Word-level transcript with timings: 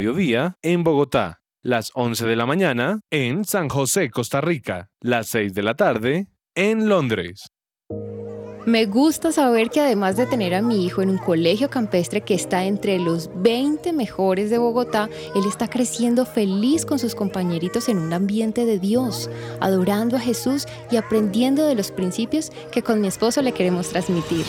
mediodía 0.00 0.56
en 0.62 0.82
Bogotá, 0.82 1.42
las 1.62 1.90
11 1.92 2.24
de 2.24 2.34
la 2.34 2.46
mañana 2.46 3.00
en 3.10 3.44
San 3.44 3.68
José, 3.68 4.08
Costa 4.08 4.40
Rica, 4.40 4.88
las 4.98 5.28
6 5.28 5.52
de 5.52 5.62
la 5.62 5.74
tarde 5.74 6.26
en 6.54 6.88
Londres. 6.88 7.48
Me 8.64 8.86
gusta 8.86 9.30
saber 9.30 9.68
que 9.68 9.80
además 9.80 10.16
de 10.16 10.24
tener 10.24 10.54
a 10.54 10.62
mi 10.62 10.86
hijo 10.86 11.02
en 11.02 11.10
un 11.10 11.18
colegio 11.18 11.68
campestre 11.68 12.22
que 12.22 12.32
está 12.32 12.64
entre 12.64 12.98
los 12.98 13.30
20 13.42 13.92
mejores 13.92 14.48
de 14.48 14.56
Bogotá, 14.56 15.10
él 15.34 15.44
está 15.46 15.68
creciendo 15.68 16.24
feliz 16.24 16.86
con 16.86 16.98
sus 16.98 17.14
compañeritos 17.14 17.90
en 17.90 17.98
un 17.98 18.14
ambiente 18.14 18.64
de 18.64 18.78
Dios, 18.78 19.28
adorando 19.60 20.16
a 20.16 20.20
Jesús 20.20 20.64
y 20.90 20.96
aprendiendo 20.96 21.66
de 21.66 21.74
los 21.74 21.90
principios 21.90 22.50
que 22.72 22.82
con 22.82 23.02
mi 23.02 23.08
esposo 23.08 23.42
le 23.42 23.52
queremos 23.52 23.90
transmitir. 23.90 24.46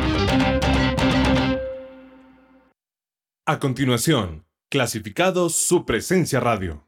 A 3.51 3.59
continuación, 3.59 4.45
clasificados 4.69 5.55
su 5.55 5.85
presencia 5.85 6.39
radio. 6.39 6.87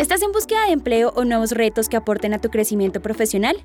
¿Estás 0.00 0.20
en 0.22 0.32
búsqueda 0.32 0.66
de 0.66 0.72
empleo 0.72 1.12
o 1.14 1.24
nuevos 1.24 1.52
retos 1.52 1.88
que 1.88 1.96
aporten 1.96 2.34
a 2.34 2.40
tu 2.40 2.50
crecimiento 2.50 3.00
profesional? 3.00 3.64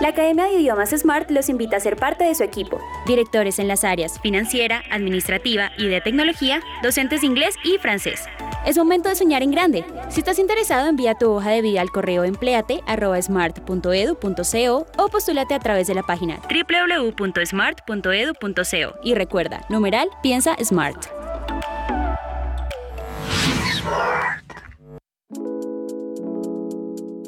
La 0.00 0.08
Academia 0.08 0.46
de 0.46 0.54
Idiomas 0.54 0.90
Smart 0.90 1.30
los 1.30 1.48
invita 1.50 1.76
a 1.76 1.80
ser 1.80 1.96
parte 1.96 2.24
de 2.24 2.34
su 2.34 2.42
equipo. 2.42 2.80
Directores 3.06 3.58
en 3.58 3.68
las 3.68 3.84
áreas 3.84 4.18
financiera, 4.20 4.82
administrativa 4.90 5.72
y 5.76 5.88
de 5.88 6.00
tecnología, 6.00 6.62
docentes 6.82 7.20
de 7.20 7.26
inglés 7.26 7.56
y 7.64 7.76
francés. 7.76 8.24
Es 8.64 8.78
momento 8.78 9.10
de 9.10 9.14
soñar 9.14 9.42
en 9.42 9.50
grande. 9.50 9.84
Si 10.08 10.20
estás 10.20 10.38
interesado, 10.38 10.88
envía 10.88 11.16
tu 11.16 11.30
hoja 11.30 11.50
de 11.50 11.60
vida 11.60 11.82
al 11.82 11.90
correo 11.90 12.24
empleate.smart.edu.co 12.24 14.86
o 14.96 15.08
postúlate 15.08 15.54
a 15.54 15.58
través 15.58 15.86
de 15.86 15.94
la 15.94 16.02
página 16.02 16.40
www.smart.edu.co. 16.48 19.00
Y 19.02 19.14
recuerda, 19.14 19.66
numeral, 19.68 20.08
piensa 20.22 20.56
Smart. 20.64 21.04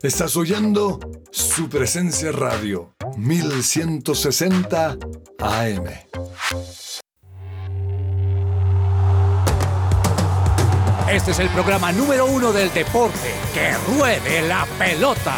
Estás 0.00 0.36
oyendo 0.36 1.00
su 1.32 1.68
presencia 1.68 2.30
radio 2.30 2.94
1160 3.16 4.96
AM. 5.40 5.86
Este 11.10 11.30
es 11.32 11.38
el 11.40 11.48
programa 11.48 11.90
número 11.90 12.26
uno 12.26 12.52
del 12.52 12.72
deporte. 12.72 13.34
¡Que 13.52 13.72
ruede 13.92 14.46
la 14.46 14.68
pelota! 14.78 15.34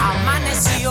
Amaneció, 0.00 0.90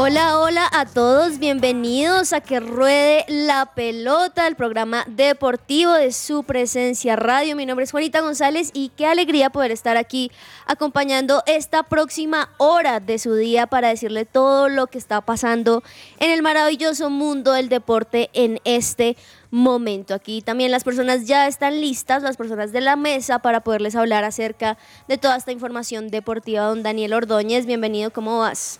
Hola, 0.00 0.38
hola 0.38 0.68
a 0.72 0.86
todos, 0.86 1.40
bienvenidos 1.40 2.32
a 2.32 2.40
Que 2.40 2.60
Ruede 2.60 3.24
la 3.26 3.72
Pelota, 3.74 4.46
el 4.46 4.54
programa 4.54 5.04
deportivo 5.08 5.90
de 5.90 6.12
su 6.12 6.44
presencia 6.44 7.16
radio. 7.16 7.56
Mi 7.56 7.66
nombre 7.66 7.82
es 7.82 7.90
Juanita 7.90 8.20
González 8.20 8.70
y 8.72 8.90
qué 8.90 9.06
alegría 9.06 9.50
poder 9.50 9.72
estar 9.72 9.96
aquí 9.96 10.30
acompañando 10.66 11.42
esta 11.46 11.82
próxima 11.82 12.48
hora 12.58 13.00
de 13.00 13.18
su 13.18 13.34
día 13.34 13.66
para 13.66 13.88
decirle 13.88 14.24
todo 14.24 14.68
lo 14.68 14.86
que 14.86 14.98
está 14.98 15.20
pasando 15.20 15.82
en 16.20 16.30
el 16.30 16.42
maravilloso 16.42 17.10
mundo 17.10 17.50
del 17.50 17.68
deporte 17.68 18.30
en 18.34 18.60
este 18.62 19.16
momento. 19.50 20.14
Aquí 20.14 20.42
también 20.42 20.70
las 20.70 20.84
personas 20.84 21.26
ya 21.26 21.48
están 21.48 21.80
listas, 21.80 22.22
las 22.22 22.36
personas 22.36 22.70
de 22.70 22.82
la 22.82 22.94
mesa, 22.94 23.40
para 23.40 23.64
poderles 23.64 23.96
hablar 23.96 24.22
acerca 24.22 24.78
de 25.08 25.18
toda 25.18 25.36
esta 25.36 25.50
información 25.50 26.06
deportiva. 26.06 26.66
Don 26.66 26.84
Daniel 26.84 27.14
Ordóñez, 27.14 27.66
bienvenido, 27.66 28.12
¿cómo 28.12 28.38
vas? 28.38 28.78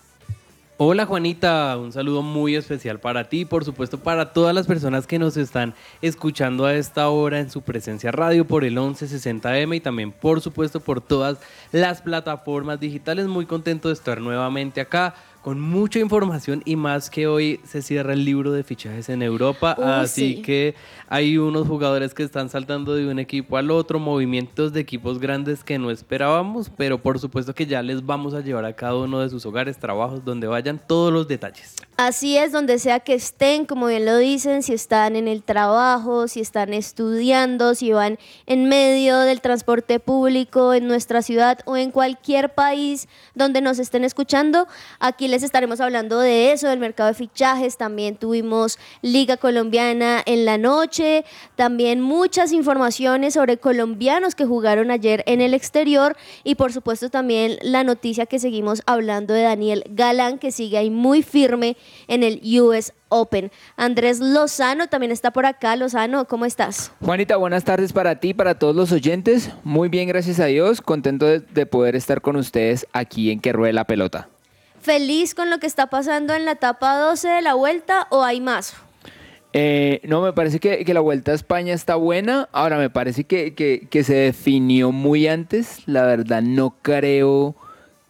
Hola 0.80 1.06
Juanita, 1.06 1.76
un 1.76 1.90
saludo 1.90 2.22
muy 2.22 2.54
especial 2.54 3.00
para 3.00 3.28
ti 3.28 3.44
por 3.44 3.64
supuesto 3.64 3.98
para 3.98 4.32
todas 4.32 4.54
las 4.54 4.68
personas 4.68 5.08
que 5.08 5.18
nos 5.18 5.36
están 5.36 5.74
escuchando 6.02 6.66
a 6.66 6.74
esta 6.76 7.08
hora 7.08 7.40
en 7.40 7.50
su 7.50 7.62
presencia 7.62 8.12
radio 8.12 8.44
por 8.44 8.62
el 8.64 8.76
1160M 8.76 9.74
y 9.74 9.80
también 9.80 10.12
por 10.12 10.40
supuesto 10.40 10.78
por 10.78 11.00
todas 11.00 11.38
las 11.72 12.00
plataformas 12.00 12.78
digitales. 12.78 13.26
Muy 13.26 13.44
contento 13.44 13.88
de 13.88 13.94
estar 13.94 14.20
nuevamente 14.20 14.80
acá 14.80 15.16
con 15.42 15.60
mucha 15.60 15.98
información 15.98 16.62
y 16.64 16.76
más 16.76 17.10
que 17.10 17.26
hoy 17.26 17.60
se 17.64 17.82
cierra 17.82 18.12
el 18.12 18.24
libro 18.24 18.52
de 18.52 18.64
fichajes 18.64 19.08
en 19.08 19.22
Europa, 19.22 19.76
Uh, 19.78 19.82
así 19.82 20.36
sí. 20.36 20.42
que 20.42 20.74
hay 21.08 21.38
unos 21.38 21.66
jugadores 21.66 22.14
que 22.14 22.22
están 22.22 22.48
saltando 22.48 22.94
de 22.94 23.06
un 23.06 23.18
equipo 23.18 23.56
al 23.56 23.70
otro, 23.70 23.98
movimientos 23.98 24.72
de 24.72 24.80
equipos 24.80 25.18
grandes 25.18 25.64
que 25.64 25.78
no 25.78 25.90
esperábamos, 25.90 26.70
pero 26.76 26.98
por 26.98 27.18
supuesto 27.18 27.54
que 27.54 27.66
ya 27.66 27.82
les 27.82 28.04
vamos 28.04 28.34
a 28.34 28.40
llevar 28.40 28.64
a 28.64 28.72
cada 28.72 28.96
uno 28.96 29.20
de 29.20 29.30
sus 29.30 29.46
hogares, 29.46 29.78
trabajos, 29.78 30.24
donde 30.24 30.46
vayan 30.46 30.80
todos 30.86 31.12
los 31.12 31.28
detalles. 31.28 31.76
Así 31.96 32.36
es, 32.36 32.52
donde 32.52 32.78
sea 32.78 33.00
que 33.00 33.14
estén, 33.14 33.66
como 33.66 33.86
bien 33.86 34.04
lo 34.04 34.16
dicen, 34.18 34.62
si 34.62 34.72
están 34.72 35.16
en 35.16 35.28
el 35.28 35.42
trabajo, 35.42 36.28
si 36.28 36.40
están 36.40 36.72
estudiando, 36.74 37.74
si 37.74 37.92
van 37.92 38.18
en 38.46 38.68
medio 38.68 39.18
del 39.18 39.40
transporte 39.40 39.98
público 40.00 40.74
en 40.74 40.86
nuestra 40.86 41.22
ciudad 41.22 41.58
o 41.64 41.76
en 41.76 41.90
cualquier 41.90 42.54
país 42.54 43.08
donde 43.34 43.60
nos 43.60 43.78
estén 43.78 44.04
escuchando, 44.04 44.66
aquí 45.00 45.27
Les 45.28 45.42
estaremos 45.42 45.78
hablando 45.82 46.20
de 46.20 46.52
eso, 46.52 46.68
del 46.68 46.78
mercado 46.78 47.08
de 47.08 47.14
fichajes. 47.14 47.76
También 47.76 48.16
tuvimos 48.16 48.78
Liga 49.02 49.36
Colombiana 49.36 50.22
en 50.24 50.46
la 50.46 50.56
noche. 50.56 51.26
También 51.54 52.00
muchas 52.00 52.50
informaciones 52.50 53.34
sobre 53.34 53.58
colombianos 53.58 54.34
que 54.34 54.46
jugaron 54.46 54.90
ayer 54.90 55.22
en 55.26 55.42
el 55.42 55.52
exterior. 55.52 56.16
Y 56.44 56.54
por 56.54 56.72
supuesto 56.72 57.10
también 57.10 57.58
la 57.60 57.84
noticia 57.84 58.24
que 58.24 58.38
seguimos 58.38 58.80
hablando 58.86 59.34
de 59.34 59.42
Daniel 59.42 59.84
Galán, 59.90 60.38
que 60.38 60.50
sigue 60.50 60.78
ahí 60.78 60.88
muy 60.88 61.22
firme 61.22 61.76
en 62.06 62.22
el 62.22 62.40
US 62.58 62.94
Open. 63.10 63.52
Andrés 63.76 64.20
Lozano 64.20 64.86
también 64.86 65.12
está 65.12 65.30
por 65.30 65.44
acá. 65.44 65.76
Lozano, 65.76 66.24
¿cómo 66.24 66.46
estás? 66.46 66.90
Juanita, 67.02 67.36
buenas 67.36 67.64
tardes 67.64 67.92
para 67.92 68.18
ti, 68.18 68.32
para 68.32 68.58
todos 68.58 68.74
los 68.74 68.92
oyentes. 68.92 69.50
Muy 69.62 69.90
bien, 69.90 70.08
gracias 70.08 70.40
a 70.40 70.46
Dios. 70.46 70.80
Contento 70.80 71.26
de, 71.26 71.40
de 71.40 71.66
poder 71.66 71.96
estar 71.96 72.22
con 72.22 72.36
ustedes 72.36 72.86
aquí 72.94 73.30
en 73.30 73.40
Que 73.40 73.52
Ruede 73.52 73.74
la 73.74 73.84
Pelota. 73.84 74.30
¿Feliz 74.92 75.34
con 75.34 75.50
lo 75.50 75.58
que 75.58 75.66
está 75.66 75.88
pasando 75.88 76.32
en 76.34 76.46
la 76.46 76.52
etapa 76.52 76.96
12 76.96 77.28
de 77.28 77.42
la 77.42 77.52
vuelta 77.52 78.06
o 78.08 78.24
hay 78.24 78.40
más? 78.40 78.74
Eh, 79.52 80.00
no, 80.04 80.22
me 80.22 80.32
parece 80.32 80.60
que, 80.60 80.82
la 80.94 81.00
Vuelta 81.00 81.32
a 81.32 81.34
España 81.34 81.74
está 81.74 81.96
buena. 81.96 82.48
Ahora, 82.52 82.78
me 82.78 82.88
parece 82.88 83.24
que, 83.24 83.52
que- 83.52 83.86
que 83.90 84.02
se 84.02 84.14
definió 84.14 84.90
muy 84.90 85.28
antes. 85.28 85.82
La 85.86 86.06
verdad, 86.06 86.40
no 86.40 86.74
creo 86.80 87.54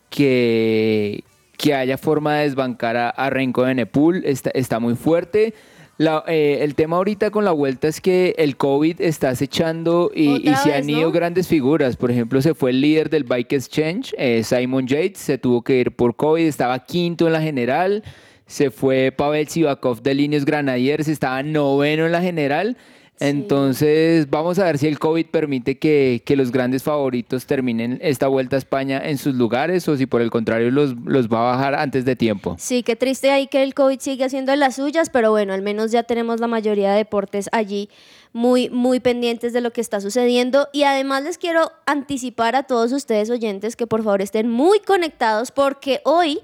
que, 0.08 1.24
que 1.56 1.74
haya 1.74 1.98
forma 1.98 2.36
de 2.36 2.44
desbancar 2.44 2.96
a, 2.96 3.10
a 3.10 3.28
Renko 3.28 3.64
de 3.64 3.74
Nepal. 3.74 4.22
Está, 4.24 4.50
está 4.50 4.78
muy 4.78 4.94
fuerte. 4.94 5.54
La- 5.98 6.22
eh, 6.28 6.58
el 6.62 6.74
tema 6.76 6.96
ahorita 6.96 7.30
con 7.30 7.44
la 7.44 7.50
vuelta 7.50 7.88
es 7.88 8.00
que 8.00 8.34
el 8.38 8.56
COVID 8.56 9.00
está 9.00 9.30
acechando 9.30 10.10
y, 10.14 10.38
se 10.44 10.50
vez, 10.50 10.66
han 10.66 10.88
ido 10.88 11.02
¿no? 11.02 11.12
grandes 11.12 11.48
figuras. 11.48 11.96
Por 11.96 12.10
ejemplo, 12.12 12.40
se 12.40 12.54
fue 12.54 12.70
el 12.70 12.80
líder 12.80 13.10
del 13.10 13.24
Bike 13.24 13.52
Exchange, 13.52 14.14
eh, 14.16 14.42
Simon 14.44 14.86
Yates, 14.86 15.18
se 15.18 15.38
tuvo 15.38 15.62
que 15.62 15.78
ir 15.80 15.90
por 15.90 16.14
COVID, 16.14 16.46
estaba 16.46 16.78
quinto 16.84 17.26
en 17.26 17.32
la 17.32 17.42
general. 17.42 18.04
Se 18.46 18.70
fue 18.70 19.12
Pavel 19.14 19.48
Sivakov 19.48 20.00
de 20.00 20.14
Líneas 20.14 20.44
Granadiers, 20.44 21.08
estaba 21.08 21.42
noveno 21.42 22.06
en 22.06 22.12
la 22.12 22.22
general. 22.22 22.76
Entonces, 23.20 24.30
vamos 24.30 24.58
a 24.58 24.64
ver 24.64 24.78
si 24.78 24.86
el 24.86 24.98
COVID 24.98 25.26
permite 25.26 25.78
que, 25.78 26.22
que 26.24 26.36
los 26.36 26.52
grandes 26.52 26.84
favoritos 26.84 27.46
terminen 27.46 27.98
esta 28.00 28.28
vuelta 28.28 28.56
a 28.56 28.58
España 28.58 29.00
en 29.04 29.18
sus 29.18 29.34
lugares 29.34 29.88
o 29.88 29.96
si 29.96 30.06
por 30.06 30.22
el 30.22 30.30
contrario 30.30 30.70
los, 30.70 30.94
los 31.04 31.28
va 31.28 31.40
a 31.40 31.56
bajar 31.56 31.74
antes 31.74 32.04
de 32.04 32.14
tiempo. 32.14 32.54
Sí, 32.58 32.82
qué 32.82 32.94
triste 32.94 33.30
ahí 33.30 33.48
que 33.48 33.62
el 33.64 33.74
COVID 33.74 33.98
sigue 33.98 34.24
haciendo 34.24 34.54
las 34.54 34.76
suyas, 34.76 35.10
pero 35.10 35.30
bueno, 35.30 35.52
al 35.52 35.62
menos 35.62 35.90
ya 35.90 36.04
tenemos 36.04 36.40
la 36.40 36.46
mayoría 36.46 36.92
de 36.92 36.98
deportes 36.98 37.48
allí 37.50 37.88
muy, 38.32 38.70
muy 38.70 39.00
pendientes 39.00 39.52
de 39.52 39.60
lo 39.60 39.72
que 39.72 39.80
está 39.80 40.00
sucediendo. 40.00 40.68
Y 40.72 40.84
además 40.84 41.24
les 41.24 41.38
quiero 41.38 41.72
anticipar 41.86 42.54
a 42.54 42.62
todos 42.62 42.92
ustedes 42.92 43.30
oyentes 43.30 43.74
que 43.74 43.86
por 43.86 44.04
favor 44.04 44.22
estén 44.22 44.48
muy 44.48 44.78
conectados 44.80 45.50
porque 45.50 46.00
hoy 46.04 46.40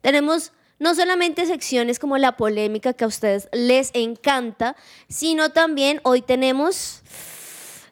tenemos 0.00 0.52
no 0.78 0.94
solamente 0.94 1.46
secciones 1.46 1.98
como 1.98 2.18
la 2.18 2.36
polémica 2.36 2.92
que 2.92 3.04
a 3.04 3.08
ustedes 3.08 3.48
les 3.52 3.90
encanta, 3.94 4.76
sino 5.08 5.50
también 5.50 6.00
hoy 6.04 6.22
tenemos... 6.22 7.02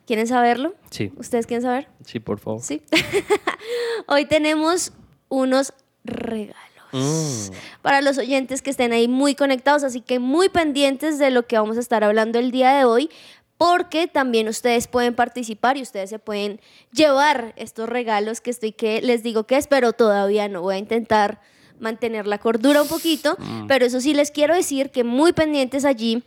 ¿Quieren 0.07 0.27
saberlo? 0.27 0.75
Sí, 0.91 1.11
¿Ustedes 1.17 1.47
quieren 1.47 1.63
saber? 1.63 1.89
sí, 2.05 2.21
por 2.21 2.39
favor. 2.39 2.61
Sí. 2.61 2.83
Hoy 4.07 4.27
tenemos 4.27 4.93
unos 5.29 5.73
regalos 6.05 6.59
Mm. 6.97 7.51
para 7.83 8.03
los 8.03 8.19
oyentes 8.19 8.63
que 8.63 8.71
estén 8.71 8.93
ahí 8.93 9.09
muy 9.09 9.35
conectados, 9.35 9.83
así 9.83 10.01
que 10.01 10.21
muy 10.21 10.49
pendientes 10.49 11.19
de 11.19 11.31
lo 11.33 11.45
que 11.45 11.59
vamos 11.59 11.77
a 11.77 11.81
estar 11.81 12.05
hablando 12.05 12.39
el 12.39 12.53
día 12.53 12.73
de 12.73 12.85
hoy, 12.85 13.11
porque 13.59 14.07
también 14.07 14.47
ustedes 14.47 14.87
pueden 14.87 15.13
participar 15.17 15.77
y 15.77 15.83
ustedes 15.83 16.11
se 16.11 16.21
pueden 16.21 16.61
llevar 16.93 17.53
estos 17.57 17.89
regalos 17.89 18.41
que 18.41 18.51
estoy 18.51 18.71
que 18.71 19.03
les 19.03 19.25
digo 19.25 19.43
que 19.45 19.57
es, 19.57 19.67
pero 19.67 19.93
todavía 19.93 20.47
no 20.47 20.63
voy 20.63 20.77
a 20.77 20.79
intentar 20.79 21.41
mantener 21.81 22.27
la 22.27 22.39
cordura 22.39 22.83
un 22.83 22.89
poquito, 22.89 23.37
Mm. 23.39 23.67
pero 23.67 23.85
eso 23.87 24.01
sí 24.01 24.15
les 24.15 24.31
quiero 24.31 24.55
decir 24.55 24.91
que 24.91 25.05
muy 25.05 25.33
pendientes 25.33 25.85
allí 25.85 26.23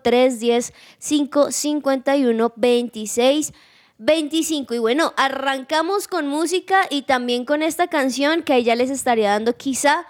310-551-2625. 3.99 4.75
Y 4.75 4.79
bueno, 4.79 5.13
arrancamos 5.17 6.07
con 6.07 6.27
música 6.27 6.81
y 6.89 7.03
también 7.03 7.45
con 7.45 7.61
esta 7.63 7.87
canción 7.87 8.43
que 8.43 8.55
ella 8.55 8.75
les 8.75 8.89
estaría 8.89 9.31
dando 9.31 9.55
quizá 9.55 10.05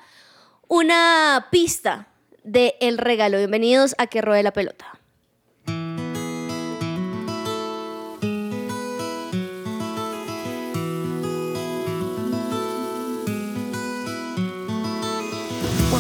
una 0.68 1.48
pista 1.52 2.08
de 2.44 2.76
el 2.82 2.98
regalo. 2.98 3.38
Bienvenidos 3.38 3.96
a 3.98 4.08
Que 4.08 4.22
Rode 4.22 4.44
la 4.44 4.54
Pelota. 4.54 4.86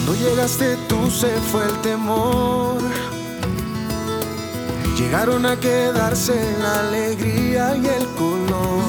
Cuando 0.05 0.21
llegaste 0.21 0.75
tú 0.89 1.09
se 1.09 1.29
fue 1.49 1.63
el 1.63 1.81
temor. 1.81 2.77
Llegaron 4.97 5.45
a 5.45 5.57
quedarse 5.57 6.33
la 6.61 6.81
alegría 6.81 7.77
y 7.77 7.87
el 7.87 8.05
color. 8.17 8.83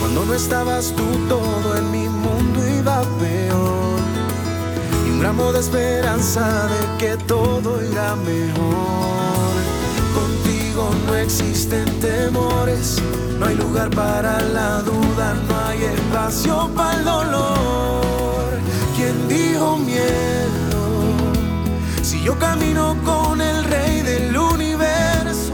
Cuando 0.00 0.24
no 0.24 0.32
estabas 0.32 0.94
tú 0.96 1.04
todo 1.28 1.76
en 1.76 1.90
mi 1.90 2.08
mundo 2.08 2.66
iba 2.66 3.02
peor. 3.20 4.00
Y 5.06 5.10
un 5.10 5.20
gramo 5.20 5.52
de 5.52 5.60
esperanza 5.60 6.66
de 6.68 6.96
que 6.98 7.16
todo 7.24 7.82
irá 7.84 8.16
mejor. 8.16 9.52
Contigo 10.14 10.94
no 11.08 11.14
existen 11.16 11.84
temores. 12.00 13.02
No 13.38 13.44
hay 13.44 13.54
lugar 13.54 13.90
para 13.90 14.40
la 14.40 14.80
duda, 14.80 15.34
no 15.46 15.60
hay 15.66 15.84
espacio 15.84 16.70
para 16.74 16.96
el 16.96 17.04
dolor. 17.04 18.09
¿Quién 19.10 19.28
dijo 19.28 19.76
miedo? 19.76 20.82
Si 22.00 22.22
yo 22.22 22.38
camino 22.38 22.96
con 23.04 23.40
el 23.40 23.64
rey 23.64 24.02
del 24.02 24.36
universo, 24.36 25.52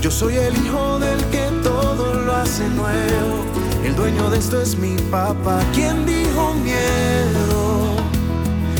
yo 0.00 0.10
soy 0.10 0.36
el 0.36 0.56
hijo 0.64 0.98
del 0.98 1.22
que 1.26 1.46
todo 1.62 2.14
lo 2.14 2.34
hace 2.36 2.66
nuevo. 2.70 3.44
El 3.84 3.94
dueño 3.96 4.30
de 4.30 4.38
esto 4.38 4.62
es 4.62 4.78
mi 4.78 4.96
papá. 5.10 5.60
¿Quién 5.74 6.06
dijo 6.06 6.54
miedo? 6.54 7.96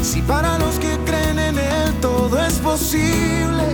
Si 0.02 0.22
para 0.22 0.58
los 0.58 0.78
que 0.78 0.96
creen 1.04 1.38
en 1.38 1.58
él 1.58 1.92
todo 2.00 2.38
es 2.42 2.54
posible. 2.54 3.64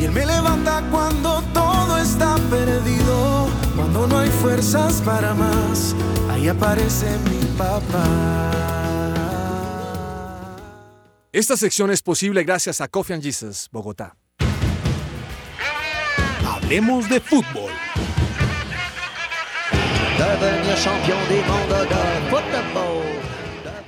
Y 0.00 0.06
él 0.06 0.10
me 0.10 0.26
levanta 0.26 0.82
cuando 0.90 1.40
todo 1.54 1.98
está 1.98 2.34
perdido. 2.50 3.41
Cuando 3.76 4.06
no 4.06 4.18
hay 4.18 4.28
fuerzas 4.28 5.00
para 5.02 5.34
más, 5.34 5.94
ahí 6.30 6.48
aparece 6.48 7.18
mi 7.30 7.44
papá. 7.56 8.50
Esta 11.32 11.56
sección 11.56 11.90
es 11.90 12.02
posible 12.02 12.44
gracias 12.44 12.82
a 12.82 12.88
Coffee 12.88 13.14
and 13.14 13.22
Jesus, 13.22 13.68
Bogotá. 13.72 14.16
Hablemos 16.46 17.08
de 17.08 17.20
fútbol. 17.20 17.72
Devenir 20.18 20.76
champion 20.76 21.18
du 21.28 21.36
monde 21.50 21.86
de 21.86 22.30
football. 22.30 22.91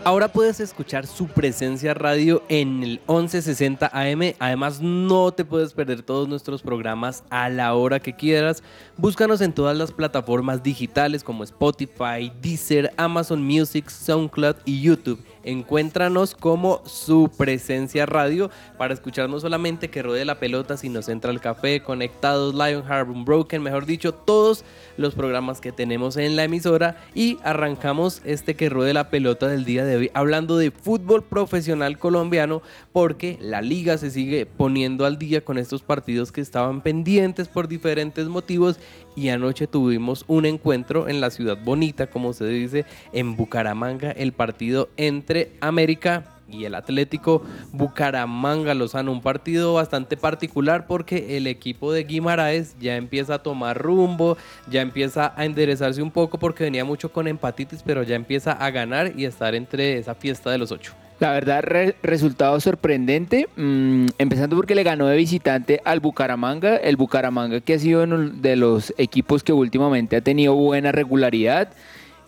Ahora 0.06 0.28
puedes 0.28 0.60
escuchar 0.60 1.06
su 1.06 1.28
presencia 1.28 1.94
radio 1.94 2.42
en 2.50 2.82
el 2.82 3.00
1160 3.08 3.90
AM. 3.90 4.34
Además, 4.38 4.82
no 4.82 5.32
te 5.32 5.46
puedes 5.46 5.72
perder 5.72 6.02
todos 6.02 6.28
nuestros 6.28 6.60
programas 6.60 7.24
a 7.30 7.48
la 7.48 7.74
hora 7.74 8.00
que 8.00 8.14
quieras. 8.14 8.62
Búscanos 8.98 9.40
en 9.40 9.54
todas 9.54 9.74
las 9.74 9.92
plataformas 9.92 10.62
digitales 10.62 11.24
como 11.24 11.42
Spotify, 11.42 12.30
Deezer, 12.42 12.92
Amazon 12.98 13.42
Music, 13.42 13.88
SoundCloud 13.88 14.56
y 14.66 14.82
YouTube. 14.82 15.24
Encuéntranos 15.42 16.34
como 16.34 16.82
su 16.86 17.30
presencia 17.36 18.04
radio 18.04 18.50
para 18.76 18.92
escuchar 18.92 19.30
no 19.30 19.40
solamente 19.40 19.88
que 19.88 20.02
rodee 20.02 20.26
la 20.26 20.38
pelota, 20.38 20.76
sino 20.76 21.00
Central 21.00 21.40
Café, 21.40 21.82
Conectados, 21.82 22.54
Lionheart, 22.54 23.08
Broken, 23.24 23.62
mejor 23.62 23.86
dicho, 23.86 24.12
todos 24.12 24.64
los 24.96 25.14
programas 25.14 25.60
que 25.60 25.72
tenemos 25.72 26.16
en 26.16 26.36
la 26.36 26.44
emisora. 26.44 26.96
Y 27.14 27.38
arrancamos 27.42 28.22
este 28.24 28.54
que 28.54 28.68
ruede 28.68 28.92
la 28.92 29.10
pelota 29.10 29.48
del 29.48 29.64
día 29.64 29.84
de 29.84 29.96
hoy 29.96 30.10
hablando 30.14 30.58
de 30.58 30.70
fútbol 30.70 31.22
profesional 31.22 31.98
colombiano 31.98 32.62
porque 32.92 33.38
la 33.40 33.62
liga 33.62 33.98
se 33.98 34.10
sigue 34.10 34.46
poniendo 34.46 35.06
al 35.06 35.18
día 35.18 35.44
con 35.44 35.58
estos 35.58 35.82
partidos 35.82 36.32
que 36.32 36.40
estaban 36.40 36.80
pendientes 36.80 37.48
por 37.48 37.68
diferentes 37.68 38.28
motivos 38.28 38.78
y 39.16 39.28
anoche 39.28 39.66
tuvimos 39.66 40.24
un 40.26 40.46
encuentro 40.46 41.08
en 41.08 41.20
la 41.20 41.30
ciudad 41.30 41.58
bonita, 41.62 42.08
como 42.08 42.32
se 42.32 42.46
dice, 42.46 42.84
en 43.12 43.36
Bucaramanga, 43.36 44.10
el 44.10 44.32
partido 44.32 44.88
entre 44.96 45.52
América 45.60 46.33
y 46.48 46.64
el 46.64 46.74
Atlético 46.74 47.42
Bucaramanga 47.72 48.74
Lozano, 48.74 49.12
un 49.12 49.20
partido 49.22 49.74
bastante 49.74 50.16
particular 50.16 50.86
porque 50.86 51.36
el 51.36 51.46
equipo 51.46 51.92
de 51.92 52.04
Guimaraes 52.04 52.76
ya 52.80 52.96
empieza 52.96 53.34
a 53.34 53.38
tomar 53.38 53.78
rumbo, 53.80 54.36
ya 54.70 54.80
empieza 54.82 55.32
a 55.36 55.44
enderezarse 55.44 56.02
un 56.02 56.10
poco 56.10 56.38
porque 56.38 56.64
venía 56.64 56.84
mucho 56.84 57.12
con 57.12 57.28
empatitis, 57.28 57.82
pero 57.84 58.02
ya 58.02 58.16
empieza 58.16 58.52
a 58.52 58.70
ganar 58.70 59.12
y 59.16 59.24
estar 59.24 59.54
entre 59.54 59.98
esa 59.98 60.14
fiesta 60.14 60.50
de 60.50 60.58
los 60.58 60.72
ocho. 60.72 60.92
La 61.20 61.30
verdad, 61.30 61.62
re- 61.62 61.94
resultado 62.02 62.58
sorprendente, 62.58 63.48
mm, 63.56 64.06
empezando 64.18 64.56
porque 64.56 64.74
le 64.74 64.82
ganó 64.82 65.06
de 65.06 65.16
visitante 65.16 65.80
al 65.84 66.00
Bucaramanga, 66.00 66.76
el 66.76 66.96
Bucaramanga 66.96 67.60
que 67.60 67.74
ha 67.74 67.78
sido 67.78 68.02
uno 68.02 68.18
de 68.30 68.56
los 68.56 68.92
equipos 68.98 69.44
que 69.44 69.52
últimamente 69.52 70.16
ha 70.16 70.20
tenido 70.20 70.54
buena 70.54 70.90
regularidad. 70.90 71.68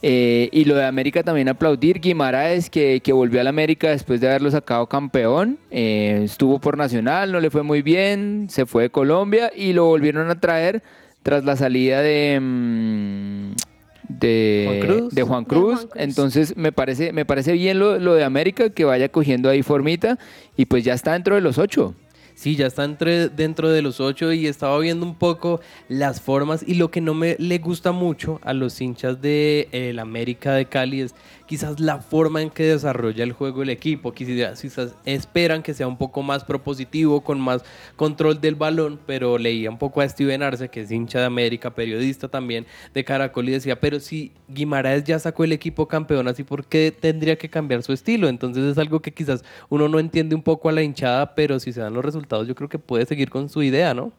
Eh, 0.02 0.48
y 0.52 0.64
lo 0.64 0.74
de 0.74 0.84
América 0.84 1.22
también 1.22 1.48
aplaudir, 1.48 2.00
Guimaraes 2.00 2.68
que, 2.70 3.00
que 3.00 3.12
volvió 3.12 3.40
al 3.40 3.46
América 3.46 3.90
después 3.90 4.20
de 4.20 4.28
haberlo 4.28 4.50
sacado 4.50 4.86
campeón, 4.86 5.58
eh, 5.70 6.20
estuvo 6.24 6.58
por 6.58 6.76
Nacional, 6.76 7.32
no 7.32 7.40
le 7.40 7.50
fue 7.50 7.62
muy 7.62 7.82
bien, 7.82 8.46
se 8.50 8.66
fue 8.66 8.84
de 8.84 8.90
Colombia 8.90 9.50
y 9.54 9.72
lo 9.72 9.86
volvieron 9.86 10.30
a 10.30 10.38
traer 10.38 10.82
tras 11.22 11.44
la 11.44 11.56
salida 11.56 12.02
de... 12.02 12.38
mm, 12.40 13.52
de 14.08 14.64
Juan 14.66 14.80
Cruz. 14.80 15.14
de 15.14 15.22
Juan 15.22 15.44
Cruz. 15.44 15.88
Entonces 15.96 16.56
me 16.56 16.72
parece, 16.72 17.12
me 17.12 17.24
parece 17.24 17.52
bien 17.52 17.78
lo, 17.78 17.98
lo 17.98 18.14
de 18.14 18.24
América 18.24 18.70
que 18.70 18.84
vaya 18.84 19.08
cogiendo 19.08 19.48
ahí 19.48 19.62
formita 19.62 20.18
y 20.56 20.66
pues 20.66 20.84
ya 20.84 20.94
está 20.94 21.14
dentro 21.14 21.34
de 21.34 21.40
los 21.40 21.58
ocho. 21.58 21.94
Sí, 22.36 22.54
ya 22.54 22.66
está 22.66 22.84
entre, 22.84 23.30
dentro 23.30 23.70
de 23.70 23.80
los 23.80 23.98
ocho 23.98 24.30
y 24.30 24.46
estaba 24.46 24.78
viendo 24.78 25.06
un 25.06 25.14
poco 25.14 25.62
las 25.88 26.20
formas 26.20 26.62
y 26.68 26.74
lo 26.74 26.90
que 26.90 27.00
no 27.00 27.14
me 27.14 27.34
le 27.38 27.56
gusta 27.56 27.92
mucho 27.92 28.40
a 28.42 28.52
los 28.52 28.78
hinchas 28.78 29.22
de 29.22 29.70
el 29.72 29.98
América 29.98 30.52
de 30.52 30.66
Cali 30.66 31.00
es 31.00 31.14
quizás 31.46 31.80
la 31.80 31.98
forma 31.98 32.42
en 32.42 32.50
que 32.50 32.64
desarrolla 32.64 33.22
el 33.24 33.32
juego 33.32 33.62
el 33.62 33.70
equipo, 33.70 34.12
quizás, 34.12 34.60
quizás 34.60 34.94
esperan 35.04 35.62
que 35.62 35.74
sea 35.74 35.86
un 35.86 35.96
poco 35.96 36.22
más 36.22 36.44
propositivo, 36.44 37.22
con 37.22 37.40
más 37.40 37.62
control 37.94 38.40
del 38.40 38.56
balón, 38.56 38.98
pero 39.06 39.38
leía 39.38 39.70
un 39.70 39.78
poco 39.78 40.00
a 40.00 40.08
Steven 40.08 40.42
Arce, 40.42 40.68
que 40.68 40.82
es 40.82 40.90
hincha 40.90 41.20
de 41.20 41.26
América, 41.26 41.74
periodista 41.74 42.28
también 42.28 42.66
de 42.92 43.04
Caracol 43.04 43.48
y 43.48 43.52
decía, 43.52 43.80
pero 43.80 44.00
si 44.00 44.32
Guimaraes 44.48 45.04
ya 45.04 45.18
sacó 45.18 45.44
el 45.44 45.52
equipo 45.52 45.86
campeón, 45.86 46.28
así 46.28 46.42
por 46.42 46.66
qué 46.66 46.92
tendría 46.98 47.36
que 47.36 47.48
cambiar 47.48 47.82
su 47.82 47.92
estilo, 47.92 48.28
entonces 48.28 48.64
es 48.64 48.78
algo 48.78 49.00
que 49.00 49.12
quizás 49.12 49.44
uno 49.68 49.88
no 49.88 49.98
entiende 49.98 50.34
un 50.34 50.42
poco 50.42 50.68
a 50.68 50.72
la 50.72 50.82
hinchada, 50.82 51.34
pero 51.34 51.60
si 51.60 51.72
se 51.72 51.80
dan 51.80 51.94
los 51.94 52.04
resultados 52.04 52.48
yo 52.48 52.54
creo 52.54 52.68
que 52.68 52.78
puede 52.78 53.06
seguir 53.06 53.30
con 53.30 53.48
su 53.48 53.62
idea, 53.62 53.94
¿no? 53.94 54.12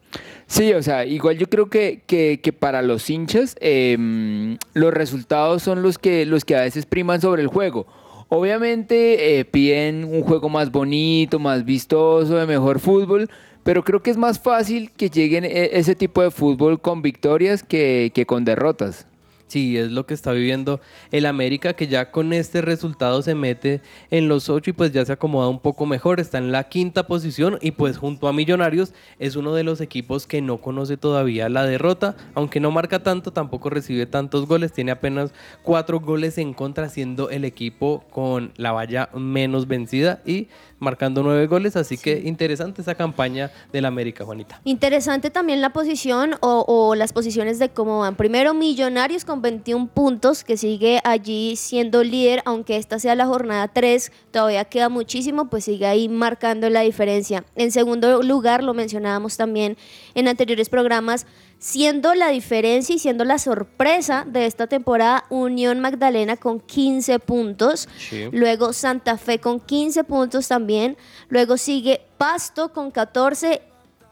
Sí, 0.46 0.72
o 0.72 0.82
sea, 0.82 1.04
igual 1.04 1.36
yo 1.36 1.48
creo 1.48 1.68
que, 1.68 2.02
que, 2.06 2.38
para 2.58 2.80
los 2.80 3.10
hinchas 3.10 3.54
eh, 3.60 4.56
los 4.72 4.94
resultados 4.94 5.62
son 5.62 5.82
los 5.82 5.98
que, 5.98 6.24
los 6.24 6.44
que 6.44 6.56
a 6.56 6.62
veces 6.62 6.86
priman 6.86 7.17
sobre 7.20 7.42
el 7.42 7.48
juego. 7.48 7.86
Obviamente 8.28 9.38
eh, 9.38 9.44
piden 9.44 10.04
un 10.04 10.22
juego 10.22 10.48
más 10.48 10.70
bonito, 10.70 11.38
más 11.38 11.64
vistoso, 11.64 12.36
de 12.36 12.46
mejor 12.46 12.78
fútbol, 12.78 13.28
pero 13.62 13.82
creo 13.84 14.02
que 14.02 14.10
es 14.10 14.16
más 14.16 14.38
fácil 14.38 14.90
que 14.90 15.08
lleguen 15.08 15.44
e- 15.44 15.70
ese 15.72 15.94
tipo 15.94 16.22
de 16.22 16.30
fútbol 16.30 16.80
con 16.80 17.00
victorias 17.02 17.62
que, 17.62 18.12
que 18.14 18.26
con 18.26 18.44
derrotas. 18.44 19.06
Sí, 19.48 19.78
es 19.78 19.90
lo 19.90 20.04
que 20.04 20.12
está 20.12 20.32
viviendo 20.32 20.80
el 21.10 21.24
América, 21.24 21.72
que 21.72 21.86
ya 21.88 22.10
con 22.10 22.34
este 22.34 22.60
resultado 22.60 23.22
se 23.22 23.34
mete 23.34 23.80
en 24.10 24.28
los 24.28 24.50
ocho 24.50 24.70
y 24.70 24.72
pues 24.74 24.92
ya 24.92 25.04
se 25.06 25.12
acomoda 25.12 25.48
un 25.48 25.58
poco 25.58 25.86
mejor. 25.86 26.20
Está 26.20 26.36
en 26.36 26.52
la 26.52 26.64
quinta 26.64 27.06
posición 27.06 27.58
y 27.62 27.70
pues 27.70 27.96
junto 27.96 28.28
a 28.28 28.34
Millonarios 28.34 28.92
es 29.18 29.36
uno 29.36 29.54
de 29.54 29.64
los 29.64 29.80
equipos 29.80 30.26
que 30.26 30.42
no 30.42 30.58
conoce 30.58 30.98
todavía 30.98 31.48
la 31.48 31.64
derrota. 31.64 32.14
Aunque 32.34 32.60
no 32.60 32.70
marca 32.70 33.02
tanto, 33.02 33.32
tampoco 33.32 33.70
recibe 33.70 34.04
tantos 34.04 34.46
goles. 34.46 34.72
Tiene 34.72 34.92
apenas 34.92 35.32
cuatro 35.62 35.98
goles 35.98 36.36
en 36.36 36.52
contra, 36.52 36.90
siendo 36.90 37.30
el 37.30 37.46
equipo 37.46 38.04
con 38.10 38.52
la 38.56 38.72
valla 38.72 39.08
menos 39.14 39.66
vencida 39.66 40.20
y 40.26 40.48
marcando 40.78 41.22
nueve 41.22 41.46
goles. 41.46 41.74
Así 41.74 41.96
que 41.96 42.20
interesante 42.22 42.82
esa 42.82 42.94
campaña 42.94 43.50
del 43.72 43.86
América, 43.86 44.26
Juanita. 44.26 44.60
Interesante 44.64 45.30
también 45.30 45.62
la 45.62 45.72
posición 45.72 46.34
o, 46.40 46.66
o 46.68 46.94
las 46.94 47.14
posiciones 47.14 47.58
de 47.58 47.70
cómo 47.70 48.00
van. 48.00 48.14
Primero, 48.14 48.52
Millonarios 48.52 49.24
con 49.24 49.37
21 49.40 49.88
puntos, 49.88 50.44
que 50.44 50.56
sigue 50.56 51.00
allí 51.04 51.56
siendo 51.56 52.02
líder, 52.02 52.42
aunque 52.44 52.76
esta 52.76 52.98
sea 52.98 53.14
la 53.14 53.26
jornada 53.26 53.68
3, 53.68 54.12
todavía 54.30 54.64
queda 54.64 54.88
muchísimo, 54.88 55.48
pues 55.48 55.64
sigue 55.64 55.86
ahí 55.86 56.08
marcando 56.08 56.68
la 56.70 56.80
diferencia. 56.80 57.44
En 57.56 57.72
segundo 57.72 58.22
lugar, 58.22 58.62
lo 58.62 58.74
mencionábamos 58.74 59.36
también 59.36 59.76
en 60.14 60.28
anteriores 60.28 60.68
programas, 60.68 61.26
siendo 61.58 62.14
la 62.14 62.28
diferencia 62.28 62.94
y 62.94 62.98
siendo 62.98 63.24
la 63.24 63.38
sorpresa 63.38 64.24
de 64.26 64.46
esta 64.46 64.66
temporada, 64.66 65.24
Unión 65.28 65.80
Magdalena 65.80 66.36
con 66.36 66.60
15 66.60 67.18
puntos. 67.18 67.88
Sí. 67.98 68.28
Luego 68.32 68.72
Santa 68.72 69.16
Fe 69.18 69.40
con 69.40 69.60
15 69.60 70.04
puntos 70.04 70.48
también. 70.48 70.96
Luego 71.28 71.56
sigue 71.56 72.00
Pasto 72.16 72.72
con 72.72 72.90
14. 72.90 73.62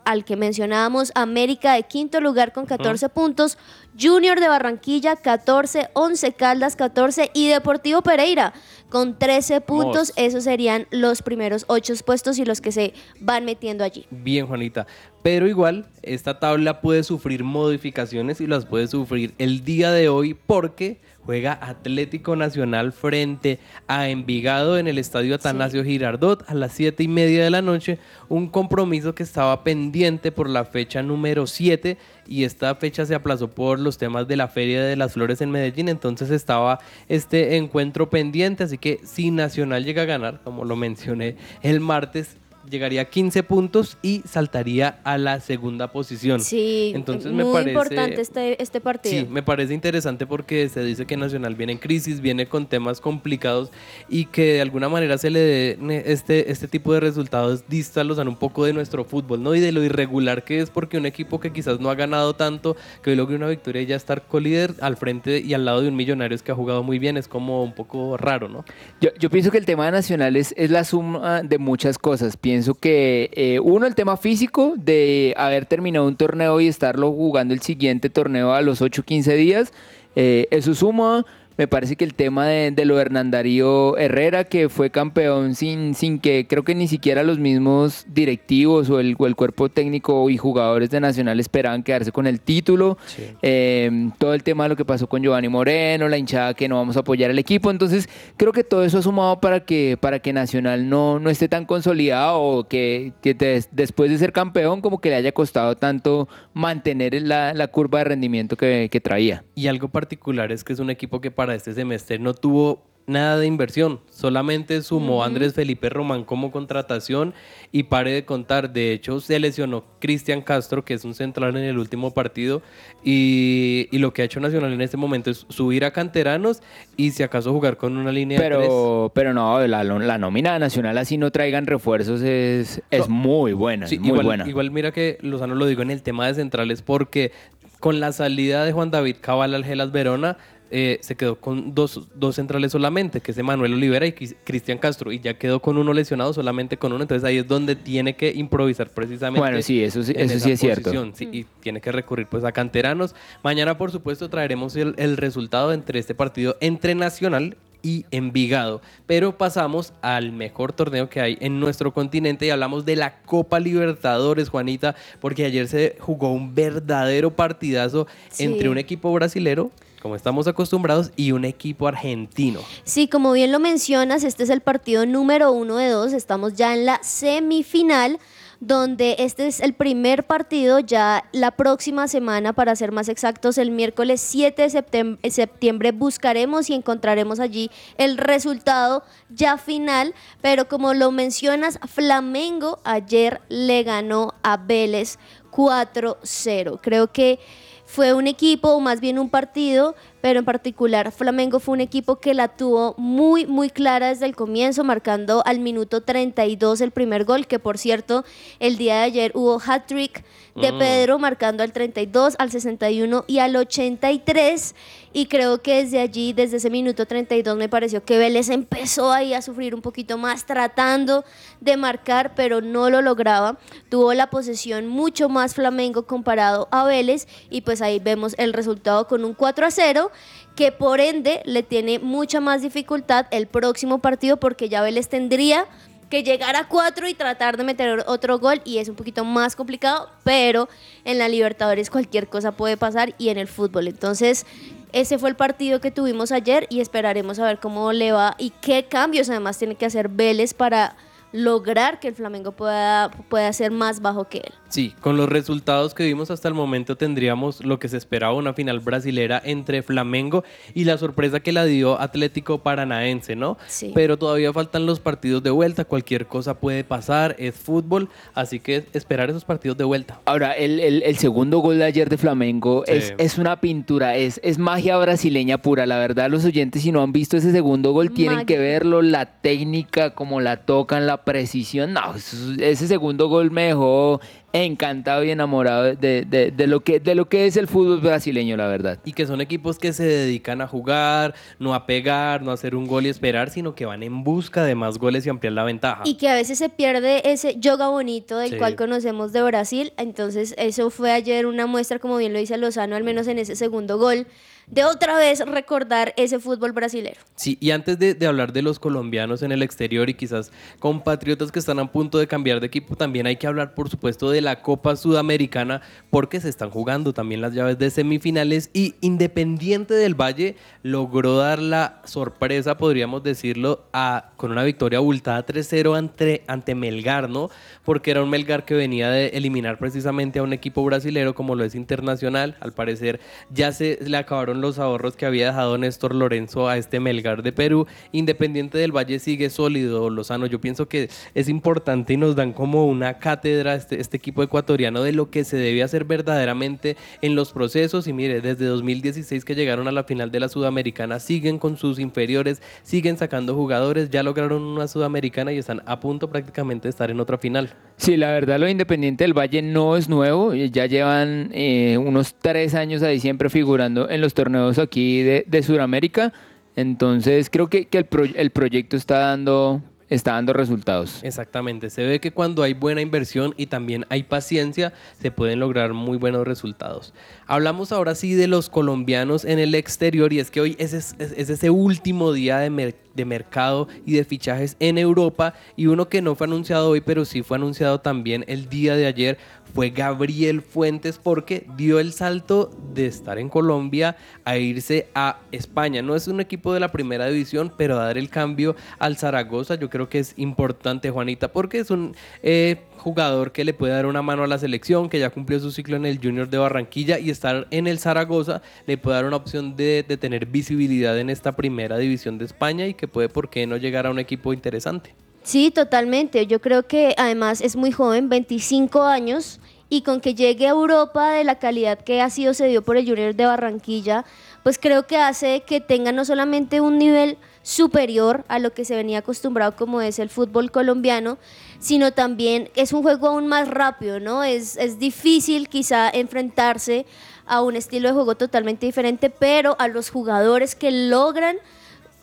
Al 0.07 0.25
que 0.25 0.37
mencionábamos, 0.37 1.11
América 1.17 1.75
de 1.75 1.83
quinto 1.83 2.21
lugar 2.21 2.53
con 2.53 2.65
14 2.65 3.09
puntos. 3.09 3.59
Junior 4.01 4.39
de 4.39 4.47
Barranquilla 4.47 5.17
14. 5.17 5.89
11 5.95 6.33
Caldas 6.35 6.77
14. 6.77 7.33
Y 7.35 7.49
Deportivo 7.49 8.03
Pereira 8.03 8.55
con 8.89 9.19
13 9.19 9.63
puntos. 9.63 10.13
Esos 10.15 10.45
serían 10.45 10.87
los 10.93 11.23
primeros 11.23 11.65
8 11.67 11.95
puestos 12.07 12.39
y 12.39 12.45
los 12.45 12.61
que 12.61 12.71
se 12.71 12.95
van 13.19 13.45
metiendo 13.45 13.83
allí. 13.83 14.07
Bien, 14.11 14.47
Juanita. 14.47 14.87
Pero 15.25 15.49
igual, 15.49 15.87
esta 16.03 16.39
tabla 16.39 16.81
puede 16.81 17.03
sufrir 17.03 17.43
modificaciones 17.43 18.41
y 18.41 18.47
las 18.47 18.65
puede 18.65 18.87
sufrir 18.87 19.35
el 19.39 19.65
día 19.65 19.91
de 19.91 20.09
hoy 20.09 20.35
porque 20.35 21.01
juega 21.26 21.59
Atlético 21.61 22.37
Nacional 22.37 22.92
frente 22.92 23.59
a 23.88 24.09
Envigado 24.09 24.78
en 24.78 24.87
el 24.87 24.97
Estadio 24.97 25.35
Atanasio 25.35 25.85
Girardot 25.85 26.49
a 26.49 26.54
las 26.54 26.73
7 26.73 27.02
y 27.02 27.09
media 27.09 27.42
de 27.42 27.50
la 27.50 27.62
noche. 27.62 27.99
Un 28.28 28.49
compromiso 28.49 29.14
que 29.14 29.25
estaba 29.25 29.64
pendiente 29.64 30.30
por 30.30 30.49
la 30.49 30.64
fecha 30.64 31.02
número 31.02 31.49
7 31.49 31.99
y 32.28 32.45
esta 32.45 32.75
fecha 32.76 33.04
se 33.04 33.16
aplazó 33.16 33.50
por 33.50 33.80
los 33.80 33.99
temas 33.99 34.28
de 34.28 34.37
la 34.37 34.47
Feria 34.47 34.85
de 34.85 34.95
las 34.95 35.14
Flores 35.14 35.40
en 35.40 35.50
Medellín. 35.50 35.88
Entonces 35.88 36.30
estaba 36.30 36.78
este 37.09 37.56
encuentro 37.56 38.09
pendiente. 38.09 38.62
Así 38.62 38.78
que 38.78 39.00
si 39.04 39.33
Nacional 39.33 39.85
llega 39.85 40.02
a 40.02 40.06
ganar, 40.06 40.40
como 40.45 40.64
lo 40.64 40.76
mencioné 40.76 41.37
el 41.61 41.80
martes, 41.80 42.37
llegaría 42.69 43.03
a 43.03 43.05
15 43.07 43.43
puntos 43.43 43.97
y 44.03 44.23
saltaría 44.27 44.99
a 45.05 45.19
la 45.19 45.41
segunda 45.41 45.93
posición. 45.93 46.41
Sí, 46.41 46.93
Entonces 46.95 47.33
muy 47.33 47.45
me 47.45 47.53
parece 47.53 47.71
importante 47.71 48.21
este, 48.21 48.63
este 48.63 48.81
partido. 48.81 49.15
Sí, 49.15 49.27
me 49.31 49.43
parece 49.43 49.75
interesante 49.75 50.27
porque 50.27 50.69
se 50.69 50.85
dice 50.85 51.07
que 51.07 51.17
Nacional 51.17 51.55
viene 51.55 51.73
en 51.73 51.79
crisis, 51.79 52.21
viene 52.21 52.47
con 52.47 52.67
temas 52.67 53.01
complicados 53.01 53.71
y 54.09 54.27
que 54.27 54.55
de 54.55 54.61
alguna 54.63 54.89
manera 54.89 55.17
se 55.19 55.31
le 55.31 55.41
dé 55.41 56.03
este, 56.07 56.51
este 56.51 56.69
tipo 56.69 56.93
de 56.93 57.01
resultados 57.01 57.65
dístalos 57.69 58.19
un 58.19 58.37
poco 58.37 58.65
de 58.65 58.73
nuestro 58.73 59.05
fútbol, 59.05 59.43
¿no? 59.43 59.55
Y 59.55 59.61
de 59.61 59.73
lo 59.73 59.83
irregular 59.83 60.45
que 60.45 60.61
es 60.61 60.71
porque 60.71 60.97
un 60.97 61.07
equipo 61.07 61.39
que 61.41 61.53
quizás 61.53 61.81
no 61.81 61.91
ha 61.91 61.95
ganado 61.95 62.35
tanto, 62.35 62.77
que 63.03 63.11
hoy 63.11 63.17
logre 63.17 63.37
una 63.37 63.49
victoria 63.49 63.83
y 63.83 63.87
ya 63.87 63.97
estar 63.97 64.23
colíder 64.23 64.75
al 64.81 64.97
frente 64.97 65.41
y 65.41 65.53
al 65.55 65.65
lado 65.65 65.83
de 65.83 65.89
un 65.89 65.97
Millonarios 65.97 66.43
que 66.43 66.53
ha 66.53 66.55
jugado 66.55 66.83
muy 66.83 66.99
bien, 66.99 67.17
es 67.17 67.27
como 67.27 67.63
un 67.63 67.75
poco 67.75 68.17
raro, 68.17 68.49
¿no? 68.49 68.65
Yo, 69.01 69.11
yo 69.19 69.31
pienso 69.31 69.51
que 69.51 69.59
el 69.59 69.65
tema 69.65 69.87
de 69.87 69.93
Nacional 69.93 70.37
es, 70.37 70.55
es 70.57 70.71
la 70.71 70.85
suma 70.85 71.43
de 71.43 71.59
muchas 71.59 71.99
cosas. 71.99 72.37
Pienso 72.37 72.56
que, 72.75 73.31
eh, 73.33 73.61
uno, 73.61 73.87
el 73.87 73.95
tema 73.95 74.17
físico 74.17 74.75
de 74.77 75.35
haber 75.37 75.67
terminado 75.67 76.07
un 76.07 76.17
torneo 76.17 76.61
y 76.61 76.69
estarlo 76.69 77.13
jugando 77.13 77.55
el 77.55 77.61
siguiente 77.61 78.11
torneo 78.11 78.53
a 78.53 78.63
los 78.63 78.83
8 78.83 79.03
o 79.03 79.05
15 79.05 79.35
días, 79.35 79.73
eh, 80.15 80.49
eso 80.51 80.75
suma. 80.75 81.25
Me 81.59 81.67
parece 81.67 81.97
que 81.97 82.05
el 82.05 82.15
tema 82.15 82.47
de, 82.47 82.71
de 82.71 82.85
lo 82.85 82.97
de 82.97 83.03
Hernandario 83.03 83.97
Herrera, 83.97 84.45
que 84.45 84.69
fue 84.69 84.91
campeón 84.91 85.55
sin, 85.55 85.95
sin 85.95 86.19
que 86.19 86.47
creo 86.47 86.65
que 86.65 86.75
ni 86.75 86.87
siquiera 86.87 87.23
los 87.23 87.39
mismos 87.39 88.05
directivos 88.09 88.91
o 88.91 89.01
el, 89.01 89.17
o 89.19 89.27
el 89.27 89.37
cuerpo 89.37 89.69
técnico 89.69 90.29
y 90.29 90.37
jugadores 90.37 90.91
de 90.91 91.01
Nacional 91.01 91.41
esperaban 91.41 91.83
quedarse 91.83 92.13
con 92.13 92.27
el 92.27 92.41
título. 92.41 92.99
Eh, 93.43 94.11
todo 94.19 94.35
el 94.35 94.43
tema 94.43 94.65
de 94.65 94.71
lo 94.71 94.77
que 94.77 94.85
pasó 94.85 95.09
con 95.09 95.23
Giovanni 95.23 95.49
Moreno, 95.49 96.09
la 96.09 96.19
hinchada 96.19 96.55
que 96.55 96.69
no 96.69 96.77
vamos 96.77 96.97
a 96.97 97.01
apoyar 97.01 97.31
al 97.31 97.39
equipo. 97.39 97.71
Entonces, 97.71 98.09
creo 98.37 98.53
que 98.53 98.65
todo 98.65 98.85
eso 98.85 98.99
ha 98.99 99.03
sumado 99.03 99.41
para 99.41 99.61
que, 99.61 99.97
para 99.99 100.19
que 100.19 100.33
Nacional 100.33 100.89
no, 100.89 101.19
no 101.19 101.31
esté 101.31 101.49
tan 101.49 101.65
consolidado 101.65 102.41
o 102.41 102.65
que, 102.65 103.13
que 103.23 103.33
des- 103.35 103.69
después 103.73 104.11
de 104.11 104.19
ser 104.19 104.33
campeón, 104.33 104.81
como 104.81 105.01
que 105.01 105.09
le 105.09 105.17
haya 105.17 105.33
costado 105.33 105.77
tanto 105.77 106.29
mantener 106.53 107.21
la, 107.23 107.55
la 107.55 107.69
curva 107.69 108.01
de 108.01 108.05
rendimiento 108.05 108.57
que, 108.57 108.89
que 108.91 109.01
traía. 109.01 109.45
Y 109.55 109.69
algo 109.69 109.89
particular 109.89 110.53
es 110.53 110.65
que 110.65 110.73
es 110.73 110.81
un 110.81 110.91
equipo 110.91 111.21
que 111.21 111.31
para 111.31 111.46
este 111.55 111.75
semestre 111.75 112.19
no 112.19 112.35
tuvo 112.35 112.83
nada 113.09 113.38
de 113.38 113.47
inversión, 113.47 114.00
solamente 114.11 114.83
sumó 114.83 115.23
a 115.23 115.26
Andrés 115.26 115.55
Felipe 115.55 115.88
Román 115.88 116.25
como 116.25 116.50
contratación 116.50 117.35
y 117.71 117.85
pare 117.85 118.11
de 118.11 118.25
contar, 118.25 118.73
de 118.73 118.93
hecho 118.93 119.21
se 119.21 119.38
lesionó 119.38 119.85
Cristian 120.00 120.43
Castro, 120.43 120.85
que 120.85 120.95
es 120.95 121.05
un 121.05 121.15
central 121.15 121.57
en 121.57 121.62
el 121.62 121.79
último 121.79 122.12
partido, 122.12 122.62
y, 123.05 123.87
y 123.93 123.99
lo 123.99 124.12
que 124.12 124.23
ha 124.23 124.25
hecho 124.25 124.41
Nacional 124.41 124.73
en 124.73 124.81
este 124.81 124.97
momento 124.97 125.31
es 125.31 125.47
subir 125.49 125.85
a 125.85 125.93
canteranos 125.93 126.62
y 126.97 127.12
si 127.12 127.23
acaso 127.23 127.53
jugar 127.53 127.76
con 127.76 127.97
una 127.97 128.11
línea 128.11 128.41
de 128.41 128.47
tres. 128.49 128.59
Pero, 128.61 129.12
pero 129.15 129.33
no, 129.33 129.65
la, 129.69 129.85
la 129.85 130.19
nómina 130.19 130.59
nacional 130.59 130.99
así 130.99 131.17
no 131.17 131.31
traigan 131.31 131.67
refuerzos 131.67 132.23
es, 132.23 132.83
es 132.91 133.09
muy 133.09 133.53
buena, 133.53 133.87
Sí, 133.87 134.00
muy 134.00 134.09
igual, 134.09 134.26
buena. 134.26 134.49
igual 134.49 134.73
mira 134.73 134.91
que 134.91 135.19
Lozano 135.23 135.55
lo 135.55 135.67
digo 135.67 135.83
en 135.83 135.93
el 135.93 136.03
tema 136.03 136.26
de 136.26 136.35
centrales 136.35 136.83
porque 136.83 137.31
con 137.79 138.00
la 138.00 138.11
salida 138.11 138.65
de 138.65 138.73
Juan 138.73 138.91
David 138.91 139.17
Cabal 139.21 139.55
al 139.55 139.65
Gelas 139.65 139.93
Verona 139.93 140.38
eh, 140.71 140.99
se 141.03 141.15
quedó 141.17 141.37
con 141.37 141.75
dos, 141.75 142.09
dos 142.15 142.37
centrales 142.37 142.73
solamente, 142.73 143.21
que 143.21 143.31
es 143.33 143.39
Emanuel 143.39 143.75
Olivera 143.75 144.07
y 144.07 144.13
Cris- 144.13 144.37
Cristian 144.45 144.79
Castro, 144.79 145.13
y 145.13 145.21
ya 145.21 145.35
quedó 145.39 145.61
con 145.61 145.79
uno 145.79 145.93
lesionado, 145.93 146.33
solamente 146.33 146.77
con 146.77 146.93
uno, 146.93 147.03
entonces 147.03 147.25
ahí 147.25 147.39
es 147.39 147.47
donde 147.47 147.77
tiene 147.77 148.17
que 148.17 148.33
improvisar 148.33 148.91
precisamente. 148.91 149.41
Bueno, 149.41 149.63
sí, 149.63 149.83
eso 149.83 150.03
sí- 150.03 150.13
eso 150.17 150.35
esa 150.35 150.45
sí 150.47 150.53
es 150.53 150.61
cierto. 150.61 150.83
posición, 150.85 151.13
sí, 151.15 151.29
y 151.33 151.45
tiene 151.61 151.81
que 151.81 151.93
recurrir 151.93 152.27
pues 152.27 152.45
a 152.45 152.53
canteranos. 152.53 153.15
Mañana, 153.43 153.79
por 153.79 153.91
supuesto, 153.93 154.29
traeremos 154.29 154.75
el, 154.77 154.95
el 154.99 155.17
resultado 155.17 155.73
entre 155.73 155.99
este 155.99 156.15
partido 156.15 156.57
entre 156.61 156.95
Nacional 156.95 157.57
y 157.83 158.05
Envigado. 158.11 158.81
Pero 159.07 159.39
pasamos 159.39 159.93
al 160.03 160.33
mejor 160.33 160.73
torneo 160.73 161.09
que 161.09 161.21
hay 161.21 161.39
en 161.41 161.61
nuestro 161.61 161.93
continente 161.93 162.45
y 162.47 162.51
hablamos 162.51 162.85
de 162.85 162.97
la 162.97 163.21
Copa 163.21 163.61
Libertadores, 163.61 164.49
Juanita, 164.49 164.97
porque 165.21 165.45
ayer 165.45 165.69
se 165.69 165.97
jugó 166.01 166.33
un 166.33 166.53
verdadero 166.55 167.31
partidazo 167.37 168.09
Sí. 168.31 168.43
entre 168.45 168.71
un 168.71 168.79
equipo 168.79 169.13
brasilero 169.13 169.71
como 170.07 170.15
estamos 170.15 170.47
acostumbrados, 170.47 171.11
y 171.17 171.33
un 171.33 171.45
equipo 171.45 171.89
argentino. 171.89 172.61
Sí, 172.85 173.09
como 173.09 173.33
bien 173.33 173.51
lo 173.51 173.59
mencionas, 173.59 174.23
este 174.23 174.45
es 174.45 174.51
el 174.51 174.61
partido 174.61 175.05
número 175.05 175.51
uno 175.51 175.79
de 175.79 175.89
dos. 175.89 176.13
Estamos 176.13 176.55
ya 176.55 176.75
en 176.75 176.87
la 176.87 177.01
semifinal, 177.03 178.21
donde 178.61 179.17
este 179.19 179.49
es 179.49 179.59
el 179.59 179.75
primer 179.75 180.25
partido 180.25 180.79
ya 180.79 181.25
la 181.33 181.51
próxima 181.51 182.07
semana, 182.07 182.53
para 182.53 182.77
ser 182.77 182.93
más 182.93 183.09
exactos, 183.09 183.59
el 183.59 183.73
miércoles 183.73 184.21
7 184.21 184.63
de 184.63 184.69
septem- 184.69 185.19
septiembre 185.29 185.91
buscaremos 185.91 186.71
y 186.71 186.75
encontraremos 186.75 187.41
allí 187.41 187.69
el 187.99 188.17
resultado 188.17 189.03
ya 189.29 189.59
final. 189.59 190.15
Pero 190.41 190.69
como 190.69 190.95
lo 190.95 191.11
mencionas, 191.11 191.81
Flamengo 191.89 192.79
ayer 192.85 193.41
le 193.49 193.83
ganó 193.83 194.35
a 194.45 194.57
Vélez 194.57 195.19
4-0. 195.51 196.79
Creo 196.81 197.13
que 197.13 197.41
fue 197.87 198.12
un 198.12 198.26
equipo, 198.26 198.71
o 198.71 198.81
más 198.81 199.00
bien 199.00 199.19
un 199.19 199.31
partido, 199.31 199.95
pero 200.21 200.40
en 200.40 200.45
particular 200.45 201.12
Flamengo 201.12 201.61
fue 201.61 201.75
un 201.75 201.81
equipo 201.81 202.16
que 202.16 202.35
la 202.35 202.49
tuvo 202.49 202.95
muy, 202.99 203.47
muy 203.47 203.71
clara 203.71 204.09
desde 204.09 204.26
el 204.26 204.35
comienzo, 204.35 204.85
marcando 204.85 205.43
al 205.47 205.61
minuto 205.61 206.02
32 206.02 206.81
el 206.81 206.90
primer 206.90 207.25
gol, 207.25 207.47
que 207.47 207.59
por 207.59 207.78
cierto, 207.78 208.25
el 208.59 208.76
día 208.76 208.97
de 208.97 209.02
ayer 209.02 209.33
hubo 209.35 209.61
hat-trick 209.64 210.25
de 210.57 210.73
Mm. 210.73 210.78
Pedro, 210.78 211.19
marcando 211.19 211.62
al 211.62 211.73
32, 211.73 212.35
al 212.38 212.50
61 212.50 213.25
y 213.26 213.38
al 213.38 213.55
83, 213.57 214.75
y 215.17 215.29
creo 215.29 215.63
que 215.63 215.83
desde 215.83 216.01
allí, 216.01 216.35
desde 216.35 216.59
ese 216.59 216.69
minuto 216.69 217.07
32, 217.07 217.57
me 217.57 217.71
pareció 217.71 218.05
que 218.05 218.19
Vélez 218.19 218.51
empezó 218.51 219.11
ahí 219.11 219.33
a 219.33 219.41
sufrir 219.41 219.75
un 219.75 219.81
poquito 219.81 220.19
más, 220.19 220.45
tratando 220.45 221.25
de 221.59 221.79
marcar, 221.79 222.35
pero 222.35 222.61
no 222.61 222.91
lo 222.91 223.01
lograba. 223.01 223.57
Tuvo 223.89 224.13
la 224.13 224.29
posesión 224.29 224.89
mucho 224.89 225.31
más 225.31 225.55
Flamengo 225.55 226.07
comparado 226.07 226.69
a 226.71 226.85
Vélez, 226.85 227.29
y 227.49 227.63
pues 227.63 227.81
ahí 227.81 227.99
vemos 227.99 228.35
el 228.37 228.53
resultado 228.53 229.09
con 229.09 229.25
un 229.25 229.33
4 229.33 229.65
a 229.65 229.71
0 229.71 230.11
que 230.55 230.71
por 230.71 231.01
ende 231.01 231.41
le 231.47 231.63
tiene 231.63 231.99
mucha 231.99 232.43
más 232.43 232.61
dificultad 232.61 233.25
el 233.31 233.47
próximo 233.47 234.01
partido 234.01 234.37
porque 234.37 234.69
ya 234.69 234.83
Vélez 234.83 235.09
tendría 235.09 235.67
que 236.11 236.23
llegar 236.23 236.57
a 236.57 236.69
4 236.69 237.09
y 237.09 237.15
tratar 237.15 237.57
de 237.57 237.65
meter 237.65 238.05
otro 238.07 238.39
gol 238.39 238.61
y 238.65 238.79
es 238.79 238.89
un 238.89 238.97
poquito 238.97 239.25
más 239.25 239.57
complicado, 239.57 240.11
pero 240.25 240.69
en 241.05 241.19
la 241.19 241.29
Libertadores 241.29 241.91
cualquier 241.91 242.29
cosa 242.29 242.53
puede 242.53 242.77
pasar 242.77 243.15
y 243.19 243.31
en 243.31 243.39
el 243.39 243.49
fútbol. 243.49 243.89
Entonces, 243.89 244.47
ese 244.93 245.19
fue 245.19 245.28
el 245.31 245.37
partido 245.37 245.81
que 245.81 245.90
tuvimos 245.90 246.33
ayer 246.33 246.66
y 246.71 246.81
esperaremos 246.81 247.38
a 247.38 247.45
ver 247.45 247.59
cómo 247.59 247.93
le 247.93 248.12
va 248.12 248.35
y 248.38 248.50
qué 248.61 248.85
cambios 248.85 249.28
además 249.28 249.59
tiene 249.59 249.75
que 249.75 249.87
hacer 249.87 250.09
Vélez 250.09 250.55
para 250.55 250.97
lograr 251.37 252.00
que 252.00 252.09
el 252.09 252.14
Flamengo 252.14 252.52
pueda, 252.52 253.11
pueda 253.28 253.52
ser 253.52 253.71
más 253.71 254.00
bajo 254.00 254.28
que 254.28 254.38
él. 254.38 254.52
Sí, 254.69 254.95
con 255.00 255.16
los 255.16 255.28
resultados 255.28 255.95
que 255.95 256.05
vimos 256.05 256.31
hasta 256.31 256.49
el 256.49 256.55
momento 256.55 256.97
tendríamos 256.97 257.64
lo 257.64 257.78
que 257.78 257.88
se 257.88 257.97
esperaba 257.97 258.35
una 258.35 258.52
final 258.55 258.81
brasilera 258.81 259.40
entre 259.45 259.83
Flamengo 259.83 260.45
y 260.75 260.85
la 260.85 260.99
sorpresa 260.99 261.40
que 261.40 261.52
la 261.52 261.64
dio 261.64 262.00
Atlético 262.00 262.59
Paranaense, 262.62 263.37
¿no? 263.37 263.59
Sí. 263.66 263.93
Pero 263.95 264.16
todavía 264.19 264.52
faltan 264.52 264.87
los 264.87 264.99
partidos 264.99 265.43
de 265.43 265.50
vuelta, 265.50 265.85
cualquier 265.85 266.26
cosa 266.26 266.59
puede 266.59 266.83
pasar, 266.85 267.37
es 267.38 267.55
fútbol, 267.55 268.09
así 268.35 268.59
que 268.59 268.87
esperar 268.93 269.31
esos 269.31 269.45
partidos 269.45 269.76
de 269.76 269.85
vuelta. 269.85 270.21
Ahora, 270.25 270.52
el, 270.52 270.81
el- 270.81 271.02
el 271.02 271.16
segundo 271.19 271.59
gol 271.59 271.78
de 271.78 271.85
ayer 271.85 272.09
de 272.09 272.16
Flamengo 272.19 272.83
Sí. 272.87 272.93
es, 272.95 273.14
es 273.19 273.38
una 273.38 273.61
pintura, 273.61 274.16
es, 274.16 274.40
es 274.43 274.59
magia 274.59 274.97
brasileña 274.97 275.59
pura. 275.59 275.87
La 275.87 275.99
verdad, 275.99 276.31
los 276.31 276.45
oyentes, 276.45 276.83
si 276.83 276.93
no 276.93 277.02
han 277.02 277.12
visto 277.12 277.37
ese 277.37 277.52
segundo 277.52 277.93
gol, 277.93 278.11
tienen 278.12 278.47
que 278.47 278.59
verlo. 278.59 279.02
La 279.02 279.26
técnica, 279.40 280.11
como 280.14 280.40
la 280.40 280.64
tocan, 280.64 281.07
la 281.07 281.25
precisión. 281.26 281.92
No, 281.92 282.14
eso- 282.14 282.52
ese 282.61 282.87
segundo 282.87 283.28
gol 283.28 283.50
me 283.50 283.64
dejó 283.66 284.21
encantado 284.52 285.25
y 285.25 285.30
enamorado 285.33 285.83
de, 285.97 286.25
de- 286.25 286.52
de 286.52 286.66
lo 286.68 286.80
que, 286.80 287.00
de 287.00 287.16
lo 287.16 287.28
que 287.28 287.47
es 287.47 287.56
el 287.56 287.66
fútbol 287.66 288.00
brasileño, 288.00 288.56
la 288.56 288.68
verdad. 288.68 289.00
Y 289.04 289.12
que 289.12 289.26
son 289.26 289.40
equipos 289.40 289.76
que 289.78 289.92
se 289.92 290.04
dedican 290.04 290.61
a 290.61 290.68
jugar, 290.68 291.35
no 291.59 291.75
a 291.75 291.85
pegar, 291.85 292.42
no 292.42 292.52
a 292.52 292.54
hacer 292.54 292.76
un 292.76 292.87
gol 292.87 293.06
y 293.06 293.09
esperar, 293.09 293.50
sino 293.50 293.75
que 293.75 293.85
van 293.87 294.04
en 294.04 294.23
busca 294.23 294.62
de 294.64 294.76
más 294.76 294.99
goles 294.99 295.26
y 295.26 295.28
ampliar 295.28 295.52
la 295.52 295.64
ventaja. 295.64 296.02
Y 296.06 296.14
que 296.14 296.28
a 296.28 296.35
veces 296.35 296.59
se 296.59 296.68
pierde 296.68 297.28
ese 297.30 297.56
yoga 297.59 297.88
bonito 297.88 298.38
del 298.38 298.52
Sí. 298.52 298.56
cual 298.56 298.76
conocemos 298.76 299.33
de 299.33 299.42
Brasil. 299.42 299.92
Entonces, 299.97 300.54
eso 300.56 300.90
fue 300.90 301.11
ayer 301.11 301.45
una 301.47 301.66
muestra, 301.66 301.99
como 301.99 302.16
bien 302.18 302.33
lo 302.33 302.38
dice 302.38 302.56
Lozano, 302.56 302.95
al 302.95 303.02
menos 303.04 303.26
en 303.26 303.41
ese 303.41 303.56
segundo 303.56 303.99
gol, 303.99 304.26
de 304.67 304.85
otra 304.85 305.17
vez 305.17 305.41
recordar 305.47 306.13
ese 306.17 306.41
fútbol 306.41 306.73
brasilero. 306.73 307.21
Sí, 307.37 307.57
y 307.61 307.71
antes 307.71 307.99
de, 307.99 308.26
hablar 308.26 308.52
de 308.52 308.63
los 308.63 308.79
colombianos 308.79 309.43
en 309.43 309.52
el 309.52 309.63
exterior 309.63 310.09
y 310.09 310.15
quizás 310.15 310.50
compatriotas 310.81 311.52
que 311.52 311.59
están 311.59 311.79
a 311.79 311.91
punto 311.91 312.19
de 312.19 312.26
cambiar 312.26 312.61
de 312.61 312.67
equipo, 312.67 312.97
también 312.97 313.26
hay 313.26 313.37
que 313.37 313.47
hablar, 313.47 313.75
por 313.75 313.89
supuesto, 313.89 314.31
de 314.31 314.41
la 314.41 314.63
Copa 314.63 314.97
Sudamericana, 314.97 315.83
porque 316.11 316.41
se 316.41 316.49
están 316.49 316.71
jugando 316.71 317.13
también 317.13 317.41
las 317.41 317.55
llaves 317.55 317.79
de 317.79 317.91
semifinales 317.91 318.71
y 318.73 318.95
Independiente 319.00 319.95
del 319.95 320.15
Valle 320.15 320.57
logró 320.83 321.37
dar 321.37 321.61
la 321.61 322.00
sorpresa, 322.05 322.76
podríamos 322.76 323.23
decirlo, 323.23 323.85
a, 323.93 324.33
con 324.37 324.50
una 324.50 324.65
victoria 324.65 324.99
abultada 324.99 325.47
3-0 325.47 325.97
ante, 325.97 326.43
ante 326.49 326.75
Melgar, 326.75 327.31
¿no? 327.31 327.50
Porque 327.85 328.11
era 328.11 328.23
un 328.23 328.31
Melgar 328.31 328.65
que 328.65 328.75
venía 328.75 329.11
de 329.11 329.29
eliminar 329.29 329.79
precisamente 329.79 330.39
a 330.39 330.43
un 330.43 330.52
equipo 330.52 330.85
brasilero 330.85 331.35
como 331.35 331.55
lo 331.55 331.65
es 331.65 331.75
Internacional. 331.75 332.57
Al 332.61 332.73
parecer 332.73 333.21
ya 333.50 333.73
se 333.73 333.99
le 334.02 334.17
acabaron 334.17 334.55
los 334.60 334.78
ahorros 334.78 335.16
que 335.16 335.26
había 335.26 335.47
dejado 335.47 335.78
Néstor 335.78 336.14
Lorenzo 336.14 336.69
a 336.69 336.76
este 336.76 337.00
Melgar 337.00 337.42
de 337.42 337.52
Perú. 337.52 337.86
Independiente 338.12 338.78
del 338.78 338.92
Valle 338.92 339.19
sigue 339.19 339.50
sólido, 339.50 340.10
Lozano. 340.10 340.47
Yo 340.47 340.60
pienso 340.60 340.88
que 340.88 341.08
es 341.34 341.49
importante 341.49 342.14
y 342.14 342.16
nos 342.16 342.36
dan 342.36 342.52
como 342.52 342.86
una 342.86 343.19
cátedra 343.19 343.75
este, 343.75 344.00
este 344.00 344.16
equipo 344.16 344.42
ecuatoriano 344.42 345.02
de 345.02 345.12
lo 345.12 345.30
que 345.30 345.45
se 345.45 345.56
debe 345.56 345.82
hacer 345.82 346.04
verdaderamente 346.04 346.97
en 347.23 347.34
los 347.34 347.52
procesos. 347.52 348.06
Y 348.06 348.12
mire, 348.12 348.40
desde 348.40 348.66
2016 348.66 349.45
que 349.45 349.54
llegaron 349.54 349.88
a 349.88 349.92
la 349.92 350.04
final 350.04 350.30
de 350.30 350.40
la 350.40 350.49
Sudamericana, 350.49 351.21
siguen 351.21 351.58
con 351.58 351.76
sus 351.76 351.99
inferiores, 351.99 352.62
siguen 352.82 353.16
sacando 353.16 353.54
jugadores, 353.54 354.10
ya 354.10 354.23
lograron 354.23 354.62
una 354.62 354.88
Sudamericana 354.88 355.52
y 355.52 355.58
están 355.58 355.82
a 355.86 356.00
punto 356.00 356.30
prácticamente 356.30 356.88
de 356.88 356.90
estar 356.90 357.10
en 357.10 357.21
otra 357.21 357.38
final. 357.38 357.75
Sí, 357.97 358.16
la 358.16 358.30
verdad 358.30 358.58
lo 358.58 358.69
Independiente 358.69 359.25
del 359.25 359.32
Valle 359.32 359.62
no 359.62 359.97
es 359.97 360.08
nuevo, 360.08 360.54
ya 360.54 360.86
llevan 360.86 361.50
eh, 361.52 361.97
unos 361.99 362.34
tres 362.34 362.75
años 362.75 363.02
ahí 363.02 363.21
siempre 363.21 363.49
figurando 363.49 364.10
en 364.10 364.21
los 364.21 364.34
torneos 364.34 364.46
aquí 364.82 365.23
de, 365.23 365.45
de 365.47 365.63
Sudamérica, 365.63 366.32
entonces 366.76 367.50
creo 367.50 367.69
que, 367.69 367.87
que 367.87 367.99
el, 367.99 368.04
pro- 368.04 368.25
el 368.25 368.50
proyecto 368.50 368.97
está 368.97 369.19
dando, 369.19 369.82
está 370.09 370.32
dando 370.32 370.52
resultados. 370.52 371.23
Exactamente, 371.25 371.91
se 371.91 372.04
ve 372.04 372.21
que 372.21 372.30
cuando 372.30 372.63
hay 372.63 372.75
buena 372.75 373.00
inversión 373.00 373.54
y 373.56 373.67
también 373.67 374.04
hay 374.09 374.23
paciencia, 374.23 374.93
se 375.21 375.30
pueden 375.30 375.61
lograr 375.61 375.93
muy 375.95 376.19
buenos 376.19 376.47
resultados. 376.47 377.13
Hablamos 377.49 377.93
ahora 377.93 378.15
sí 378.17 378.35
de 378.35 378.49
los 378.49 378.69
colombianos 378.69 379.45
en 379.45 379.59
el 379.59 379.75
exterior 379.76 380.32
y 380.32 380.41
es 380.41 380.50
que 380.50 380.61
hoy 380.61 380.75
es, 380.78 380.93
es- 380.93 381.15
es 381.19 381.49
ese 381.49 381.71
último 381.71 382.32
día 382.32 382.59
de, 382.59 382.71
mer- 382.71 382.97
de 383.15 383.25
mercado 383.25 383.87
y 384.04 384.15
de 384.15 384.25
fichajes 384.25 384.76
en 384.80 384.99
Europa 384.99 385.54
y 385.76 385.87
uno 385.87 386.09
que 386.09 386.23
no 386.23 386.35
fue 386.35 386.49
anunciado 386.49 386.89
hoy, 386.91 387.00
pero 387.00 387.25
sí 387.25 387.43
fue 387.43 387.56
anunciado 387.56 388.00
también 388.00 388.45
el 388.49 388.69
día 388.69 388.97
de 388.97 389.06
ayer, 389.06 389.39
fue 389.75 389.91
Gabriel 389.91 390.61
Fuentes 390.63 391.19
porque 391.23 391.67
dio 391.76 392.00
el 392.00 392.13
salto 392.13 392.71
de 392.95 393.06
estar 393.06 393.39
en 393.39 393.49
Colombia 393.49 394.17
a 394.45 394.56
irse 394.56 395.09
a 395.15 395.39
España. 395.52 396.02
No 396.02 396.17
es 396.17 396.28
un 396.28 396.41
equipo 396.41 396.73
de 396.73 396.80
la 396.80 396.91
primera 396.93 397.26
división, 397.26 397.73
pero 397.76 397.97
dar 397.97 398.17
el 398.19 398.28
cambio 398.30 398.75
al 398.99 399.17
Zaragoza 399.19 399.75
yo 399.76 399.89
creo 399.91 400.09
que 400.09 400.19
es 400.19 400.32
importante, 400.37 401.11
Juanita, 401.11 401.49
porque 401.52 401.78
es 401.80 401.91
un 401.91 402.15
eh, 402.43 402.76
jugador 402.97 403.52
que 403.52 403.65
le 403.65 403.75
puede 403.75 403.93
dar 403.93 404.06
una 404.06 404.23
mano 404.23 404.45
a 404.45 404.47
la 404.47 404.59
selección, 404.59 405.09
que 405.09 405.19
ya 405.19 405.30
cumplió 405.30 405.61
su 405.61 405.71
ciclo 405.71 405.97
en 405.97 406.06
el 406.06 406.19
Junior 406.23 406.49
de 406.49 406.59
Barranquilla 406.59 407.19
y 407.19 407.30
estar 407.37 407.67
en 407.71 407.87
el 407.87 407.99
Zaragoza 407.99 408.63
le 408.87 408.99
puede 408.99 409.17
dar 409.17 409.27
una 409.27 409.37
opción 409.37 409.77
de, 409.77 410.05
de 410.07 410.17
tener 410.17 410.47
visibilidad 410.47 411.19
en 411.19 411.31
esta 411.31 411.53
primera 411.53 411.99
división 411.99 412.39
de 412.39 412.45
España 412.45 412.87
y 412.87 412.95
que 412.95 413.07
puede, 413.09 413.29
¿por 413.29 413.49
qué 413.49 413.67
no 413.67 413.77
llegar 413.77 414.07
a 414.07 414.11
un 414.11 414.19
equipo 414.19 414.53
interesante? 414.53 415.15
Sí, 415.43 415.71
totalmente. 415.71 416.47
Yo 416.49 416.61
creo 416.61 416.89
que 416.89 417.15
además 417.17 417.61
es 417.61 417.77
muy 417.77 417.93
joven, 417.93 418.29
25 418.29 419.03
años, 419.03 419.61
y 419.89 420.03
con 420.03 420.21
que 420.21 420.35
llegue 420.35 420.67
a 420.67 420.71
Europa 420.71 421.31
de 421.31 421.45
la 421.45 421.59
calidad 421.59 422.01
que 422.01 422.21
ha 422.21 422.31
sido 422.31 422.55
cedido 422.55 422.83
por 422.83 422.97
el 422.97 423.09
Junior 423.09 423.35
de 423.35 423.47
Barranquilla, 423.47 424.25
pues 424.63 424.79
creo 424.79 425.07
que 425.07 425.17
hace 425.19 425.63
que 425.65 425.81
tenga 425.81 426.11
no 426.11 426.25
solamente 426.25 426.81
un 426.81 426.99
nivel 426.99 427.39
superior 427.67 428.45
a 428.47 428.61
lo 428.61 428.73
que 428.73 428.85
se 428.85 428.95
venía 428.95 429.19
acostumbrado 429.19 429.75
como 429.75 430.00
es 430.00 430.21
el 430.21 430.31
fútbol 430.31 430.71
colombiano, 430.71 431.37
sino 431.81 432.13
también 432.13 432.71
es 432.76 432.93
un 432.93 433.02
juego 433.02 433.26
aún 433.26 433.49
más 433.49 433.67
rápido, 433.67 434.21
¿no? 434.21 434.45
Es, 434.45 434.76
es 434.76 435.00
difícil 435.00 435.69
quizá 435.69 436.09
enfrentarse 436.09 437.07
a 437.45 437.63
un 437.63 437.75
estilo 437.75 438.07
de 438.07 438.15
juego 438.15 438.37
totalmente 438.37 438.87
diferente, 438.87 439.31
pero 439.31 439.75
a 439.81 439.89
los 439.89 440.11
jugadores 440.11 440.76
que 440.76 440.93
logran 440.93 441.57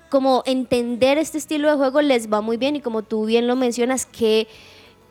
como 0.08 0.44
entender 0.46 1.18
este 1.18 1.40
estilo 1.40 1.70
de 1.70 1.76
juego 1.76 2.02
les 2.02 2.32
va 2.32 2.40
muy 2.40 2.56
bien 2.56 2.78
y 2.78 2.82
como 2.82 3.04
tú 3.04 3.26
bien 3.26 3.46
lo 3.46 3.58
mencionas, 3.58 4.06
que 4.06 4.48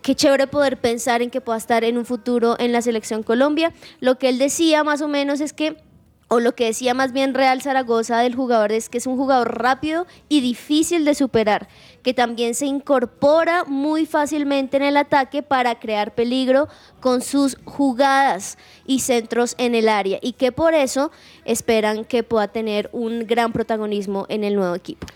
qué 0.01 0.15
chévere 0.15 0.47
poder 0.47 0.81
pensar 0.81 1.21
en 1.21 1.29
que 1.29 1.43
pueda 1.43 1.59
estar 1.59 1.85
en 1.85 1.99
un 1.99 2.07
futuro 2.07 2.57
en 2.59 2.73
la 2.73 2.81
selección 2.81 3.23
Colombia. 3.23 3.75
Lo 4.01 4.17
que 4.17 4.31
él 4.31 4.39
decía 4.39 4.83
más 4.83 5.03
o 5.03 5.09
menos 5.09 5.43
es 5.43 5.53
que 5.53 5.77
o 6.33 6.41
lo 6.41 6.55
que 6.55 6.65
decía 6.65 6.95
más 6.95 7.13
bien 7.13 7.35
Real 7.35 7.61
Zaragoza 7.61 8.21
del 8.21 8.35
jugador 8.35 8.73
es 8.73 8.89
que 8.89 8.97
es 8.97 9.07
un 9.07 9.19
jugador 9.19 9.61
rápido 9.61 10.07
y 10.31 10.41
difícil 10.41 11.05
de 11.05 11.15
superar, 11.15 11.69
que 12.03 12.15
también 12.15 12.55
se 12.55 12.65
incorpora 12.65 13.65
muy 13.65 14.07
fácilmente 14.07 14.79
en 14.79 14.83
el 14.83 14.97
ataque 14.97 15.43
para 15.43 15.79
crear 15.79 16.15
peligro 16.15 16.69
con 17.01 17.21
sus 17.21 17.59
jugadas 17.67 18.57
y 18.87 19.01
centros 19.01 19.55
en 19.59 19.75
el 19.75 19.91
área 19.91 20.21
y 20.23 20.33
que 20.33 20.53
por 20.53 20.73
eso 20.73 21.13
esperan 21.45 22.07
que 22.07 22.23
pueda 22.23 22.49
tener 22.49 22.89
un 22.95 23.27
gran 23.27 23.53
protagonismo 23.53 24.25
en 24.31 24.43
el 24.43 24.55
nuevo 24.55 24.75
equipo. 24.75 25.07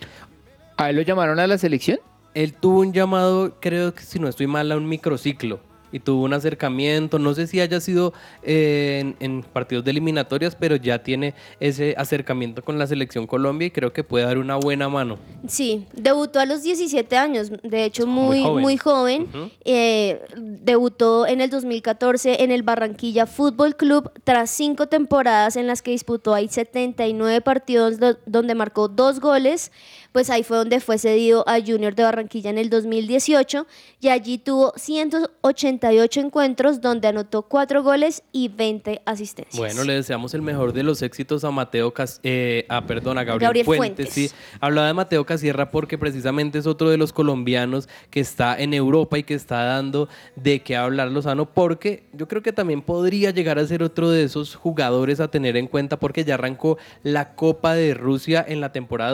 ¿A 0.76 0.90
él 0.90 0.96
lo 0.96 1.02
llamaron 1.02 1.40
a 1.40 1.46
la 1.46 1.56
selección? 1.56 1.98
Él 2.34 2.52
tuvo 2.52 2.80
un 2.80 2.92
llamado, 2.92 3.56
creo 3.58 3.94
que 3.94 4.02
si 4.02 4.18
no 4.18 4.28
estoy 4.28 4.48
mal, 4.48 4.70
a 4.70 4.76
un 4.76 4.86
microciclo 4.86 5.60
y 5.92 6.00
tuvo 6.00 6.24
un 6.24 6.32
acercamiento, 6.32 7.18
no 7.18 7.34
sé 7.34 7.46
si 7.46 7.60
haya 7.60 7.80
sido 7.80 8.12
eh, 8.42 8.98
en, 9.00 9.16
en, 9.20 9.42
partidos 9.42 9.84
de 9.84 9.90
eliminatorias, 9.92 10.56
pero 10.56 10.76
ya 10.76 11.02
tiene 11.02 11.34
ese 11.60 11.94
acercamiento 11.96 12.62
con 12.62 12.78
la 12.78 12.86
selección 12.86 13.26
Colombia 13.26 13.66
y 13.66 13.70
creo 13.70 13.92
que 13.92 14.04
puede 14.04 14.24
dar 14.24 14.38
una 14.38 14.56
buena 14.56 14.88
mano. 14.88 15.18
Sí, 15.46 15.86
debutó 15.92 16.40
a 16.40 16.46
los 16.46 16.62
17 16.62 17.16
años, 17.16 17.50
de 17.62 17.84
hecho 17.84 18.06
muy, 18.06 18.40
muy 18.40 18.42
joven, 18.42 18.62
muy 18.62 18.76
joven. 18.76 19.52
eh, 19.64 20.20
debutó 20.36 21.26
en 21.26 21.40
el 21.40 21.50
2014 21.50 22.42
en 22.42 22.50
el 22.50 22.62
Barranquilla 22.62 23.26
Fútbol 23.26 23.76
Club 23.76 24.10
tras 24.24 24.50
cinco 24.50 24.86
temporadas 24.86 25.56
en 25.56 25.66
las 25.66 25.82
que 25.82 25.90
disputó 25.90 26.34
ahí 26.34 26.48
79 26.48 27.40
partidos 27.40 27.98
do, 27.98 28.16
donde 28.26 28.54
marcó 28.54 28.88
dos 28.88 29.20
goles, 29.20 29.72
pues 30.16 30.30
ahí 30.30 30.44
fue 30.44 30.56
donde 30.56 30.80
fue 30.80 30.96
cedido 30.96 31.46
a 31.46 31.60
Junior 31.60 31.94
de 31.94 32.02
Barranquilla 32.02 32.48
en 32.48 32.56
el 32.56 32.70
2018 32.70 33.66
y 34.00 34.08
allí 34.08 34.38
tuvo 34.38 34.72
188 34.74 36.20
encuentros 36.20 36.80
donde 36.80 37.08
anotó 37.08 37.42
4 37.42 37.82
goles 37.82 38.22
y 38.32 38.48
20 38.48 39.02
asistencias. 39.04 39.58
Bueno, 39.58 39.84
le 39.84 39.92
deseamos 39.92 40.32
el 40.32 40.40
mejor 40.40 40.72
de 40.72 40.84
los 40.84 41.02
éxitos 41.02 41.44
a 41.44 41.50
Mateo 41.50 41.92
Cas 41.92 42.20
eh, 42.22 42.64
a, 42.70 42.86
perdón, 42.86 43.18
a 43.18 43.24
Gabriel, 43.24 43.48
Gabriel 43.48 43.66
Fuentes. 43.66 44.08
Fuentes. 44.14 44.14
Sí. 44.14 44.34
Hablaba 44.58 44.86
de 44.86 44.94
Mateo 44.94 45.26
Casierra 45.26 45.70
porque 45.70 45.98
precisamente 45.98 46.60
es 46.60 46.66
otro 46.66 46.88
de 46.88 46.96
los 46.96 47.12
colombianos 47.12 47.86
que 48.08 48.20
está 48.20 48.58
en 48.58 48.72
Europa 48.72 49.18
y 49.18 49.22
que 49.22 49.34
está 49.34 49.64
dando 49.64 50.08
de 50.34 50.62
qué 50.62 50.76
hablar 50.76 51.10
Lozano 51.10 51.44
porque 51.52 52.04
yo 52.14 52.26
creo 52.26 52.40
que 52.40 52.54
también 52.54 52.80
podría 52.80 53.32
llegar 53.32 53.58
a 53.58 53.66
ser 53.66 53.82
otro 53.82 54.08
de 54.08 54.22
esos 54.22 54.54
jugadores 54.54 55.20
a 55.20 55.28
tener 55.28 55.58
en 55.58 55.66
cuenta 55.66 55.98
porque 55.98 56.24
ya 56.24 56.36
arrancó 56.36 56.78
la 57.02 57.34
Copa 57.34 57.74
de 57.74 57.92
Rusia 57.92 58.42
en 58.48 58.62
la 58.62 58.72
temporada 58.72 59.12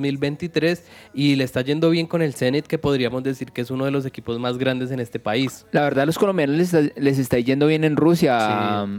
2022-2023 0.00 0.82
y 1.14 1.36
le 1.36 1.44
está 1.44 1.60
yendo 1.62 1.90
bien 1.90 2.06
con 2.06 2.22
el 2.22 2.34
Zenit 2.34 2.66
que 2.66 2.78
podríamos 2.78 3.22
decir 3.22 3.52
que 3.52 3.60
es 3.62 3.70
uno 3.70 3.84
de 3.84 3.90
los 3.90 4.06
equipos 4.06 4.38
más 4.38 4.58
grandes 4.58 4.90
en 4.90 5.00
este 5.00 5.18
país. 5.18 5.66
La 5.72 5.82
verdad, 5.82 6.02
a 6.02 6.06
los 6.06 6.18
colombianos 6.18 6.56
les 6.56 6.72
está, 6.74 7.00
les 7.00 7.18
está 7.18 7.38
yendo 7.38 7.66
bien 7.66 7.84
en 7.84 7.96
Rusia. 7.96 8.38
Sí. 8.38 8.44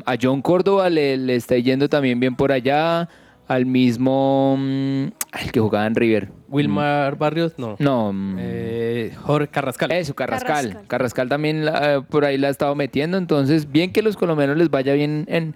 A, 0.05 0.13
a 0.13 0.17
John 0.21 0.41
Córdoba 0.41 0.89
le, 0.89 1.17
le, 1.17 1.35
está 1.35 1.57
yendo 1.57 1.89
también 1.89 2.19
bien 2.19 2.35
por 2.35 2.51
allá. 2.51 3.09
Al 3.47 3.65
mismo. 3.65 4.57
mm, 4.59 5.03
El 5.41 5.51
que 5.53 5.59
jugaba 5.61 5.87
en 5.87 5.95
River. 5.95 6.29
Wilmar 6.49 7.17
Barrios, 7.17 7.53
no. 7.57 7.77
No. 7.79 8.11
mm, 8.11 8.35
Eh, 8.39 9.13
Jorge 9.21 9.47
Carrascal. 9.47 9.89
Eso, 9.93 10.13
Carrascal. 10.15 10.47
Carrascal, 10.55 10.87
Carrascal. 10.87 11.29
también 11.29 11.63
la- 11.63 11.95
eh, 11.95 12.01
por 12.01 12.25
ahí 12.25 12.37
la 12.37 12.49
ha 12.49 12.51
estado 12.51 12.75
metiendo. 12.75 13.17
Entonces, 13.17 13.71
bien 13.71 13.93
que 13.93 14.01
los 14.01 14.17
colombianos 14.17 14.57
les 14.57 14.69
vaya 14.69 14.93
bien 14.95 15.23
en, 15.29 15.55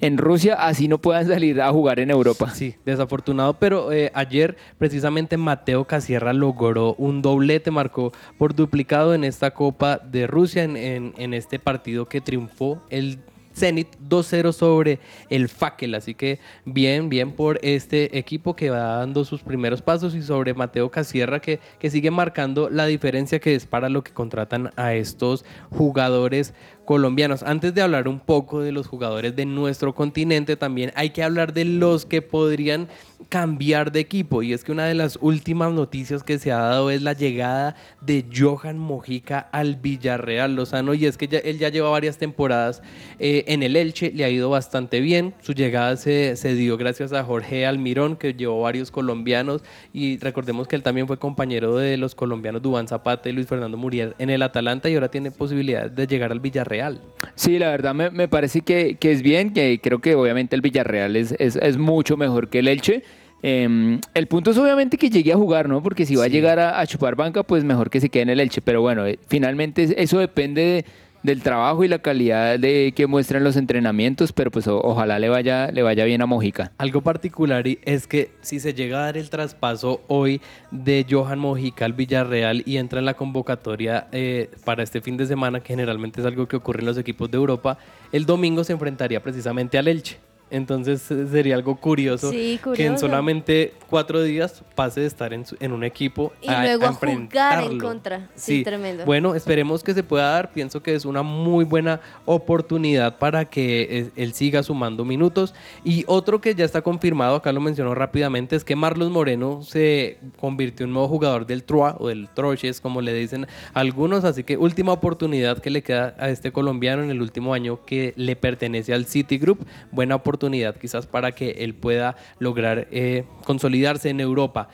en 0.00 0.18
Rusia, 0.18 0.54
así 0.54 0.88
no 0.88 0.98
puedan 0.98 1.26
salir 1.26 1.60
a 1.60 1.70
jugar 1.70 2.00
en 2.00 2.10
Europa. 2.10 2.50
Sí, 2.50 2.74
desafortunado, 2.84 3.54
pero 3.54 3.92
eh, 3.92 4.10
ayer 4.14 4.56
precisamente 4.78 5.36
Mateo 5.36 5.84
Casierra 5.84 6.32
logró 6.32 6.94
un 6.94 7.22
doblete, 7.22 7.70
marcó 7.70 8.12
por 8.38 8.54
duplicado 8.54 9.14
en 9.14 9.24
esta 9.24 9.52
Copa 9.52 9.98
de 9.98 10.26
Rusia, 10.26 10.64
en, 10.64 11.34
este 11.34 11.58
partido 11.58 12.06
que 12.06 12.20
triunfó 12.20 12.82
el 12.88 13.18
Zenit 13.56 13.88
2-0 14.08 14.52
sobre 14.52 14.98
el 15.30 15.48
Fakel, 15.48 15.94
así 15.94 16.14
que 16.14 16.38
bien, 16.64 17.08
bien 17.08 17.32
por 17.32 17.58
este 17.62 18.18
equipo 18.18 18.54
que 18.54 18.70
va 18.70 18.98
dando 18.98 19.24
sus 19.24 19.42
primeros 19.42 19.80
pasos 19.80 20.14
y 20.14 20.22
sobre 20.22 20.52
Mateo 20.52 20.90
Casierra 20.90 21.40
que, 21.40 21.60
que 21.78 21.90
sigue 21.90 22.10
marcando 22.10 22.68
la 22.68 22.86
diferencia 22.86 23.40
que 23.40 23.54
es 23.54 23.66
para 23.66 23.88
lo 23.88 24.04
que 24.04 24.12
contratan 24.12 24.72
a 24.76 24.94
estos 24.94 25.44
jugadores 25.70 26.52
colombianos. 26.84 27.42
Antes 27.42 27.74
de 27.74 27.82
hablar 27.82 28.08
un 28.08 28.20
poco 28.20 28.60
de 28.60 28.72
los 28.72 28.86
jugadores 28.86 29.34
de 29.34 29.46
nuestro 29.46 29.94
continente, 29.94 30.56
también 30.56 30.92
hay 30.94 31.10
que 31.10 31.22
hablar 31.22 31.52
de 31.52 31.64
los 31.64 32.06
que 32.06 32.22
podrían 32.22 32.88
cambiar 33.28 33.92
de 33.92 34.00
equipo. 34.00 34.42
Y 34.42 34.52
es 34.52 34.64
que 34.64 34.72
una 34.72 34.86
de 34.86 34.94
las 34.94 35.18
últimas 35.20 35.72
noticias 35.72 36.22
que 36.22 36.38
se 36.38 36.52
ha 36.52 36.58
dado 36.58 36.90
es 36.90 37.02
la 37.02 37.12
llegada 37.12 37.74
de 38.00 38.24
Johan 38.34 38.78
Mojica 38.78 39.38
al 39.52 39.76
Villarreal 39.76 40.54
Lozano. 40.54 40.94
Y 40.94 41.06
es 41.06 41.16
que 41.16 41.26
ya- 41.28 41.38
él 41.38 41.58
ya 41.58 41.68
lleva 41.68 41.90
varias 41.90 42.18
temporadas 42.18 42.82
eh, 43.18 43.44
en 43.48 43.62
el 43.62 43.76
Elche, 43.76 44.12
le 44.14 44.24
ha 44.24 44.30
ido 44.30 44.50
bastante 44.50 45.00
bien. 45.00 45.34
Su 45.40 45.52
llegada 45.54 45.96
se, 45.96 46.36
se 46.36 46.54
dio 46.54 46.76
gracias 46.76 47.12
a 47.12 47.24
Jorge 47.24 47.66
Almirón, 47.66 48.16
que 48.16 48.34
llevó 48.34 48.60
varios 48.62 48.90
colombianos. 48.90 49.62
Y 49.92 50.18
recordemos 50.18 50.68
que 50.68 50.76
él 50.76 50.82
también 50.82 51.06
fue 51.06 51.18
compañero 51.18 51.76
de 51.76 51.96
los 51.96 52.14
colombianos 52.14 52.62
Dubán 52.62 52.88
Zapata 52.88 53.28
y 53.28 53.32
Luis 53.32 53.46
Fernando 53.46 53.76
Muriel 53.76 54.14
en 54.18 54.30
el 54.30 54.42
Atalanta 54.42 54.88
y 54.88 54.94
ahora 54.94 55.10
tiene 55.10 55.30
posibilidad 55.30 55.90
de 55.90 56.06
llegar 56.06 56.32
al 56.32 56.40
Villarreal. 56.40 57.00
Sí, 57.34 57.58
la 57.58 57.70
verdad 57.70 57.94
me, 57.94 58.10
me 58.10 58.28
parece 58.28 58.60
que, 58.60 58.96
que 58.96 59.12
es 59.12 59.22
bien, 59.22 59.52
que 59.52 59.80
creo 59.82 60.00
que 60.00 60.14
obviamente 60.14 60.54
el 60.56 60.62
Villarreal 60.62 61.16
es, 61.16 61.32
es, 61.38 61.56
es 61.56 61.76
mucho 61.76 62.16
mejor 62.16 62.48
que 62.48 62.60
el 62.60 62.68
Elche. 62.68 63.02
Eh, 63.42 64.00
el 64.14 64.26
punto 64.26 64.50
es 64.50 64.58
obviamente 64.58 64.96
que 64.96 65.10
llegue 65.10 65.32
a 65.32 65.36
jugar, 65.36 65.68
¿no? 65.68 65.82
Porque 65.82 66.06
si 66.06 66.16
va 66.16 66.24
a 66.24 66.28
llegar 66.28 66.58
a, 66.58 66.80
a 66.80 66.86
chupar 66.86 67.14
banca, 67.16 67.42
pues 67.42 67.64
mejor 67.64 67.90
que 67.90 68.00
se 68.00 68.08
quede 68.08 68.22
en 68.24 68.30
el 68.30 68.40
Elche. 68.40 68.60
Pero 68.60 68.80
bueno, 68.80 69.06
eh, 69.06 69.18
finalmente 69.28 69.94
eso 70.02 70.18
depende 70.18 70.62
de- 70.62 70.84
del 71.22 71.42
trabajo 71.42 71.82
y 71.82 71.88
la 71.88 71.98
calidad 71.98 72.56
de 72.56 72.92
que 72.94 73.08
muestran 73.08 73.42
los 73.42 73.56
entrenamientos, 73.56 74.32
pero 74.32 74.52
pues 74.52 74.68
o- 74.68 74.80
ojalá 74.80 75.18
le 75.18 75.28
vaya, 75.28 75.72
le 75.72 75.82
vaya 75.82 76.04
bien 76.04 76.22
a 76.22 76.26
Mojica. 76.26 76.70
Algo 76.78 77.00
particular 77.00 77.64
es 77.82 78.06
que 78.06 78.30
si 78.42 78.60
se 78.60 78.74
llega 78.74 78.98
a 78.98 79.06
dar 79.06 79.16
el 79.16 79.28
traspaso 79.28 80.02
hoy 80.06 80.40
de 80.70 81.04
Johan 81.10 81.40
Mojica 81.40 81.84
al 81.84 81.94
Villarreal 81.94 82.62
y 82.64 82.76
entra 82.76 83.00
en 83.00 83.06
la 83.06 83.14
convocatoria 83.14 84.06
eh, 84.12 84.50
para 84.64 84.84
este 84.84 85.00
fin 85.00 85.16
de 85.16 85.26
semana, 85.26 85.58
que 85.60 85.72
generalmente 85.72 86.20
es 86.20 86.26
algo 86.26 86.46
que 86.46 86.56
ocurre 86.56 86.80
en 86.80 86.86
los 86.86 86.98
equipos 86.98 87.28
de 87.28 87.38
Europa, 87.38 87.76
el 88.12 88.24
domingo 88.24 88.62
se 88.62 88.74
enfrentaría 88.74 89.20
precisamente 89.20 89.78
al 89.78 89.88
Elche. 89.88 90.18
Entonces 90.48 91.10
eh, 91.10 91.26
sería 91.28 91.56
algo 91.56 91.74
curioso, 91.76 92.30
Sí, 92.30 92.60
que 92.74 92.86
en 92.86 92.98
solamente 92.98 93.74
cuatro 93.90 94.22
días 94.22 94.62
pase 94.76 95.00
de 95.00 95.06
estar 95.06 95.32
en, 95.32 95.44
su- 95.44 95.56
en 95.58 95.72
un 95.72 95.82
equipo 95.82 96.32
Y 96.40 96.46
luego 96.48 96.86
a 96.86 96.92
jugar 96.92 97.64
en 97.64 97.78
contra. 97.78 98.30
Sí, 98.36 98.62
tremendo. 98.62 99.04
Bueno, 99.04 99.34
esperemos 99.34 99.82
que 99.82 99.92
se 99.92 100.04
pueda 100.04 100.30
dar. 100.30 100.52
Pienso 100.52 100.82
que 100.84 100.94
es 100.94 101.04
una 101.04 101.22
muy 101.24 101.64
buena 101.64 102.00
oportunidad 102.26 103.18
para 103.18 103.44
que 103.46 103.82
eh, 103.90 104.10
él 104.14 104.34
siga 104.34 104.62
sumando 104.62 105.04
minutos. 105.04 105.52
Y 105.82 106.04
otro 106.06 106.40
que 106.40 106.54
ya 106.54 106.64
está 106.64 106.80
confirmado, 106.80 107.34
acá 107.34 107.50
lo 107.52 107.60
mencionó 107.60 107.92
rápidamente, 107.96 108.54
es 108.54 108.62
que 108.62 108.76
Marlos 108.76 109.10
Moreno 109.10 109.62
se 109.62 110.18
convirtió 110.38 110.86
en 110.86 110.92
nuevo 110.92 111.08
jugador 111.08 111.44
del 111.46 111.64
Troa 111.64 111.96
o 111.98 112.06
del 112.06 112.28
Troches, 112.28 112.80
como 112.80 113.00
le 113.00 113.12
dicen 113.14 113.48
algunos. 113.74 114.22
Así 114.22 114.44
que 114.44 114.56
última 114.56 114.92
oportunidad 114.92 115.58
que 115.58 115.70
le 115.70 115.82
queda 115.82 116.14
a 116.20 116.28
este 116.30 116.52
colombiano 116.52 117.02
en 117.02 117.10
el 117.10 117.20
último 117.20 117.52
año 117.52 117.80
que 117.84 118.14
le 118.16 118.36
pertenece 118.36 118.94
al 118.94 119.06
City 119.06 119.38
Group. 119.38 119.66
Buena 119.90 120.14
oportunidad 120.14 120.35
quizás 120.80 121.06
para 121.06 121.32
que 121.32 121.50
él 121.58 121.74
pueda 121.74 122.16
lograr 122.38 122.88
eh, 122.90 123.24
consolidarse 123.44 124.10
en 124.10 124.20
Europa. 124.20 124.68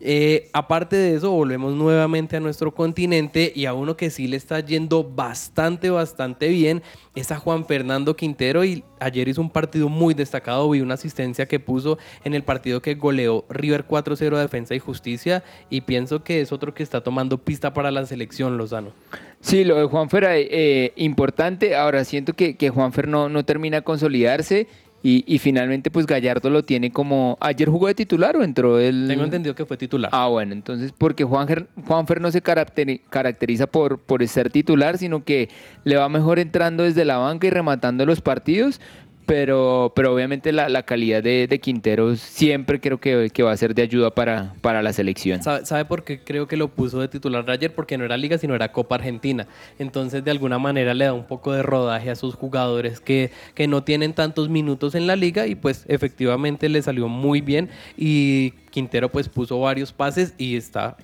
Eh, 0.00 0.48
aparte 0.54 0.96
de 0.96 1.14
eso, 1.14 1.30
volvemos 1.30 1.74
nuevamente 1.74 2.36
a 2.36 2.40
nuestro 2.40 2.74
continente 2.74 3.52
y 3.54 3.66
a 3.66 3.74
uno 3.74 3.94
que 3.94 4.08
sí 4.08 4.26
le 4.26 4.38
está 4.38 4.60
yendo 4.60 5.04
bastante, 5.04 5.90
bastante 5.90 6.48
bien 6.48 6.82
es 7.14 7.30
a 7.32 7.38
Juan 7.38 7.64
Fernando 7.66 8.14
Quintero 8.14 8.64
y 8.64 8.84
ayer 9.00 9.28
hizo 9.28 9.40
un 9.40 9.50
partido 9.50 9.88
muy 9.88 10.14
destacado, 10.14 10.68
vi 10.70 10.80
una 10.80 10.94
asistencia 10.94 11.46
que 11.46 11.60
puso 11.60 11.98
en 12.24 12.34
el 12.34 12.42
partido 12.42 12.80
que 12.80 12.94
goleó 12.94 13.44
River 13.48 13.86
4-0 13.86 14.36
a 14.36 14.40
Defensa 14.40 14.74
y 14.74 14.78
Justicia 14.78 15.42
y 15.68 15.82
pienso 15.82 16.22
que 16.22 16.40
es 16.40 16.52
otro 16.52 16.72
que 16.74 16.82
está 16.82 17.02
tomando 17.02 17.38
pista 17.38 17.74
para 17.74 17.90
la 17.90 18.06
selección 18.06 18.56
Lozano. 18.56 18.92
Sí, 19.40 19.64
lo 19.64 19.76
de 19.76 19.84
Juanfer 19.84 20.24
eh, 20.24 20.48
eh, 20.50 20.92
importante. 20.96 21.74
Ahora 21.74 22.04
siento 22.04 22.34
que, 22.34 22.56
que 22.56 22.70
Juanfer 22.70 23.08
no, 23.08 23.28
no 23.28 23.44
termina 23.44 23.78
de 23.78 23.84
consolidarse 23.84 24.68
y, 25.08 25.22
y 25.26 25.38
finalmente 25.38 25.90
pues 25.90 26.04
Gallardo 26.04 26.50
lo 26.50 26.64
tiene 26.64 26.90
como... 26.90 27.38
¿Ayer 27.40 27.68
jugó 27.68 27.86
de 27.86 27.94
titular 27.94 28.36
o 28.36 28.42
entró 28.42 28.80
el...? 28.80 29.06
Tengo 29.06 29.22
entendido 29.22 29.54
que 29.54 29.64
fue 29.64 29.76
titular. 29.76 30.10
Ah, 30.12 30.26
bueno, 30.26 30.52
entonces 30.52 30.92
porque 30.96 31.22
Juanfer, 31.22 31.68
Juanfer 31.86 32.20
no 32.20 32.30
se 32.32 32.42
caracteri- 32.42 33.02
caracteriza 33.08 33.68
por, 33.68 33.98
por 33.98 34.26
ser 34.26 34.50
titular, 34.50 34.98
sino 34.98 35.22
que 35.22 35.48
le 35.84 35.96
va 35.96 36.08
mejor 36.08 36.40
entrando 36.40 36.82
desde 36.82 37.04
la 37.04 37.18
banca 37.18 37.46
y 37.46 37.50
rematando 37.50 38.04
los 38.04 38.20
partidos, 38.20 38.80
pero, 39.26 39.92
pero 39.94 40.14
obviamente 40.14 40.52
la, 40.52 40.68
la 40.68 40.84
calidad 40.84 41.22
de, 41.22 41.48
de 41.48 41.58
Quintero 41.58 42.14
siempre 42.16 42.80
creo 42.80 42.98
que, 42.98 43.30
que 43.32 43.42
va 43.42 43.52
a 43.52 43.56
ser 43.56 43.74
de 43.74 43.82
ayuda 43.82 44.10
para, 44.10 44.54
para 44.60 44.82
la 44.82 44.92
selección. 44.92 45.42
¿Sabe, 45.42 45.66
sabe 45.66 45.84
por 45.84 46.04
qué 46.04 46.20
creo 46.20 46.46
que 46.46 46.56
lo 46.56 46.68
puso 46.68 47.00
de 47.00 47.08
titular 47.08 47.48
ayer? 47.50 47.74
Porque 47.74 47.98
no 47.98 48.04
era 48.04 48.16
Liga, 48.16 48.38
sino 48.38 48.54
era 48.54 48.72
Copa 48.72 48.94
Argentina. 48.94 49.46
Entonces, 49.78 50.24
de 50.24 50.30
alguna 50.30 50.58
manera 50.58 50.94
le 50.94 51.06
da 51.06 51.12
un 51.12 51.24
poco 51.24 51.52
de 51.52 51.62
rodaje 51.62 52.10
a 52.10 52.14
sus 52.14 52.36
jugadores 52.36 53.00
que, 53.00 53.32
que 53.54 53.66
no 53.66 53.82
tienen 53.82 54.14
tantos 54.14 54.48
minutos 54.48 54.94
en 54.94 55.06
la 55.06 55.16
liga 55.16 55.46
y 55.46 55.56
pues 55.56 55.84
efectivamente 55.88 56.68
le 56.68 56.80
salió 56.80 57.08
muy 57.08 57.40
bien 57.40 57.68
y 57.96 58.52
Quintero 58.70 59.10
pues 59.10 59.28
puso 59.28 59.58
varios 59.58 59.92
pases 59.92 60.34
y 60.38 60.56
está 60.56 60.96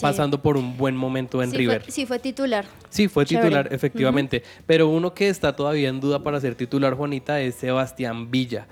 pasando 0.00 0.40
por 0.42 0.56
un 0.56 0.76
buen 0.76 0.96
momento 0.96 1.42
en 1.42 1.50
sí 1.50 1.56
River. 1.56 1.82
Fue, 1.82 1.92
sí, 1.92 2.06
fue 2.06 2.18
titular. 2.18 2.66
Sí, 2.88 3.08
fue 3.08 3.24
Chévere. 3.24 3.48
titular, 3.48 3.72
efectivamente. 3.72 4.42
Pero 4.66 4.88
uno 4.88 5.14
que 5.14 5.28
está 5.28 5.54
todavía 5.54 5.88
en 5.88 6.00
duda 6.00 6.22
para 6.22 6.40
ser 6.40 6.54
titular, 6.54 6.94
Juanita, 6.94 7.40
es 7.40 7.54
Sebastián 7.54 8.30
Villa. 8.30 8.66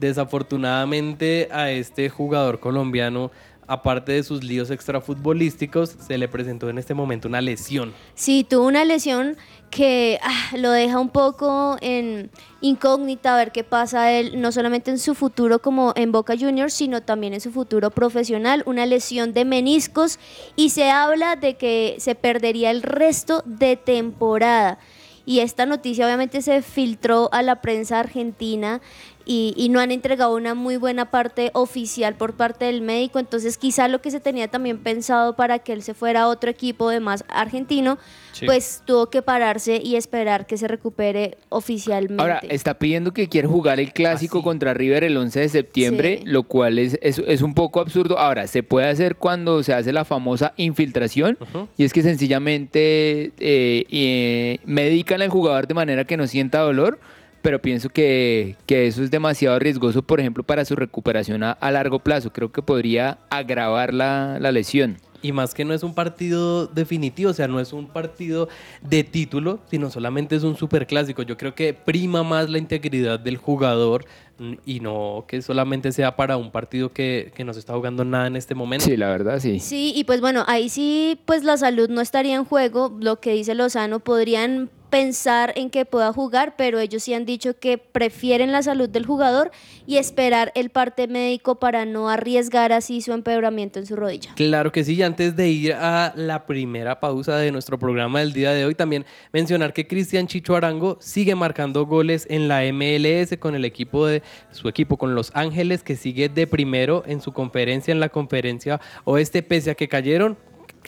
Desafortunadamente 0.00 1.48
a 1.50 1.70
este 1.70 2.08
jugador 2.08 2.60
colombiano, 2.60 3.30
aparte 3.66 4.12
de 4.12 4.22
sus 4.22 4.44
líos 4.44 4.70
extrafutbolísticos, 4.70 5.90
se 5.90 6.18
le 6.18 6.28
presentó 6.28 6.68
en 6.68 6.78
este 6.78 6.94
momento 6.94 7.28
una 7.28 7.40
lesión. 7.40 7.92
Sí, 8.14 8.46
tuvo 8.48 8.66
una 8.66 8.84
lesión 8.84 9.36
que 9.74 10.20
ah, 10.22 10.56
lo 10.56 10.70
deja 10.70 11.00
un 11.00 11.08
poco 11.08 11.76
en 11.80 12.30
incógnita 12.60 13.34
a 13.34 13.36
ver 13.36 13.50
qué 13.50 13.64
pasa 13.64 14.12
él, 14.12 14.40
no 14.40 14.52
solamente 14.52 14.92
en 14.92 15.00
su 15.00 15.16
futuro 15.16 15.58
como 15.58 15.92
en 15.96 16.12
Boca 16.12 16.36
Juniors, 16.38 16.72
sino 16.72 17.02
también 17.02 17.34
en 17.34 17.40
su 17.40 17.50
futuro 17.50 17.90
profesional, 17.90 18.62
una 18.66 18.86
lesión 18.86 19.32
de 19.32 19.44
meniscos 19.44 20.20
y 20.54 20.70
se 20.70 20.92
habla 20.92 21.34
de 21.34 21.56
que 21.56 21.96
se 21.98 22.14
perdería 22.14 22.70
el 22.70 22.82
resto 22.82 23.42
de 23.46 23.74
temporada. 23.76 24.78
Y 25.26 25.40
esta 25.40 25.66
noticia 25.66 26.06
obviamente 26.06 26.40
se 26.40 26.62
filtró 26.62 27.28
a 27.32 27.42
la 27.42 27.60
prensa 27.60 27.98
argentina 27.98 28.80
y, 29.26 29.54
y, 29.56 29.68
no 29.68 29.80
han 29.80 29.90
entregado 29.90 30.34
una 30.34 30.54
muy 30.54 30.76
buena 30.76 31.10
parte 31.10 31.50
oficial 31.54 32.14
por 32.14 32.34
parte 32.34 32.66
del 32.66 32.82
médico, 32.82 33.18
entonces 33.18 33.58
quizá 33.58 33.88
lo 33.88 34.00
que 34.00 34.10
se 34.10 34.20
tenía 34.20 34.48
también 34.48 34.78
pensado 34.78 35.34
para 35.36 35.58
que 35.58 35.72
él 35.72 35.82
se 35.82 35.94
fuera 35.94 36.22
a 36.22 36.28
otro 36.28 36.50
equipo 36.50 36.90
de 36.90 37.00
más 37.00 37.24
argentino, 37.28 37.98
Sí. 38.32 38.46
pues 38.46 38.82
tuvo 38.84 39.10
que 39.10 39.22
pararse 39.22 39.80
y 39.82 39.94
esperar 39.94 40.46
que 40.46 40.56
se 40.56 40.66
recupere 40.66 41.38
oficialmente. 41.50 42.20
Ahora, 42.20 42.40
está 42.48 42.78
pidiendo 42.78 43.12
que 43.12 43.28
quiere 43.28 43.46
jugar 43.46 43.78
el 43.78 43.92
clásico 43.92 44.42
contra 44.42 44.74
River 44.74 45.04
el 45.04 45.16
11 45.16 45.38
de 45.40 45.48
septiembre, 45.48 46.20
lo 46.24 46.42
cual 46.42 46.80
es, 46.80 46.98
es, 47.00 47.22
es 47.26 47.42
un 47.42 47.54
poco 47.54 47.80
absurdo. 47.80 48.18
Ahora, 48.18 48.48
se 48.48 48.64
puede 48.64 48.88
hacer 48.88 49.16
cuando 49.16 49.62
se 49.62 49.72
hace 49.72 49.92
la 49.92 50.04
famosa 50.04 50.52
infiltración, 50.56 51.38
y 51.76 51.84
es 51.84 51.92
que 51.92 52.02
sencillamente 52.02 53.32
eh, 53.38 53.86
eh, 53.88 54.58
medican 54.64 55.22
al 55.22 55.28
jugador 55.28 55.66
de 55.68 55.74
manera 55.74 56.04
que 56.04 56.16
no 56.16 56.26
sienta 56.26 56.58
dolor, 56.58 56.98
pero 57.44 57.60
pienso 57.60 57.90
que, 57.90 58.56
que 58.64 58.86
eso 58.86 59.02
es 59.02 59.10
demasiado 59.10 59.58
riesgoso, 59.58 60.00
por 60.00 60.18
ejemplo, 60.18 60.42
para 60.42 60.64
su 60.64 60.74
recuperación 60.76 61.42
a, 61.42 61.52
a 61.52 61.70
largo 61.70 61.98
plazo. 61.98 62.32
Creo 62.32 62.50
que 62.50 62.62
podría 62.62 63.18
agravar 63.28 63.92
la, 63.92 64.38
la 64.40 64.50
lesión. 64.50 64.96
Y 65.20 65.32
más 65.32 65.52
que 65.52 65.66
no 65.66 65.74
es 65.74 65.82
un 65.82 65.94
partido 65.94 66.66
definitivo, 66.66 67.30
o 67.30 67.34
sea, 67.34 67.46
no 67.46 67.60
es 67.60 67.74
un 67.74 67.86
partido 67.86 68.48
de 68.80 69.04
título, 69.04 69.60
sino 69.70 69.90
solamente 69.90 70.36
es 70.36 70.42
un 70.42 70.56
superclásico. 70.56 71.20
Yo 71.22 71.36
creo 71.36 71.54
que 71.54 71.74
prima 71.74 72.22
más 72.22 72.48
la 72.48 72.56
integridad 72.56 73.20
del 73.20 73.36
jugador 73.36 74.06
mm, 74.38 74.54
y 74.64 74.80
no 74.80 75.26
que 75.28 75.42
solamente 75.42 75.92
sea 75.92 76.16
para 76.16 76.38
un 76.38 76.50
partido 76.50 76.94
que, 76.94 77.30
que 77.34 77.44
no 77.44 77.52
se 77.52 77.58
está 77.58 77.74
jugando 77.74 78.06
nada 78.06 78.26
en 78.26 78.36
este 78.36 78.54
momento. 78.54 78.86
Sí, 78.86 78.96
la 78.96 79.08
verdad, 79.08 79.38
sí. 79.38 79.60
Sí, 79.60 79.92
y 79.94 80.04
pues 80.04 80.22
bueno, 80.22 80.44
ahí 80.46 80.70
sí, 80.70 81.20
pues 81.26 81.44
la 81.44 81.58
salud 81.58 81.90
no 81.90 82.00
estaría 82.00 82.36
en 82.36 82.46
juego. 82.46 82.96
Lo 83.00 83.20
que 83.20 83.32
dice 83.32 83.54
Lozano, 83.54 84.00
podrían 84.00 84.70
pensar 84.94 85.52
en 85.56 85.70
que 85.70 85.84
pueda 85.84 86.12
jugar, 86.12 86.54
pero 86.56 86.78
ellos 86.78 87.02
sí 87.02 87.14
han 87.14 87.26
dicho 87.26 87.58
que 87.58 87.78
prefieren 87.78 88.52
la 88.52 88.62
salud 88.62 88.88
del 88.88 89.04
jugador 89.04 89.50
y 89.88 89.96
esperar 89.96 90.52
el 90.54 90.70
parte 90.70 91.08
médico 91.08 91.56
para 91.56 91.84
no 91.84 92.08
arriesgar 92.08 92.72
así 92.72 93.00
su 93.00 93.12
empeoramiento 93.12 93.80
en 93.80 93.86
su 93.86 93.96
rodilla. 93.96 94.32
Claro 94.36 94.70
que 94.70 94.84
sí, 94.84 94.94
y 94.94 95.02
antes 95.02 95.34
de 95.34 95.48
ir 95.48 95.72
a 95.72 96.12
la 96.14 96.46
primera 96.46 97.00
pausa 97.00 97.36
de 97.38 97.50
nuestro 97.50 97.76
programa 97.76 98.20
del 98.20 98.32
día 98.32 98.52
de 98.52 98.66
hoy, 98.66 98.76
también 98.76 99.04
mencionar 99.32 99.72
que 99.72 99.88
Cristian 99.88 100.28
Chicho 100.28 100.54
Arango 100.54 100.96
sigue 101.00 101.34
marcando 101.34 101.86
goles 101.86 102.28
en 102.30 102.46
la 102.46 102.60
MLS 102.72 103.36
con 103.40 103.56
el 103.56 103.64
equipo 103.64 104.06
de 104.06 104.22
su 104.52 104.68
equipo, 104.68 104.96
con 104.96 105.16
Los 105.16 105.32
Ángeles, 105.34 105.82
que 105.82 105.96
sigue 105.96 106.28
de 106.28 106.46
primero 106.46 107.02
en 107.04 107.20
su 107.20 107.32
conferencia, 107.32 107.90
en 107.90 107.98
la 107.98 108.10
conferencia 108.10 108.80
oeste, 109.02 109.42
pese 109.42 109.72
a 109.72 109.74
que 109.74 109.88
cayeron. 109.88 110.38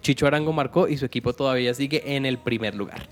Chicho 0.01 0.29
Arango 0.29 0.53
marcó 0.53 0.87
y 0.87 0.97
su 0.97 1.07
equipo 1.07 1.33
todavía 1.33 1.75
sigue 1.75 2.15
en 2.15 2.25
el 2.25 2.39
primer 2.39 2.77
lugar. 2.77 3.09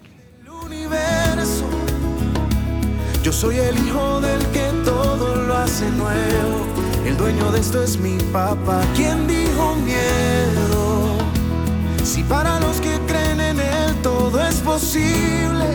Yo 3.25 3.33
soy 3.33 3.57
el 3.57 3.75
hijo 3.87 4.21
del 4.21 4.39
que 4.49 4.69
todo 4.85 5.35
lo 5.35 5.57
hace 5.57 5.89
nuevo. 5.93 6.67
El 7.07 7.17
dueño 7.17 7.51
de 7.53 7.61
esto 7.61 7.83
es 7.83 7.99
mi 7.99 8.19
papá. 8.19 8.83
¿Quién 8.95 9.27
dijo 9.27 9.77
miedo? 9.77 11.17
Si 12.05 12.23
para 12.23 12.61
los 12.61 12.83
que 12.83 13.01
creen 13.07 13.41
en 13.41 13.61
él 13.61 13.95
todo 14.03 14.47
es 14.47 14.57
posible. 14.57 15.75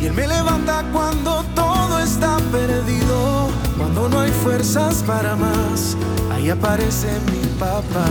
Y 0.00 0.06
él 0.06 0.12
me 0.12 0.28
levanta 0.28 0.84
cuando 0.92 1.44
todo 1.56 1.98
está 1.98 2.36
perdido. 2.52 3.48
Cuando 3.76 4.08
no 4.08 4.20
hay 4.20 4.30
fuerzas 4.30 5.02
para 5.04 5.34
más, 5.34 5.96
ahí 6.30 6.50
aparece 6.50 7.18
mi 7.32 7.44
papá. 7.58 8.06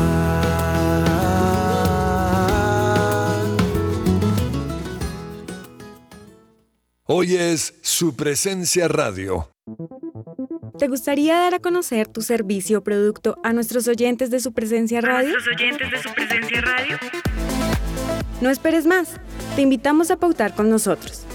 Hoy 7.07 7.35
es 7.35 7.75
su 7.83 8.15
presencia 8.15 8.87
radio. 8.87 9.51
¿Te 10.79 10.87
gustaría 10.87 11.35
dar 11.35 11.53
a 11.53 11.59
conocer 11.59 12.07
tu 12.07 12.23
servicio 12.23 12.79
o 12.79 12.83
producto 12.83 13.37
a 13.43 13.53
nuestros 13.53 13.87
oyentes 13.87 14.31
de 14.31 14.39
su 14.39 14.53
presencia 14.53 15.01
radio? 15.01 15.29
nuestros 15.29 15.55
oyentes 15.55 15.91
de 15.91 16.01
su 16.01 16.11
presencia 16.15 16.61
radio? 16.61 16.97
No 18.41 18.49
esperes 18.49 18.87
más. 18.87 19.17
Te 19.55 19.61
invitamos 19.61 20.09
a 20.09 20.17
pautar 20.17 20.55
con 20.55 20.71
nosotros. 20.71 21.25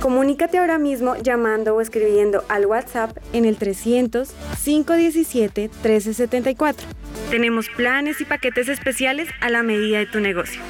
Comunícate 0.00 0.56
ahora 0.56 0.78
mismo 0.78 1.14
llamando 1.16 1.74
o 1.74 1.82
escribiendo 1.82 2.42
al 2.48 2.64
WhatsApp 2.64 3.14
en 3.34 3.44
el 3.44 3.58
300 3.58 4.30
517 4.64 5.60
1374. 5.60 6.88
Tenemos 7.28 7.66
planes 7.76 8.22
y 8.22 8.24
paquetes 8.24 8.70
especiales 8.70 9.28
a 9.42 9.50
la 9.50 9.62
medida 9.62 9.98
de 9.98 10.06
tu 10.06 10.20
negocio. 10.20 10.62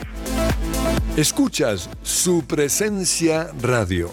Escuchas 1.18 1.90
su 2.04 2.46
presencia 2.46 3.50
radio. 3.61 4.12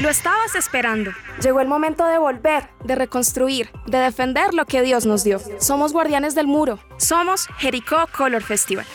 Lo 0.00 0.08
estabas 0.08 0.56
esperando. 0.56 1.12
Llegó 1.40 1.60
el 1.60 1.68
momento 1.68 2.04
de 2.06 2.18
volver, 2.18 2.68
de 2.82 2.96
reconstruir, 2.96 3.70
de 3.86 3.98
defender 3.98 4.54
lo 4.54 4.66
que 4.66 4.82
Dios 4.82 5.06
nos 5.06 5.22
dio. 5.22 5.40
Somos 5.60 5.92
guardianes 5.92 6.34
del 6.34 6.48
muro. 6.48 6.80
Somos 6.96 7.46
Jericó 7.58 8.08
Color 8.10 8.42
Festival. 8.42 8.86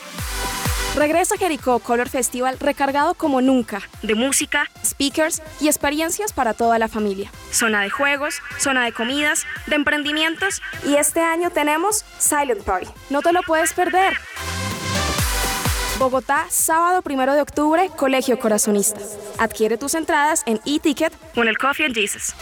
Regresa 0.97 1.37
Jericó 1.37 1.77
Color 1.77 2.09
Festival 2.09 2.57
recargado 2.59 3.13
como 3.13 3.39
nunca 3.39 3.83
de 4.01 4.15
música, 4.15 4.65
speakers 4.83 5.43
y 5.61 5.67
experiencias 5.67 6.33
para 6.33 6.55
toda 6.55 6.79
la 6.79 6.87
familia. 6.87 7.31
Zona 7.51 7.83
de 7.83 7.91
juegos, 7.91 8.41
zona 8.57 8.83
de 8.83 8.91
comidas, 8.91 9.45
de 9.67 9.75
emprendimientos 9.75 10.59
y 10.87 10.95
este 10.95 11.19
año 11.19 11.51
tenemos 11.51 12.03
Silent 12.17 12.63
Party. 12.63 12.87
No 13.11 13.21
te 13.21 13.31
lo 13.31 13.43
puedes 13.43 13.73
perder. 13.73 14.17
Bogotá, 15.99 16.47
sábado 16.49 17.03
1 17.07 17.35
de 17.35 17.41
octubre, 17.41 17.91
Colegio 17.95 18.39
Corazonista. 18.39 18.99
Adquiere 19.37 19.77
tus 19.77 19.93
entradas 19.93 20.41
en 20.47 20.59
e-ticket 20.65 21.13
o 21.35 21.43
en 21.43 21.47
el 21.47 21.59
Coffee 21.59 21.85
and 21.85 21.93
Jesus. 21.93 22.33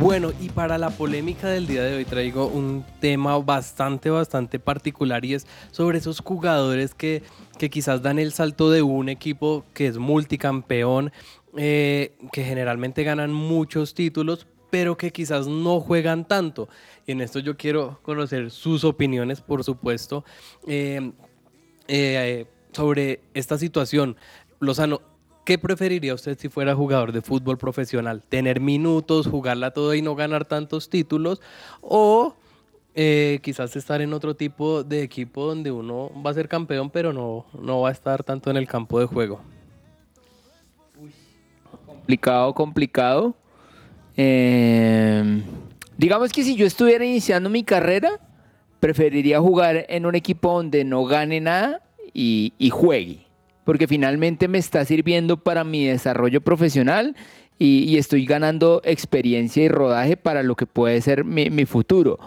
Bueno, 0.01 0.31
y 0.41 0.49
para 0.49 0.79
la 0.79 0.89
polémica 0.89 1.47
del 1.47 1.67
día 1.67 1.83
de 1.83 1.95
hoy 1.95 2.05
traigo 2.05 2.47
un 2.47 2.83
tema 2.99 3.37
bastante, 3.37 4.09
bastante 4.09 4.57
particular 4.57 5.23
y 5.23 5.35
es 5.35 5.45
sobre 5.69 5.99
esos 5.99 6.21
jugadores 6.21 6.95
que, 6.95 7.21
que 7.59 7.69
quizás 7.69 8.01
dan 8.01 8.17
el 8.17 8.33
salto 8.33 8.71
de 8.71 8.81
un 8.81 9.09
equipo 9.09 9.63
que 9.75 9.85
es 9.85 9.99
multicampeón, 9.99 11.11
eh, 11.55 12.17
que 12.31 12.43
generalmente 12.43 13.03
ganan 13.03 13.31
muchos 13.31 13.93
títulos, 13.93 14.47
pero 14.71 14.97
que 14.97 15.11
quizás 15.11 15.45
no 15.45 15.79
juegan 15.79 16.27
tanto. 16.27 16.67
Y 17.05 17.11
en 17.11 17.21
esto 17.21 17.37
yo 17.37 17.55
quiero 17.55 17.99
conocer 18.01 18.49
sus 18.49 18.83
opiniones, 18.83 19.39
por 19.39 19.63
supuesto, 19.63 20.25
eh, 20.65 21.11
eh, 21.87 22.47
sobre 22.71 23.21
esta 23.35 23.55
situación. 23.59 24.17
Lozano, 24.59 25.10
¿Qué 25.51 25.57
preferiría 25.57 26.13
usted 26.13 26.39
si 26.39 26.47
fuera 26.47 26.73
jugador 26.73 27.11
de 27.11 27.21
fútbol 27.21 27.57
profesional? 27.57 28.23
¿Tener 28.23 28.61
minutos, 28.61 29.27
jugarla 29.27 29.71
toda 29.71 29.97
y 29.97 30.01
no 30.01 30.15
ganar 30.15 30.45
tantos 30.45 30.89
títulos? 30.89 31.41
¿O 31.81 32.35
eh, 32.95 33.41
quizás 33.43 33.75
estar 33.75 33.99
en 33.99 34.13
otro 34.13 34.33
tipo 34.33 34.85
de 34.85 35.03
equipo 35.03 35.45
donde 35.45 35.69
uno 35.69 36.09
va 36.25 36.31
a 36.31 36.35
ser 36.35 36.47
campeón, 36.47 36.89
pero 36.89 37.11
no, 37.11 37.47
no 37.61 37.81
va 37.81 37.89
a 37.89 37.91
estar 37.91 38.23
tanto 38.23 38.49
en 38.49 38.55
el 38.55 38.65
campo 38.65 38.97
de 39.01 39.07
juego? 39.07 39.41
Complicado, 41.85 42.53
complicado. 42.53 43.35
Eh, 44.15 45.43
digamos 45.97 46.31
que 46.31 46.45
si 46.45 46.55
yo 46.55 46.65
estuviera 46.65 47.03
iniciando 47.03 47.49
mi 47.49 47.65
carrera, 47.65 48.21
preferiría 48.79 49.41
jugar 49.41 49.85
en 49.89 50.05
un 50.05 50.15
equipo 50.15 50.53
donde 50.53 50.85
no 50.85 51.03
gane 51.03 51.41
nada 51.41 51.81
y, 52.13 52.53
y 52.57 52.69
juegue 52.69 53.30
porque 53.63 53.87
finalmente 53.87 54.47
me 54.47 54.57
está 54.57 54.83
sirviendo 54.85 55.37
para 55.37 55.63
mi 55.63 55.85
desarrollo 55.85 56.41
profesional 56.41 57.15
y, 57.63 57.97
estoy 57.97 58.25
ganando 58.25 58.81
experiencia 58.83 59.63
y 59.63 59.67
rodaje 59.67 60.17
para 60.17 60.41
lo 60.41 60.55
que 60.55 60.65
puede 60.65 60.99
ser 60.99 61.23
mi, 61.23 61.65
futuro. 61.65 62.17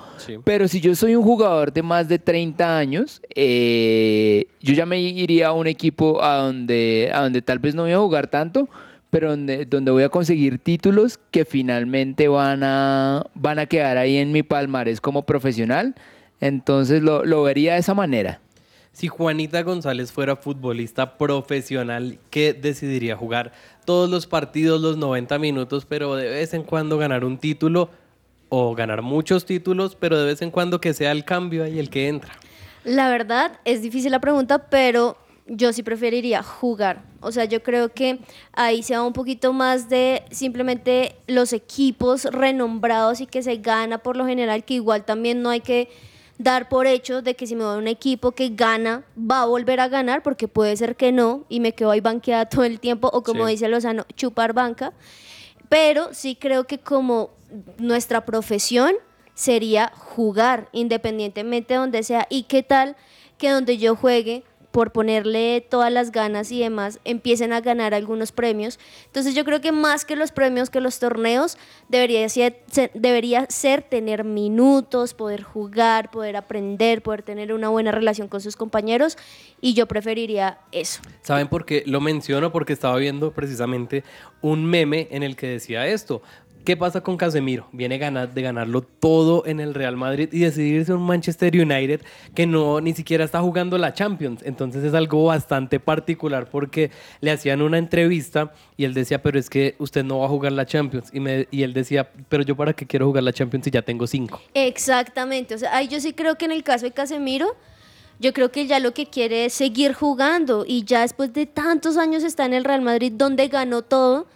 Pero 0.45 0.69
si 0.69 0.81
yo 0.81 0.95
soy 0.95 1.17
un 1.17 1.25
jugador 1.25 1.73
de 1.73 1.83
más 1.83 2.07
de 2.07 2.21
30 2.21 2.79
años, 2.79 3.21
eh, 3.35 4.47
yo 4.61 4.75
ya 4.75 4.87
me 4.87 5.01
iría 5.01 5.49
a 5.49 5.53
un 5.53 5.67
equipo 5.67 6.23
a 6.23 6.37
donde, 6.37 7.11
a 7.13 7.23
donde 7.23 7.43
tal 7.43 7.59
vez 7.59 7.75
no 7.75 7.83
voy 7.83 7.91
a 7.91 7.99
jugar 7.99 8.29
tanto, 8.29 8.69
pero 9.11 9.31
donde, 9.31 9.65
donde 9.67 9.91
voy 9.91 10.05
a 10.05 10.09
conseguir 10.09 10.61
títulos 10.61 11.19
que 11.33 11.45
finalmente 11.45 12.29
van 12.29 12.63
a, 12.63 13.27
van 13.35 13.59
a 13.59 13.67
quedar 13.67 13.97
ahí 13.97 14.19
en 14.19 14.31
mi 14.31 14.45
palmarés 14.45 15.01
como 15.01 15.25
profesional. 15.25 15.97
Entonces 16.41 17.03
lo, 17.03 17.25
lo 17.25 17.43
vería 17.43 17.75
de 17.75 17.81
esa 17.81 17.95
manera. 17.95 18.41
Si 18.95 19.09
Juanita 19.09 19.61
González 19.63 20.13
fuera 20.13 20.37
futbolista 20.37 21.19
profesional, 21.19 22.21
¿qué 22.31 22.55
decidiría 22.55 23.17
jugar? 23.17 23.51
Todos 23.85 24.09
los 24.09 24.29
partidos, 24.29 24.81
los 24.81 24.97
90 24.97 25.37
minutos, 25.41 25.85
pero 25.85 26.15
de 26.15 26.29
vez 26.29 26.55
en 26.55 26.63
cuando 26.63 26.97
ganar 26.97 27.25
un 27.25 27.39
título 27.39 27.91
o 28.51 28.73
ganar 28.77 29.03
muchos 29.03 29.47
títulos, 29.47 29.97
pero 29.97 30.17
de 30.17 30.27
vez 30.27 30.43
en 30.43 30.53
cuando 30.53 30.81
que 30.81 30.95
sea 30.95 31.11
el 31.11 31.25
cambio 31.25 31.65
ahí 31.65 31.81
el 31.81 31.91
que 31.91 32.07
entra. 32.07 32.35
La 32.85 33.09
verdad 33.09 33.59
es 33.65 33.83
difícil 33.83 34.13
la 34.13 34.21
pregunta, 34.21 34.71
pero 34.71 35.17
yo 35.49 35.73
sí 35.73 35.83
preferiría 35.83 36.45
jugar. 36.45 37.03
O 37.21 37.33
sea, 37.33 37.47
yo 37.47 37.65
creo 37.65 37.89
que 37.93 38.21
ahí 38.53 38.85
se 38.85 38.97
va 38.97 39.03
un 39.03 39.13
poquito 39.13 39.53
más 39.53 39.89
de 39.89 40.23
simplemente 40.31 41.17
los 41.27 41.53
equipos 41.53 42.27
renombrados 42.27 43.21
y 43.21 43.27
que 43.27 43.43
se 43.43 43.57
gana 43.57 43.99
por 43.99 44.17
lo 44.17 44.25
general, 44.25 44.65
que 44.65 44.75
igual 44.75 45.05
también 45.05 45.43
no 45.43 45.51
hay 45.51 45.63
que 45.63 45.89
dar 46.45 46.69
por 46.69 46.87
hecho 46.87 47.23
de 47.23 47.35
que 47.35 47.47
si 47.47 47.57
me 47.57 47.65
voy 47.65 47.75
a 47.75 47.79
un 47.79 47.89
equipo 47.89 48.33
que 48.33 48.51
gana, 48.51 49.03
va 49.19 49.43
a 49.43 49.47
volver 49.47 49.81
a 49.81 49.89
ganar, 49.89 50.23
porque 50.23 50.47
puede 50.47 50.77
ser 50.77 50.95
que 50.95 51.11
no, 51.11 51.45
y 51.49 51.59
me 51.59 51.73
quedo 51.73 51.91
ahí 51.91 52.01
banqueada 52.01 52.47
todo 52.49 52.65
el 52.65 52.79
tiempo, 52.79 53.11
o 53.13 53.23
como 53.23 53.47
dice 53.47 53.67
Lozano, 53.69 54.05
chupar 54.15 54.53
banca. 54.53 54.93
Pero 55.71 56.13
sí 56.13 56.37
creo 56.37 56.65
que 56.65 56.79
como 56.79 57.31
nuestra 57.79 58.27
profesión 58.27 58.93
sería 59.35 59.91
jugar, 59.97 60.69
independientemente 60.73 61.75
de 61.75 61.81
donde 61.81 62.03
sea, 62.03 62.27
y 62.29 62.45
qué 62.45 62.63
tal 62.63 62.95
que 63.39 63.51
donde 63.51 63.79
yo 63.79 63.97
juegue 63.97 64.45
por 64.75 64.91
ponerle 64.91 65.61
todas 65.61 65.93
las 65.93 66.11
ganas 66.11 66.51
y 66.51 66.59
demás, 66.59 66.99
empiecen 67.05 67.53
a 67.53 67.61
ganar 67.61 67.95
algunos 67.95 68.33
premios. 68.33 68.81
Entonces 69.07 69.33
yo 69.33 69.45
creo 69.45 69.61
que 69.61 69.71
más 69.71 70.05
que 70.05 70.17
los 70.17 70.33
premios, 70.33 70.69
que 70.69 70.81
los 70.81 70.99
torneos, 70.99 71.59
debería 71.89 72.29
ser, 72.29 72.61
debería 72.93 73.47
ser 73.49 73.83
tener 73.83 74.25
minutos, 74.25 75.15
poder 75.15 75.45
jugar, 75.45 76.11
poder 76.11 76.37
aprender, 76.37 77.05
poder 77.05 77.23
tener 77.23 77.53
una 77.53 77.69
buena 77.69 77.93
relación 77.93 78.27
con 78.27 78.41
sus 78.41 78.57
compañeros 78.57 79.17
y 79.61 79.75
yo 79.75 79.87
preferiría 79.87 80.59
eso. 80.73 81.01
¿Saben 81.23 81.47
por 81.47 81.67
qué 81.67 81.85
lo 81.87 82.01
menciono? 82.01 82.51
Porque 82.51 82.73
estaba 82.73 82.97
viendo 82.97 83.31
precisamente 83.31 84.03
un 84.41 84.67
meme 84.67 85.07
en 85.13 85.23
el 85.23 85.37
que 85.37 85.47
decía 85.47 85.87
esto. 85.87 86.21
¿Qué 86.65 86.79
pasa 86.79 87.03
con 87.03 87.19
Casemiro? 87.19 87.69
Viene 87.73 87.99
de 87.99 88.43
ganarlo 88.43 88.81
todo 88.81 89.45
en 89.45 89.61
el 89.61 89.75
Real 89.75 89.99
Madrid 89.99 90.31
y 90.33 90.39
decidirse 90.39 90.95
un 90.95 91.03
Manchester 91.03 91.55
United 91.55 92.01
que 92.35 92.47
no 92.47 92.81
ni 92.81 92.95
siquiera 92.95 93.23
está 93.23 93.43
jugando 93.43 93.77
la 93.77 93.93
Champions. 93.93 94.41
Entonces 94.43 94.83
es 94.83 94.95
algo 94.95 95.25
bastante 95.27 95.79
particular 95.79 96.49
porque 96.49 96.91
le 97.21 97.33
hacían 97.33 97.61
una 97.61 97.77
entrevista 97.77 98.55
y 98.79 98.85
él 98.85 98.95
decía, 98.95 99.21
pero 99.21 99.39
es 99.39 99.51
que 99.51 99.75
usted 99.79 100.05
no 100.05 100.21
va 100.21 100.25
a 100.25 100.29
jugar 100.31 100.53
la 100.53 100.65
Champions. 100.65 101.11
Y, 101.13 101.21
me, 101.21 101.47
y 101.51 101.65
él 101.65 101.75
decía, 101.75 102.11
pero 102.31 102.43
yo 102.43 102.57
para 102.57 102.73
qué 102.73 102.87
quiero 102.87 103.07
jugar 103.09 103.25
la 103.25 103.35
Champions 103.35 103.67
si 103.67 103.71
ya 103.71 103.83
tengo 103.83 104.07
cinco. 104.07 104.41
Exactamente. 104.55 105.55
O 105.55 105.59
sea, 105.59 105.83
yo 105.83 106.01
sí 106.01 106.15
creo 106.15 106.39
que 106.39 106.47
en 106.47 106.53
el 106.53 106.63
caso 106.63 106.87
de 106.87 106.93
Casemiro, 106.93 107.57
yo 108.21 108.33
creo 108.33 108.51
que 108.51 108.67
ya 108.67 108.79
lo 108.79 108.95
que 108.95 109.05
quiere 109.05 109.45
es 109.45 109.53
seguir 109.53 109.93
jugando 109.93 110.65
y 110.67 110.85
ya 110.85 111.03
después 111.03 111.35
de 111.35 111.45
tantos 111.45 111.99
años 111.99 112.23
está 112.25 112.47
en 112.47 112.55
el 112.55 112.65
Real 112.65 112.81
Madrid 112.81 113.13
donde 113.15 113.49
ganó 113.49 113.83
todo 113.83 114.27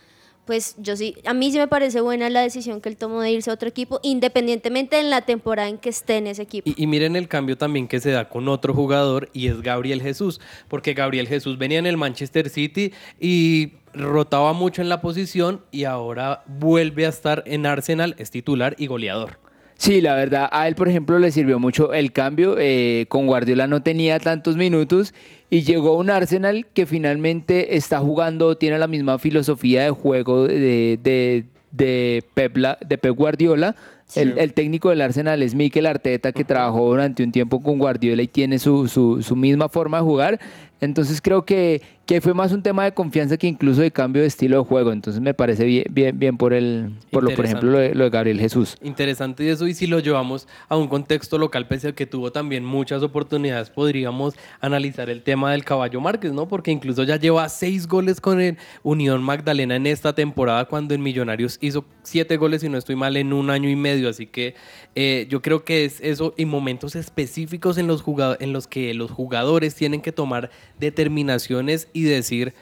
pues 0.48 0.76
yo 0.78 0.96
sí, 0.96 1.14
a 1.26 1.34
mí 1.34 1.52
sí 1.52 1.58
me 1.58 1.68
parece 1.68 2.00
buena 2.00 2.30
la 2.30 2.40
decisión 2.40 2.80
que 2.80 2.88
él 2.88 2.96
tomó 2.96 3.20
de 3.20 3.30
irse 3.30 3.50
a 3.50 3.52
otro 3.52 3.68
equipo, 3.68 4.00
independientemente 4.02 4.98
en 4.98 5.10
la 5.10 5.20
temporada 5.20 5.68
en 5.68 5.76
que 5.76 5.90
esté 5.90 6.16
en 6.16 6.26
ese 6.26 6.40
equipo. 6.40 6.70
Y, 6.74 6.86
miren 6.86 7.16
el 7.16 7.28
cambio 7.28 7.58
también 7.58 7.86
que 7.86 8.00
se 8.00 8.12
da 8.12 8.30
con 8.30 8.48
otro 8.48 8.72
jugador 8.72 9.28
y 9.34 9.48
es 9.48 9.60
Gabriel 9.60 10.00
Jesús, 10.00 10.40
porque 10.68 10.94
Gabriel 10.94 11.28
Jesús 11.28 11.58
venía 11.58 11.78
en 11.78 11.86
el 11.86 11.98
Manchester 11.98 12.48
City 12.48 12.94
y 13.20 13.74
rotaba 13.92 14.54
mucho 14.54 14.80
en 14.80 14.88
la 14.88 15.02
posición 15.02 15.60
y 15.70 15.84
ahora 15.84 16.44
vuelve 16.46 17.04
a 17.04 17.10
estar 17.10 17.42
en 17.44 17.66
Arsenal, 17.66 18.14
es 18.16 18.30
titular 18.30 18.74
y 18.78 18.86
goleador. 18.86 19.47
Sí, 19.78 20.00
la 20.00 20.16
verdad, 20.16 20.48
a 20.50 20.66
él, 20.66 20.74
por 20.74 20.88
ejemplo, 20.88 21.20
le 21.20 21.30
sirvió 21.30 21.60
mucho 21.60 21.92
el 21.92 22.10
cambio. 22.10 22.56
Eh, 22.58 23.06
con 23.08 23.28
Guardiola 23.28 23.68
no 23.68 23.80
tenía 23.80 24.18
tantos 24.18 24.56
minutos 24.56 25.14
y 25.50 25.62
llegó 25.62 25.90
a 25.90 25.96
un 25.98 26.10
Arsenal 26.10 26.66
que 26.74 26.84
finalmente 26.84 27.76
está 27.76 28.00
jugando, 28.00 28.56
tiene 28.56 28.76
la 28.80 28.88
misma 28.88 29.20
filosofía 29.20 29.84
de 29.84 29.90
juego 29.90 30.48
de, 30.48 30.98
de, 31.00 31.44
de, 31.70 32.24
Pep, 32.34 32.56
de 32.56 32.98
Pep 32.98 33.14
Guardiola. 33.14 33.76
El, 34.16 34.52
técnico 34.52 34.88
del 34.88 35.00
Arsenal 35.00 35.42
es 35.42 35.54
Mikel 35.54 35.86
Arteta, 35.86 36.32
que 36.32 36.42
trabajó 36.42 36.88
durante 36.88 37.22
un 37.22 37.30
tiempo 37.30 37.60
con 37.62 37.78
Guardiola 37.78 38.22
y 38.22 38.26
tiene 38.26 38.58
su, 38.58 38.88
su, 38.88 39.22
su 39.22 39.36
misma 39.36 39.68
forma 39.68 39.98
de 39.98 40.02
jugar. 40.02 40.40
Entonces 40.80 41.20
creo 41.20 41.44
que, 41.44 41.82
que 42.06 42.20
fue 42.20 42.34
más 42.34 42.52
un 42.52 42.62
tema 42.62 42.84
de 42.84 42.92
confianza 42.92 43.36
que 43.36 43.46
incluso 43.46 43.80
de 43.80 43.90
cambio 43.90 44.22
de 44.22 44.28
estilo 44.28 44.58
de 44.58 44.64
juego. 44.64 44.92
Entonces 44.92 45.20
me 45.20 45.34
parece 45.34 45.64
bien, 45.64 45.84
bien, 45.90 46.18
bien 46.18 46.36
por 46.36 46.52
el, 46.52 46.92
por 47.10 47.24
lo, 47.24 47.34
por 47.34 47.44
ejemplo, 47.44 47.70
lo 47.70 47.78
de, 47.78 48.10
Gabriel 48.10 48.38
Jesús. 48.38 48.76
Interesante 48.82 49.50
eso, 49.50 49.66
y 49.66 49.74
si 49.74 49.86
lo 49.86 49.98
llevamos 49.98 50.46
a 50.68 50.76
un 50.76 50.88
contexto 50.88 51.36
local, 51.36 51.66
pese 51.66 51.88
a 51.88 51.92
que 51.92 52.06
tuvo 52.06 52.30
también 52.32 52.64
muchas 52.64 53.02
oportunidades, 53.02 53.70
podríamos 53.70 54.34
analizar 54.60 55.10
el 55.10 55.22
tema 55.22 55.52
del 55.52 55.64
caballo 55.64 56.00
Márquez, 56.00 56.32
¿no? 56.32 56.46
Porque 56.46 56.70
incluso 56.70 57.02
ya 57.02 57.16
lleva 57.16 57.48
seis 57.48 57.86
goles 57.86 58.20
con 58.20 58.40
el 58.40 58.56
Unión 58.82 59.22
Magdalena 59.22 59.76
en 59.76 59.86
esta 59.86 60.14
temporada, 60.14 60.66
cuando 60.66 60.94
en 60.94 61.02
Millonarios 61.02 61.58
hizo 61.60 61.84
siete 62.02 62.36
goles, 62.36 62.62
y 62.62 62.68
no 62.68 62.78
estoy 62.78 62.96
mal, 62.96 63.16
en 63.16 63.32
un 63.32 63.50
año 63.50 63.68
y 63.68 63.76
medio. 63.76 64.08
Así 64.08 64.26
que 64.26 64.54
eh, 64.94 65.26
yo 65.28 65.42
creo 65.42 65.64
que 65.64 65.84
es 65.84 66.00
eso 66.00 66.34
y 66.36 66.44
momentos 66.44 66.96
específicos 66.96 67.78
en 67.78 67.86
los, 67.86 68.04
en 68.40 68.52
los 68.52 68.66
que 68.66 68.94
los 68.94 69.10
jugadores 69.10 69.74
tienen 69.74 70.00
que 70.00 70.12
tomar 70.12 70.50
determinaciones 70.78 71.88
y 71.92 72.04
decir, 72.04 72.54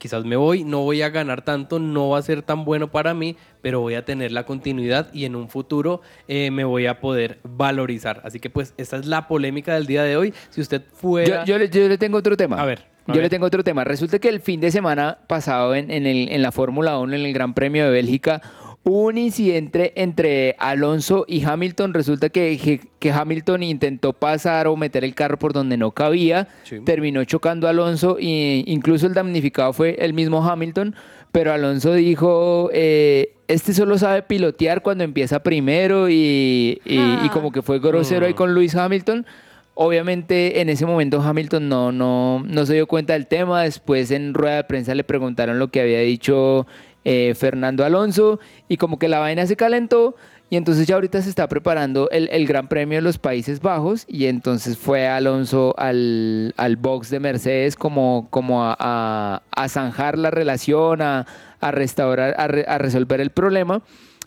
quizás 0.00 0.24
me 0.24 0.34
voy, 0.34 0.64
no 0.64 0.80
voy 0.80 1.02
a 1.02 1.10
ganar 1.10 1.42
tanto, 1.42 1.78
no 1.78 2.08
va 2.08 2.18
a 2.18 2.22
ser 2.22 2.42
tan 2.42 2.64
bueno 2.64 2.90
para 2.90 3.14
mí, 3.14 3.36
pero 3.62 3.80
voy 3.80 3.94
a 3.94 4.04
tener 4.04 4.32
la 4.32 4.44
continuidad 4.44 5.12
y 5.12 5.26
en 5.26 5.36
un 5.36 5.48
futuro 5.48 6.00
eh, 6.26 6.50
me 6.50 6.64
voy 6.64 6.86
a 6.86 7.00
poder 7.00 7.38
valorizar. 7.44 8.20
Así 8.24 8.40
que 8.40 8.50
pues 8.50 8.74
esta 8.76 8.96
es 8.96 9.06
la 9.06 9.28
polémica 9.28 9.74
del 9.74 9.86
día 9.86 10.02
de 10.02 10.16
hoy. 10.16 10.34
Si 10.48 10.60
usted 10.60 10.82
fuera... 10.92 11.44
Yo, 11.44 11.58
le, 11.58 11.68
tengo 11.68 12.18
otro 12.18 12.36
tema. 12.36 12.60
A 12.60 12.64
ver. 12.64 12.86
yo 13.06 13.20
le 13.20 13.28
tengo 13.28 13.46
otro 13.46 13.62
tema. 13.62 13.84
Resulta 13.84 14.18
que 14.18 14.28
el 14.28 14.40
fin 14.40 14.60
de 14.60 14.70
semana 14.70 15.18
pasado 15.26 15.74
en, 15.74 15.90
en, 15.90 16.06
el, 16.06 16.30
en 16.30 16.42
la 16.42 16.50
Fórmula 16.50 16.98
1, 16.98 17.14
en 17.14 17.26
el 17.26 17.32
Gran 17.32 17.54
Premio 17.54 17.84
de 17.84 17.90
Bélgica, 17.90 18.40
Hubo 18.82 19.08
un 19.08 19.18
incidente 19.18 19.92
entre 19.96 20.56
Alonso 20.58 21.26
y 21.28 21.44
Hamilton. 21.44 21.92
Resulta 21.92 22.30
que, 22.30 22.80
que, 22.98 23.12
Hamilton 23.12 23.62
intentó 23.62 24.14
pasar 24.14 24.68
o 24.68 24.76
meter 24.76 25.04
el 25.04 25.14
carro 25.14 25.38
por 25.38 25.52
donde 25.52 25.76
no 25.76 25.90
cabía. 25.90 26.48
Terminó 26.86 27.22
chocando 27.24 27.66
a 27.66 27.70
Alonso 27.70 28.16
e 28.18 28.64
incluso 28.66 29.06
el 29.06 29.12
damnificado 29.12 29.74
fue 29.74 29.96
el 29.98 30.14
mismo 30.14 30.42
Hamilton. 30.48 30.94
Pero 31.30 31.52
Alonso 31.52 31.92
dijo, 31.92 32.70
eh, 32.72 33.34
este 33.48 33.74
solo 33.74 33.98
sabe 33.98 34.22
pilotear 34.22 34.82
cuando 34.82 35.04
empieza 35.04 35.42
primero 35.42 36.08
y, 36.08 36.80
y, 36.84 37.28
como 37.34 37.52
que 37.52 37.62
fue 37.62 37.80
grosero 37.80 38.26
ahí 38.26 38.34
con 38.34 38.54
Luis 38.54 38.74
Hamilton. 38.74 39.26
Obviamente 39.74 40.60
en 40.60 40.68
ese 40.68 40.84
momento 40.84 41.22
Hamilton 41.22 41.68
no, 41.68 41.92
no, 41.92 42.44
no 42.46 42.66
se 42.66 42.74
dio 42.74 42.86
cuenta 42.86 43.12
del 43.12 43.26
tema. 43.26 43.62
Después 43.62 44.10
en 44.10 44.34
rueda 44.34 44.56
de 44.56 44.64
prensa 44.64 44.94
le 44.94 45.04
preguntaron 45.04 45.58
lo 45.58 45.68
que 45.68 45.80
había 45.80 46.00
dicho 46.00 46.66
eh, 47.04 47.34
Fernando 47.36 47.84
Alonso 47.84 48.40
y 48.68 48.76
como 48.76 48.98
que 48.98 49.08
la 49.08 49.18
vaina 49.18 49.46
se 49.46 49.56
calentó. 49.56 50.14
Y 50.52 50.56
entonces 50.56 50.88
ya 50.88 50.96
ahorita 50.96 51.22
se 51.22 51.28
está 51.30 51.46
preparando 51.48 52.10
el, 52.10 52.28
el 52.32 52.44
Gran 52.44 52.66
Premio 52.66 52.98
de 52.98 53.02
los 53.02 53.18
Países 53.18 53.60
Bajos 53.60 54.04
y 54.08 54.26
entonces 54.26 54.76
fue 54.76 55.06
Alonso 55.06 55.74
al, 55.78 56.54
al 56.56 56.74
box 56.76 57.08
de 57.10 57.20
Mercedes 57.20 57.76
como, 57.76 58.26
como 58.30 58.64
a, 58.64 59.42
a, 59.54 59.68
zanjar 59.68 60.18
la 60.18 60.32
relación, 60.32 61.02
a, 61.02 61.24
a 61.60 61.70
restaurar, 61.70 62.34
a, 62.36 62.48
re- 62.48 62.64
a 62.66 62.78
resolver 62.78 63.20
el 63.20 63.30
problema. 63.30 63.82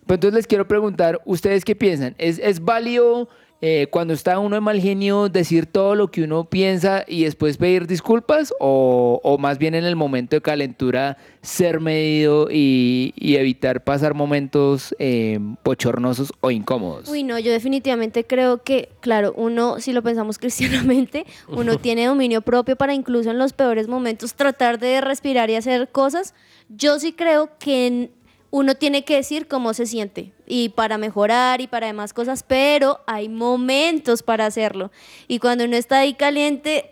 Pero 0.05 0.15
entonces 0.15 0.33
les 0.35 0.47
quiero 0.47 0.65
preguntar, 0.65 1.19
¿ustedes 1.25 1.65
qué 1.65 1.75
piensan? 1.75 2.15
¿Es, 2.17 2.39
es 2.39 2.63
válido 2.63 3.27
eh, 3.65 3.87
cuando 3.89 4.13
está 4.13 4.39
uno 4.39 4.55
de 4.57 4.59
mal 4.59 4.81
genio 4.81 5.29
decir 5.29 5.67
todo 5.67 5.95
lo 5.95 6.11
que 6.11 6.23
uno 6.23 6.43
piensa 6.43 7.05
y 7.07 7.23
después 7.23 7.55
pedir 7.55 7.87
disculpas? 7.87 8.53
¿O, 8.59 9.21
o 9.23 9.37
más 9.37 9.57
bien 9.57 9.73
en 9.73 9.85
el 9.85 9.95
momento 9.95 10.35
de 10.35 10.41
calentura 10.41 11.15
ser 11.41 11.79
medido 11.79 12.49
y, 12.51 13.13
y 13.15 13.37
evitar 13.37 13.81
pasar 13.85 14.15
momentos 14.15 14.93
eh, 14.99 15.39
bochornosos 15.63 16.33
o 16.41 16.51
incómodos? 16.51 17.07
Uy, 17.07 17.23
no, 17.23 17.39
yo 17.39 17.53
definitivamente 17.53 18.25
creo 18.25 18.63
que, 18.63 18.89
claro, 18.99 19.33
uno, 19.37 19.79
si 19.79 19.93
lo 19.93 20.01
pensamos 20.03 20.37
cristianamente, 20.39 21.25
uno 21.47 21.77
tiene 21.81 22.05
dominio 22.05 22.41
propio 22.41 22.75
para 22.75 22.93
incluso 22.93 23.31
en 23.31 23.37
los 23.37 23.53
peores 23.53 23.87
momentos 23.87 24.33
tratar 24.33 24.77
de 24.77 24.99
respirar 24.99 25.49
y 25.49 25.55
hacer 25.55 25.87
cosas. 25.87 26.33
Yo 26.67 26.99
sí 26.99 27.13
creo 27.13 27.51
que 27.59 27.87
en- 27.87 28.11
uno 28.53 28.75
tiene 28.75 29.03
que 29.03 29.15
decir 29.15 29.47
cómo 29.47 29.73
se 29.73 29.87
siente 29.87 30.31
y 30.45 30.69
para 30.69 30.99
mejorar 30.99 31.59
y 31.59 31.65
para 31.65 31.87
demás 31.87 32.13
cosas, 32.13 32.43
pero 32.43 32.99
hay 33.07 33.27
momentos 33.27 34.21
para 34.21 34.45
hacerlo. 34.45 34.91
Y 35.27 35.39
cuando 35.39 35.65
uno 35.65 35.75
está 35.75 35.97
ahí 35.97 36.13
caliente, 36.13 36.91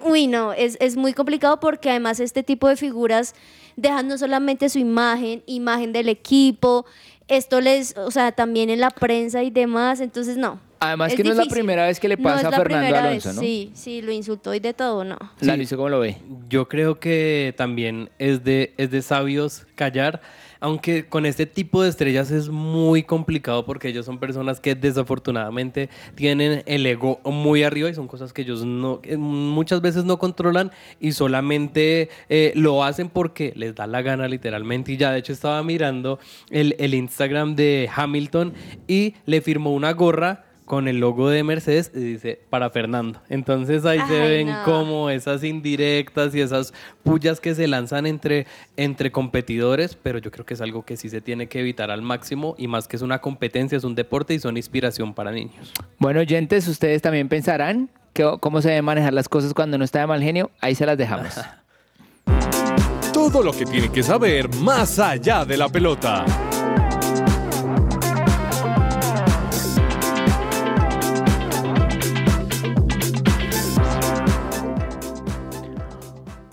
uy, 0.00 0.26
no, 0.26 0.54
es, 0.54 0.78
es 0.80 0.96
muy 0.96 1.12
complicado 1.12 1.60
porque 1.60 1.90
además 1.90 2.18
este 2.18 2.42
tipo 2.42 2.66
de 2.66 2.76
figuras 2.76 3.34
dejan 3.76 4.08
no 4.08 4.16
solamente 4.16 4.70
su 4.70 4.78
imagen, 4.78 5.42
imagen 5.44 5.92
del 5.92 6.08
equipo, 6.08 6.86
esto 7.28 7.60
les, 7.60 7.94
o 7.98 8.10
sea, 8.10 8.32
también 8.32 8.70
en 8.70 8.80
la 8.80 8.88
prensa 8.88 9.42
y 9.42 9.50
demás, 9.50 10.00
entonces 10.00 10.38
no. 10.38 10.60
Además 10.80 11.14
que 11.14 11.22
no 11.22 11.32
es 11.32 11.36
la 11.36 11.44
primera 11.44 11.86
vez 11.86 12.00
que 12.00 12.08
le 12.08 12.16
No 12.16 12.22
pasa 12.22 12.40
es 12.40 12.44
a 12.46 12.50
Fernando 12.52 12.86
primera 12.86 12.98
Alonso, 13.00 13.28
vez, 13.28 13.36
¿no? 13.36 13.42
Sí, 13.42 13.70
sí, 13.74 14.00
lo 14.00 14.12
insultó 14.12 14.54
y 14.54 14.60
de 14.60 14.72
todo, 14.72 15.04
no. 15.04 15.18
Laliso, 15.40 15.76
¿cómo 15.76 15.90
lo 15.90 16.00
ve? 16.00 16.16
Yo 16.48 16.68
creo 16.68 16.98
que 16.98 17.54
también 17.56 18.08
es 18.18 18.42
de, 18.42 18.72
es 18.78 18.90
de 18.90 19.02
sabios 19.02 19.66
callar, 19.76 20.22
aunque 20.62 21.06
con 21.06 21.26
este 21.26 21.44
tipo 21.44 21.82
de 21.82 21.88
estrellas 21.88 22.30
es 22.30 22.48
muy 22.48 23.02
complicado 23.02 23.66
porque 23.66 23.88
ellos 23.88 24.06
son 24.06 24.18
personas 24.18 24.60
que 24.60 24.76
desafortunadamente 24.76 25.90
tienen 26.14 26.62
el 26.66 26.86
ego 26.86 27.20
muy 27.24 27.64
arriba 27.64 27.90
y 27.90 27.94
son 27.94 28.06
cosas 28.06 28.32
que 28.32 28.42
ellos 28.42 28.64
no, 28.64 29.00
que 29.00 29.16
muchas 29.16 29.80
veces 29.80 30.04
no 30.04 30.20
controlan 30.20 30.70
y 31.00 31.12
solamente 31.12 32.10
eh, 32.28 32.52
lo 32.54 32.84
hacen 32.84 33.08
porque 33.08 33.52
les 33.56 33.74
da 33.74 33.88
la 33.88 34.02
gana 34.02 34.28
literalmente. 34.28 34.92
Y 34.92 34.96
ya 34.98 35.10
de 35.10 35.18
hecho 35.18 35.32
estaba 35.32 35.60
mirando 35.64 36.20
el 36.50 36.94
Instagram 36.94 37.56
de 37.56 37.90
Hamilton 37.92 38.54
y 38.86 39.16
le 39.26 39.40
firmó 39.40 39.74
una 39.74 39.92
gorra 39.92 40.44
con 40.64 40.88
el 40.88 40.98
logo 40.98 41.28
de 41.28 41.42
Mercedes 41.42 41.90
y 41.94 42.00
dice 42.00 42.40
para 42.48 42.70
Fernando. 42.70 43.20
Entonces 43.28 43.84
ahí 43.84 44.00
se 44.08 44.18
ven 44.20 44.48
no. 44.48 44.64
como 44.64 45.10
esas 45.10 45.44
indirectas 45.44 46.34
y 46.34 46.40
esas 46.40 46.72
pullas 47.02 47.40
que 47.40 47.54
se 47.54 47.66
lanzan 47.66 48.06
entre, 48.06 48.46
entre 48.76 49.10
competidores, 49.10 49.96
pero 50.00 50.18
yo 50.18 50.30
creo 50.30 50.46
que 50.46 50.54
es 50.54 50.60
algo 50.60 50.84
que 50.84 50.96
sí 50.96 51.08
se 51.08 51.20
tiene 51.20 51.48
que 51.48 51.60
evitar 51.60 51.90
al 51.90 52.02
máximo 52.02 52.54
y 52.58 52.68
más 52.68 52.88
que 52.88 52.96
es 52.96 53.02
una 53.02 53.20
competencia, 53.20 53.76
es 53.76 53.84
un 53.84 53.94
deporte 53.94 54.34
y 54.34 54.38
son 54.38 54.56
inspiración 54.56 55.14
para 55.14 55.32
niños. 55.32 55.72
Bueno, 55.98 56.20
oyentes, 56.20 56.68
ustedes 56.68 57.02
también 57.02 57.28
pensarán 57.28 57.90
que, 58.12 58.36
cómo 58.40 58.62
se 58.62 58.70
deben 58.70 58.84
manejar 58.84 59.12
las 59.12 59.28
cosas 59.28 59.54
cuando 59.54 59.76
uno 59.76 59.84
está 59.84 60.00
de 60.00 60.06
mal 60.06 60.22
genio. 60.22 60.50
Ahí 60.60 60.74
se 60.74 60.86
las 60.86 60.96
dejamos. 60.96 61.34
Todo 63.12 63.42
lo 63.42 63.52
que 63.52 63.64
tiene 63.66 63.90
que 63.90 64.02
saber 64.02 64.48
más 64.56 64.98
allá 64.98 65.44
de 65.44 65.56
la 65.56 65.68
pelota. 65.68 66.24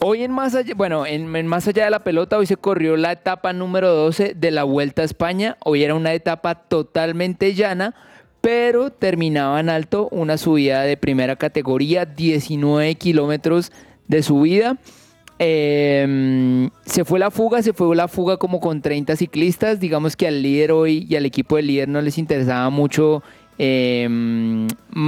Hoy 0.01 0.23
en 0.23 0.31
más 0.31 0.55
allá, 0.55 0.73
bueno, 0.75 1.05
en, 1.05 1.27
más 1.47 1.67
allá 1.67 1.83
de 1.83 1.89
la 1.89 1.99
pelota, 1.99 2.37
hoy 2.37 2.45
se 2.45 2.55
corrió 2.55 2.95
la 2.95 3.11
etapa 3.11 3.51
número 3.51 3.93
12 3.93 4.33
de 4.33 4.51
la 4.51 4.63
Vuelta 4.63 5.01
a 5.01 5.05
España. 5.05 5.57
Hoy 5.65 5.83
era 5.83 5.93
una 5.93 6.13
etapa 6.13 6.55
totalmente 6.55 7.53
llana, 7.53 7.93
pero 8.39 8.91
terminaba 8.91 9.59
en 9.59 9.67
alto 9.67 10.07
una 10.11 10.37
subida 10.37 10.83
de 10.83 10.95
primera 10.95 11.35
categoría, 11.35 12.05
19 12.05 12.95
kilómetros 12.95 13.73
de 14.07 14.23
subida. 14.23 14.77
Eh, 15.37 16.69
se 16.85 17.03
fue 17.03 17.19
la 17.19 17.29
fuga, 17.29 17.61
se 17.61 17.73
fue 17.73 17.93
la 17.93 18.07
fuga 18.07 18.37
como 18.37 18.61
con 18.61 18.81
30 18.81 19.17
ciclistas. 19.17 19.81
Digamos 19.81 20.15
que 20.15 20.29
al 20.29 20.41
líder 20.41 20.71
hoy 20.71 21.07
y 21.09 21.17
al 21.17 21.25
equipo 21.25 21.57
del 21.57 21.67
líder 21.67 21.89
no 21.89 22.01
les 22.01 22.17
interesaba 22.17 22.69
mucho 22.69 23.21
mm, 23.59 24.67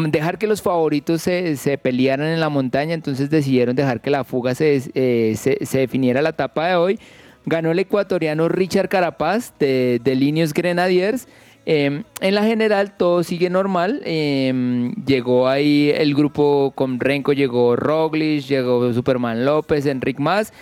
dejar 0.10 0.38
que 0.38 0.48
los 0.48 0.62
favoritos 0.62 1.22
se, 1.22 1.56
se 1.56 1.78
pelearan 1.78 2.28
en 2.28 2.40
la 2.40 2.50
montaña, 2.50 2.94
entonces 2.94 3.30
decidieron 3.30 3.76
dejar 3.76 4.02
que 4.02 4.10
la 4.10 4.24
fuga 4.24 4.54
se, 4.56 4.82
eh, 4.94 5.36
se, 5.38 5.66
se 5.66 5.80
definiera 5.80 6.22
la 6.22 6.30
etapa 6.30 6.68
de 6.68 6.76
hoy. 6.76 7.00
Ganó 7.46 7.72
el 7.72 7.80
ecuatoriano 7.80 8.50
Richard 8.50 8.90
Carapaz 8.90 9.54
de, 9.58 10.00
de 10.04 10.16
Líneos 10.16 10.54
Grenadiers. 10.54 11.28
Eh, 11.66 12.04
en 12.22 12.36
la 12.36 12.44
general 12.44 12.98
todo 12.98 13.24
sigue 13.24 13.50
normal. 13.50 14.02
eh, 14.06 14.92
llegó 15.06 15.48
ahí 15.48 15.92
el 15.96 16.14
grupo 16.14 16.72
con 16.76 17.00
Renko, 17.00 17.34
llegó 17.34 17.76
Roglic, 17.76 18.46
llegó 18.48 18.94
Superman 18.94 19.46
López, 19.46 19.86
Enric 19.86 20.20
Más. 20.20 20.54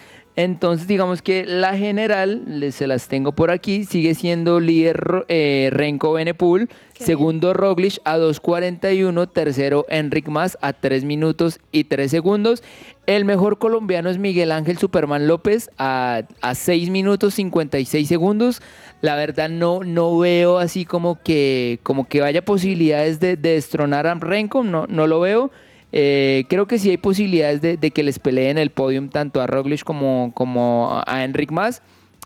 Entonces 0.43 0.87
digamos 0.87 1.21
que 1.21 1.45
la 1.45 1.75
general, 1.75 2.43
les- 2.47 2.75
se 2.75 2.87
las 2.87 3.09
tengo 3.09 3.33
por 3.33 3.51
aquí, 3.51 3.83
sigue 3.83 4.15
siendo 4.15 4.61
líder 4.61 5.25
eh, 5.27 5.67
Renko 5.73 6.13
Benepool, 6.13 6.69
segundo 6.97 7.53
Roglic 7.53 7.99
a 8.05 8.17
2.41, 8.17 9.29
tercero 9.29 9.85
Enric 9.89 10.29
Más 10.29 10.57
a 10.61 10.71
3 10.71 11.03
minutos 11.03 11.59
y 11.73 11.83
3 11.83 12.09
segundos. 12.09 12.63
El 13.05 13.25
mejor 13.25 13.57
colombiano 13.59 14.09
es 14.09 14.17
Miguel 14.17 14.53
Ángel 14.53 14.77
Superman 14.77 15.27
López 15.27 15.71
a, 15.77 16.21
a 16.39 16.55
6 16.55 16.89
minutos 16.89 17.33
56 17.33 18.07
segundos. 18.07 18.61
La 19.01 19.15
verdad 19.17 19.49
no, 19.49 19.81
no 19.83 20.17
veo 20.19 20.57
así 20.57 20.85
como 20.85 21.21
que, 21.21 21.79
como 21.83 22.07
que 22.07 22.21
vaya 22.21 22.45
posibilidades 22.45 23.19
de, 23.19 23.35
de 23.35 23.55
destronar 23.55 24.07
a 24.07 24.13
Renko, 24.15 24.63
no, 24.63 24.87
no 24.87 25.05
lo 25.05 25.19
veo. 25.19 25.51
Eh, 25.91 26.45
creo 26.49 26.67
que 26.67 26.77
sí 26.79 26.89
hay 26.91 26.97
posibilidades 26.97 27.61
de, 27.61 27.77
de 27.77 27.91
que 27.91 28.03
les 28.03 28.19
peleen 28.19 28.57
el 28.57 28.69
podium 28.69 29.09
tanto 29.09 29.41
a 29.41 29.47
Roglic 29.47 29.83
como, 29.83 30.31
como 30.35 31.01
a 31.05 31.23
Enric 31.23 31.51
Más. 31.51 31.81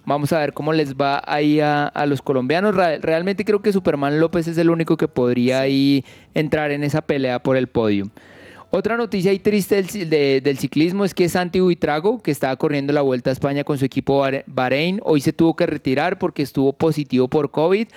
Vamos 0.05 0.33
a 0.33 0.39
ver 0.39 0.51
cómo 0.51 0.73
les 0.73 0.95
va 0.95 1.21
ahí 1.25 1.61
a, 1.61 1.85
a 1.85 2.05
los 2.05 2.21
colombianos. 2.21 2.75
Realmente 2.75 3.45
creo 3.45 3.61
que 3.61 3.71
Superman 3.71 4.19
López 4.19 4.49
es 4.49 4.57
el 4.57 4.69
único 4.69 4.97
que 4.97 5.07
podría 5.07 5.61
ahí 5.61 6.03
entrar 6.33 6.71
en 6.71 6.83
esa 6.83 7.01
pelea 7.01 7.39
por 7.41 7.55
el 7.55 7.67
podium. 7.67 8.09
Otra 8.69 8.97
noticia 8.97 9.31
ahí 9.31 9.39
triste 9.39 9.75
del, 9.75 9.87
ci- 9.87 10.05
de- 10.05 10.41
del 10.41 10.57
ciclismo 10.57 11.05
es 11.05 11.13
que 11.13 11.29
Santi 11.29 11.59
Buitrago, 11.61 12.21
que 12.21 12.31
estaba 12.31 12.55
corriendo 12.57 12.91
la 12.91 13.01
Vuelta 13.01 13.29
a 13.29 13.33
España 13.33 13.63
con 13.63 13.77
su 13.77 13.85
equipo 13.85 14.19
Bahre- 14.19 14.43
Bahrein, 14.47 14.99
hoy 15.03 15.21
se 15.21 15.31
tuvo 15.31 15.55
que 15.55 15.67
retirar 15.67 16.17
porque 16.17 16.41
estuvo 16.41 16.73
positivo 16.73 17.27
por 17.29 17.51
COVID. 17.51 17.87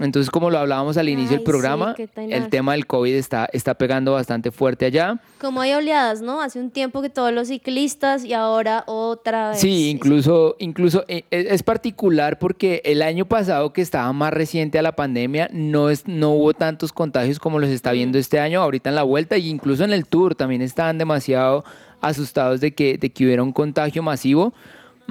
Entonces, 0.00 0.30
como 0.30 0.50
lo 0.50 0.58
hablábamos 0.58 0.96
al 0.96 1.08
inicio 1.08 1.32
Ay, 1.32 1.36
del 1.36 1.44
programa, 1.44 1.94
sí, 1.96 2.08
el 2.16 2.48
tema 2.48 2.72
del 2.72 2.86
COVID 2.86 3.14
está, 3.14 3.48
está 3.52 3.74
pegando 3.74 4.12
bastante 4.12 4.50
fuerte 4.50 4.86
allá. 4.86 5.20
Como 5.38 5.60
hay 5.60 5.74
oleadas, 5.74 6.22
¿no? 6.22 6.40
Hace 6.40 6.58
un 6.58 6.70
tiempo 6.70 7.02
que 7.02 7.10
todos 7.10 7.32
los 7.32 7.48
ciclistas 7.48 8.24
y 8.24 8.32
ahora 8.32 8.84
otra 8.86 9.50
vez. 9.50 9.60
Sí, 9.60 9.90
incluso, 9.90 10.56
incluso 10.58 11.04
eh, 11.06 11.24
es 11.30 11.60
es 11.60 11.62
particular 11.62 12.38
porque 12.38 12.80
el 12.86 13.02
año 13.02 13.26
pasado 13.26 13.74
que 13.74 13.82
estaba 13.82 14.10
más 14.14 14.32
reciente 14.32 14.78
a 14.78 14.82
la 14.82 14.96
pandemia 14.96 15.50
no, 15.52 15.90
es, 15.90 16.08
no 16.08 16.30
hubo 16.30 16.54
tantos 16.54 16.90
contagios 16.90 17.38
como 17.38 17.58
los 17.58 17.68
está 17.68 17.92
viendo 17.92 18.16
este 18.16 18.40
año 18.40 18.62
ahorita 18.62 18.88
en 18.88 18.94
la 18.94 19.02
vuelta 19.02 19.36
y 19.36 19.50
incluso 19.50 19.84
en 19.84 19.92
el 19.92 20.06
tour 20.06 20.34
también 20.34 20.62
estaban 20.62 20.96
demasiado 20.96 21.62
asustados 22.00 22.62
de 22.62 22.72
que, 22.72 22.96
de 22.96 23.10
que 23.10 23.26
hubiera 23.26 23.42
un 23.42 23.52
contagio 23.52 24.02
masivo. 24.02 24.54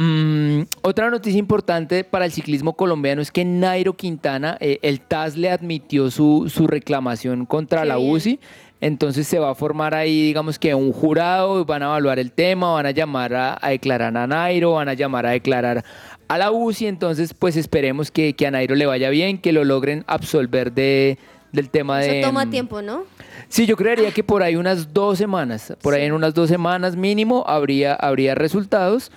Mm, 0.02 0.62
otra 0.82 1.10
noticia 1.10 1.38
importante 1.38 2.06
para 2.06 2.24
el 2.24 2.32
ciclismo 2.32 2.72
colombiano 2.72 3.22
es 3.22 3.32
que 3.32 3.43
Nairo 3.43 3.97
Quintana, 3.97 4.56
eh, 4.62 4.80
el 4.82 5.02
TAS 5.02 5.36
le 5.36 5.52
admitió 5.52 6.10
su, 6.10 6.50
su 6.50 6.68
reclamación 6.68 7.45
contra 7.45 7.84
la 7.84 8.00
UCI. 8.00 8.39
Entonces 8.80 9.28
se 9.28 9.39
va 9.39 9.50
a 9.52 9.56
formar 9.56 9.93
ahí, 9.93 10.22
digamos 10.28 10.58
que 10.58 10.74
un 10.74 10.93
jurado, 10.93 11.66
van 11.66 11.84
a 11.84 11.88
evaluar 11.88 12.18
el 12.18 12.32
tema, 12.32 12.72
van 12.72 12.86
a 12.86 12.91
llamar 12.91 13.34
a, 13.34 13.58
a 13.62 13.72
declarar 13.72 14.16
a 14.16 14.26
Nairo, 14.26 14.72
van 14.72 14.88
a 14.88 14.93
llamar 14.93 15.26
a 15.26 15.32
declarar 15.32 15.84
a 16.30 16.38
la 16.38 16.50
UCI. 16.50 16.88
Entonces, 16.88 17.34
pues 17.34 17.58
esperemos 17.58 18.10
que, 18.10 18.36
que 18.36 18.47
a 18.47 18.52
Nairo 18.52 18.76
le 18.76 18.86
vaya 18.86 19.10
bien, 19.10 19.38
que 19.38 19.52
lo 19.52 19.66
logren 19.66 20.06
absolver 20.08 20.72
de, 20.72 21.18
del 21.52 21.70
tema 21.70 22.00
de... 22.00 22.22
Eso 22.22 22.30
toma 22.30 22.45
mm, 22.45 22.50
tiempo, 22.50 22.82
¿no? 22.82 23.04
Sí, 23.50 23.66
yo 23.66 23.76
creería 23.76 24.12
que 24.12 24.24
por 24.24 24.43
ahí 24.43 24.56
unas 24.56 24.93
dos 24.93 25.18
semanas, 25.18 25.74
por 25.82 25.93
ahí 25.93 26.06
en 26.06 26.14
unas 26.14 26.34
dos 26.34 26.47
semanas 26.47 26.95
mínimo 26.95 27.43
habría, 27.47 27.95
habría 27.95 28.34
resultados. 28.34 29.12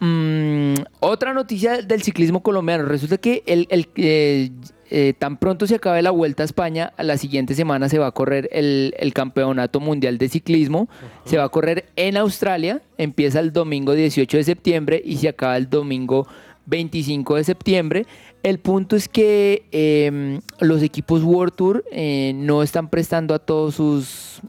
Mm, 0.00 0.76
otra 1.00 1.34
noticia 1.34 1.82
del 1.82 2.02
ciclismo 2.02 2.42
colombiano. 2.42 2.84
Resulta 2.84 3.18
que 3.18 3.42
el, 3.46 3.66
el, 3.70 3.88
eh, 3.96 4.50
eh, 4.90 5.12
tan 5.18 5.36
pronto 5.36 5.66
se 5.66 5.76
acabe 5.76 6.00
la 6.00 6.10
Vuelta 6.10 6.42
a 6.42 6.46
España, 6.46 6.92
a 6.96 7.02
la 7.02 7.18
siguiente 7.18 7.54
semana 7.54 7.88
se 7.88 7.98
va 7.98 8.06
a 8.06 8.12
correr 8.12 8.48
el, 8.50 8.94
el 8.98 9.12
Campeonato 9.12 9.78
Mundial 9.78 10.16
de 10.16 10.28
Ciclismo. 10.28 10.88
Se 11.24 11.36
va 11.36 11.44
a 11.44 11.48
correr 11.50 11.86
en 11.96 12.16
Australia, 12.16 12.80
empieza 12.96 13.40
el 13.40 13.52
domingo 13.52 13.92
18 13.92 14.38
de 14.38 14.44
septiembre 14.44 15.02
y 15.04 15.18
se 15.18 15.28
acaba 15.28 15.56
el 15.58 15.68
domingo 15.68 16.26
25 16.66 17.36
de 17.36 17.44
septiembre. 17.44 18.06
El 18.42 18.58
punto 18.58 18.96
es 18.96 19.06
que 19.06 19.66
em, 19.70 20.40
los 20.60 20.82
equipos 20.82 21.22
World 21.22 21.54
Tour 21.54 21.84
eh, 21.92 22.32
no 22.34 22.62
están 22.62 22.88
prestando 22.88 23.34
a 23.34 23.38
todos 23.38 23.74
sus 23.74 24.40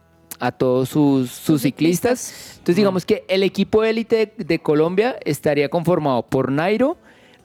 a 0.41 0.51
todos 0.51 0.89
sus, 0.89 1.31
sus 1.31 1.61
ciclistas. 1.61 2.53
Entonces 2.57 2.75
digamos 2.75 3.05
que 3.05 3.23
el 3.29 3.43
equipo 3.43 3.83
élite 3.83 4.33
de, 4.37 4.43
de 4.43 4.59
Colombia 4.59 5.15
estaría 5.23 5.69
conformado 5.69 6.23
por 6.23 6.51
Nairo, 6.51 6.97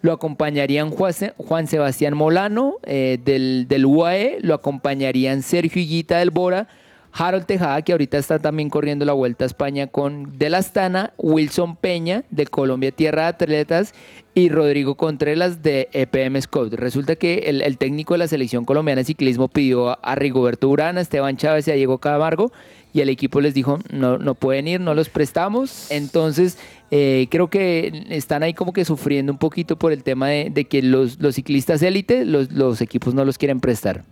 lo 0.02 0.12
acompañarían 0.12 0.90
Juan, 0.90 1.12
Se- 1.12 1.34
Juan 1.36 1.66
Sebastián 1.68 2.14
Molano 2.16 2.74
eh, 2.84 3.18
del, 3.24 3.66
del 3.68 3.86
UAE, 3.86 4.38
lo 4.40 4.54
acompañarían 4.54 5.42
Sergio 5.42 5.80
Higuita 5.82 6.18
del 6.18 6.30
Bora, 6.30 6.68
Harold 7.18 7.46
Tejada, 7.46 7.80
que 7.80 7.92
ahorita 7.92 8.18
está 8.18 8.38
también 8.38 8.68
corriendo 8.68 9.06
la 9.06 9.14
Vuelta 9.14 9.44
a 9.44 9.46
España 9.46 9.86
con 9.86 10.36
Del 10.38 10.54
Astana, 10.54 11.14
Wilson 11.16 11.74
Peña 11.76 12.24
de 12.30 12.44
Colombia 12.46 12.90
Tierra 12.92 13.22
de 13.22 13.28
Atletas 13.28 13.94
y 14.34 14.50
Rodrigo 14.50 14.96
Contreras 14.96 15.62
de 15.62 15.88
EPM 15.94 16.38
Scout. 16.42 16.74
Resulta 16.74 17.16
que 17.16 17.38
el, 17.46 17.62
el 17.62 17.78
técnico 17.78 18.12
de 18.12 18.18
la 18.18 18.28
selección 18.28 18.66
colombiana 18.66 19.00
de 19.00 19.06
ciclismo 19.06 19.48
pidió 19.48 19.88
a, 19.88 19.94
a 19.94 20.14
Rigoberto 20.14 20.68
Urán, 20.68 20.98
a 20.98 21.00
Esteban 21.00 21.38
Chávez 21.38 21.66
y 21.66 21.70
a 21.70 21.74
Diego 21.74 21.96
Camargo 21.98 22.52
y 22.96 23.02
el 23.02 23.10
equipo 23.10 23.42
les 23.42 23.52
dijo 23.52 23.78
no, 23.92 24.16
no 24.16 24.34
pueden 24.34 24.66
ir, 24.68 24.80
no 24.80 24.94
los 24.94 25.10
prestamos. 25.10 25.90
Entonces 25.90 26.56
eh, 26.90 27.26
creo 27.30 27.50
que 27.50 28.06
están 28.08 28.42
ahí 28.42 28.54
como 28.54 28.72
que 28.72 28.86
sufriendo 28.86 29.32
un 29.32 29.38
poquito 29.38 29.76
por 29.78 29.92
el 29.92 30.02
tema 30.02 30.28
de, 30.28 30.64
que 30.64 30.80
los, 30.80 31.20
los 31.20 31.34
ciclistas 31.34 31.82
élite, 31.82 32.24
los, 32.24 32.50
los 32.52 32.80
equipos 32.80 33.12
no 33.12 33.26
los 33.26 33.36
quieren 33.36 33.60
prestar. 33.60 34.02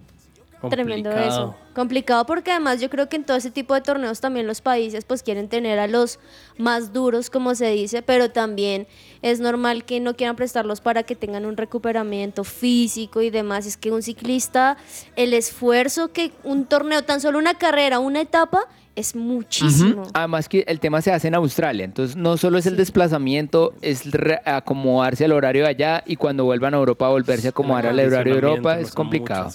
Tremendo 0.70 1.10
eso. 1.10 1.54
Complicado 1.74 2.24
porque 2.26 2.50
además 2.52 2.80
yo 2.80 2.88
creo 2.88 3.08
que 3.08 3.16
en 3.16 3.24
todo 3.24 3.36
ese 3.36 3.50
tipo 3.50 3.74
de 3.74 3.80
torneos 3.80 4.20
también 4.20 4.46
los 4.46 4.60
países 4.60 5.04
pues 5.04 5.22
quieren 5.22 5.48
tener 5.48 5.78
a 5.78 5.86
los 5.88 6.20
más 6.56 6.92
duros 6.92 7.30
como 7.30 7.54
se 7.54 7.70
dice, 7.70 8.02
pero 8.02 8.30
también 8.30 8.86
es 9.22 9.40
normal 9.40 9.84
que 9.84 9.98
no 10.00 10.14
quieran 10.14 10.36
prestarlos 10.36 10.80
para 10.80 11.02
que 11.02 11.16
tengan 11.16 11.44
un 11.46 11.56
recuperamiento 11.56 12.44
físico 12.44 13.22
y 13.22 13.30
demás. 13.30 13.66
Es 13.66 13.76
que 13.76 13.90
un 13.90 14.02
ciclista, 14.02 14.76
el 15.16 15.34
esfuerzo 15.34 16.12
que 16.12 16.30
un 16.44 16.66
torneo, 16.66 17.02
tan 17.02 17.20
solo 17.20 17.38
una 17.38 17.54
carrera, 17.54 17.98
una 17.98 18.20
etapa, 18.20 18.68
es 18.96 19.16
muchísimo. 19.16 20.04
Además 20.12 20.48
que 20.48 20.62
el 20.68 20.78
tema 20.78 21.02
se 21.02 21.10
hace 21.10 21.26
en 21.26 21.34
Australia, 21.34 21.84
entonces 21.84 22.14
no 22.14 22.36
solo 22.36 22.58
es 22.58 22.66
el 22.66 22.76
desplazamiento, 22.76 23.74
es 23.82 24.08
re- 24.12 24.40
acomodarse 24.44 25.24
al 25.24 25.32
horario 25.32 25.64
de 25.64 25.70
allá 25.70 26.04
y 26.06 26.14
cuando 26.14 26.44
vuelvan 26.44 26.74
a 26.74 26.76
Europa 26.76 27.08
volverse 27.08 27.48
a 27.48 27.50
acomodar 27.50 27.86
al 27.86 27.98
horario 27.98 28.34
de 28.34 28.40
Europa, 28.52 28.78
es 28.78 28.92
complicado. 28.94 29.50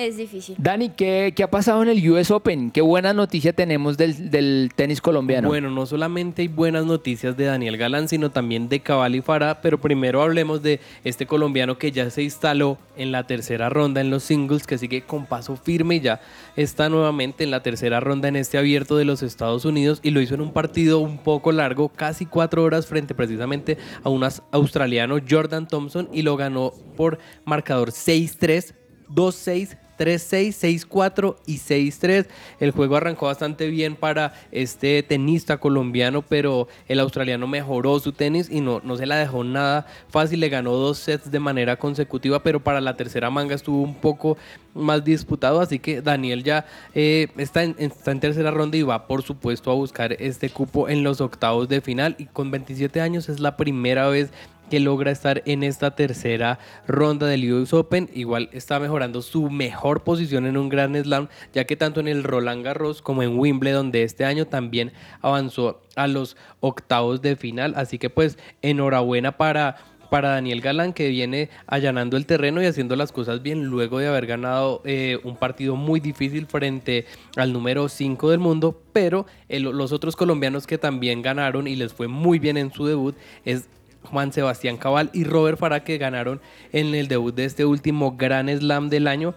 Es 0.00 0.16
difícil. 0.16 0.54
Dani, 0.58 0.88
¿qué, 0.88 1.34
qué 1.36 1.42
ha 1.42 1.50
pasado 1.50 1.82
en 1.82 1.90
el 1.90 2.10
US 2.10 2.30
Open? 2.30 2.70
Qué 2.70 2.80
buena 2.80 3.12
noticia 3.12 3.52
tenemos 3.52 3.98
del, 3.98 4.30
del 4.30 4.70
tenis 4.74 5.02
colombiano. 5.02 5.48
Bueno, 5.48 5.68
no 5.68 5.84
solamente 5.84 6.40
hay 6.40 6.48
buenas 6.48 6.86
noticias 6.86 7.36
de 7.36 7.44
Daniel 7.44 7.76
Galán, 7.76 8.08
sino 8.08 8.30
también 8.30 8.70
de 8.70 8.80
Cabal 8.80 9.14
y 9.14 9.20
Farah, 9.20 9.60
pero 9.60 9.78
primero 9.78 10.22
hablemos 10.22 10.62
de 10.62 10.80
este 11.04 11.26
colombiano 11.26 11.76
que 11.76 11.92
ya 11.92 12.08
se 12.08 12.22
instaló 12.22 12.78
en 12.96 13.12
la 13.12 13.26
tercera 13.26 13.68
ronda 13.68 14.00
en 14.00 14.08
los 14.08 14.22
singles, 14.22 14.66
que 14.66 14.78
sigue 14.78 15.02
con 15.02 15.26
paso 15.26 15.54
firme 15.56 15.96
y 15.96 16.00
ya 16.00 16.22
está 16.56 16.88
nuevamente 16.88 17.44
en 17.44 17.50
la 17.50 17.62
tercera 17.62 18.00
ronda 18.00 18.28
en 18.28 18.36
este 18.36 18.56
abierto 18.56 18.96
de 18.96 19.04
los 19.04 19.22
Estados 19.22 19.66
Unidos 19.66 20.00
y 20.02 20.12
lo 20.12 20.22
hizo 20.22 20.34
en 20.34 20.40
un 20.40 20.54
partido 20.54 21.00
un 21.00 21.18
poco 21.18 21.52
largo, 21.52 21.90
casi 21.90 22.24
cuatro 22.24 22.64
horas 22.64 22.86
frente 22.86 23.14
precisamente 23.14 23.76
a 24.02 24.08
un 24.08 24.26
australiano 24.50 25.18
Jordan 25.28 25.68
Thompson 25.68 26.08
y 26.10 26.22
lo 26.22 26.38
ganó 26.38 26.72
por 26.96 27.18
marcador 27.44 27.90
6-3, 27.90 28.72
2-6. 29.10 29.76
3-6, 30.00 30.86
6-4 30.88 31.36
y 31.44 31.58
6-3. 31.58 32.26
El 32.58 32.70
juego 32.70 32.96
arrancó 32.96 33.26
bastante 33.26 33.68
bien 33.68 33.96
para 33.96 34.32
este 34.50 35.02
tenista 35.02 35.58
colombiano, 35.58 36.22
pero 36.22 36.68
el 36.88 37.00
australiano 37.00 37.46
mejoró 37.46 38.00
su 38.00 38.12
tenis 38.12 38.48
y 38.50 38.62
no, 38.62 38.80
no 38.82 38.96
se 38.96 39.04
la 39.04 39.16
dejó 39.16 39.44
nada 39.44 39.86
fácil. 40.08 40.40
Le 40.40 40.48
ganó 40.48 40.72
dos 40.72 40.98
sets 40.98 41.30
de 41.30 41.38
manera 41.38 41.76
consecutiva, 41.76 42.42
pero 42.42 42.60
para 42.60 42.80
la 42.80 42.96
tercera 42.96 43.28
manga 43.28 43.54
estuvo 43.54 43.82
un 43.82 43.94
poco 43.94 44.38
más 44.72 45.04
disputado. 45.04 45.60
Así 45.60 45.78
que 45.78 46.00
Daniel 46.00 46.44
ya 46.44 46.64
eh, 46.94 47.28
está, 47.36 47.62
en, 47.62 47.76
está 47.78 48.12
en 48.12 48.20
tercera 48.20 48.50
ronda 48.50 48.78
y 48.78 48.82
va, 48.82 49.06
por 49.06 49.22
supuesto, 49.22 49.70
a 49.70 49.74
buscar 49.74 50.14
este 50.14 50.48
cupo 50.48 50.88
en 50.88 51.04
los 51.04 51.20
octavos 51.20 51.68
de 51.68 51.82
final. 51.82 52.14
Y 52.16 52.24
con 52.24 52.50
27 52.50 53.02
años 53.02 53.28
es 53.28 53.38
la 53.38 53.58
primera 53.58 54.08
vez 54.08 54.30
que 54.70 54.80
logra 54.80 55.10
estar 55.10 55.42
en 55.44 55.62
esta 55.62 55.94
tercera 55.94 56.58
ronda 56.86 57.26
del 57.26 57.52
US 57.52 57.74
Open. 57.74 58.08
Igual 58.14 58.48
está 58.52 58.80
mejorando 58.80 59.20
su 59.20 59.50
mejor 59.50 60.02
posición 60.02 60.46
en 60.46 60.56
un 60.56 60.70
Grand 60.70 60.96
Slam, 60.96 61.28
ya 61.52 61.64
que 61.64 61.76
tanto 61.76 62.00
en 62.00 62.08
el 62.08 62.24
Roland 62.24 62.64
Garros 62.64 63.02
como 63.02 63.22
en 63.22 63.38
Wimbledon 63.38 63.90
de 63.90 64.04
este 64.04 64.24
año 64.24 64.46
también 64.46 64.92
avanzó 65.20 65.82
a 65.96 66.06
los 66.06 66.36
octavos 66.60 67.20
de 67.20 67.36
final. 67.36 67.74
Así 67.76 67.98
que 67.98 68.08
pues 68.08 68.38
enhorabuena 68.62 69.36
para 69.36 69.76
para 70.10 70.30
Daniel 70.30 70.60
Galán 70.60 70.92
que 70.92 71.08
viene 71.08 71.48
allanando 71.66 72.16
el 72.16 72.26
terreno 72.26 72.60
y 72.60 72.66
haciendo 72.66 72.96
las 72.96 73.12
cosas 73.12 73.42
bien 73.42 73.66
luego 73.66 74.00
de 74.00 74.08
haber 74.08 74.26
ganado 74.26 74.82
eh, 74.84 75.18
un 75.24 75.36
partido 75.36 75.76
muy 75.76 76.00
difícil 76.00 76.46
frente 76.46 77.06
al 77.36 77.52
número 77.52 77.88
5 77.88 78.30
del 78.30 78.40
mundo, 78.40 78.82
pero 78.92 79.24
los 79.48 79.92
otros 79.92 80.16
colombianos 80.16 80.66
que 80.66 80.78
también 80.78 81.22
ganaron 81.22 81.68
y 81.68 81.76
les 81.76 81.94
fue 81.94 82.08
muy 82.08 82.38
bien 82.38 82.56
en 82.56 82.72
su 82.72 82.86
debut 82.86 83.14
es 83.44 83.68
Juan 84.02 84.32
Sebastián 84.32 84.76
Cabal 84.76 85.10
y 85.12 85.24
Robert 85.24 85.58
Farah 85.58 85.84
que 85.84 85.98
ganaron 85.98 86.40
en 86.72 86.94
el 86.94 87.08
debut 87.08 87.34
de 87.34 87.44
este 87.44 87.64
último 87.64 88.16
Gran 88.16 88.48
Slam 88.48 88.88
del 88.88 89.06
año. 89.06 89.34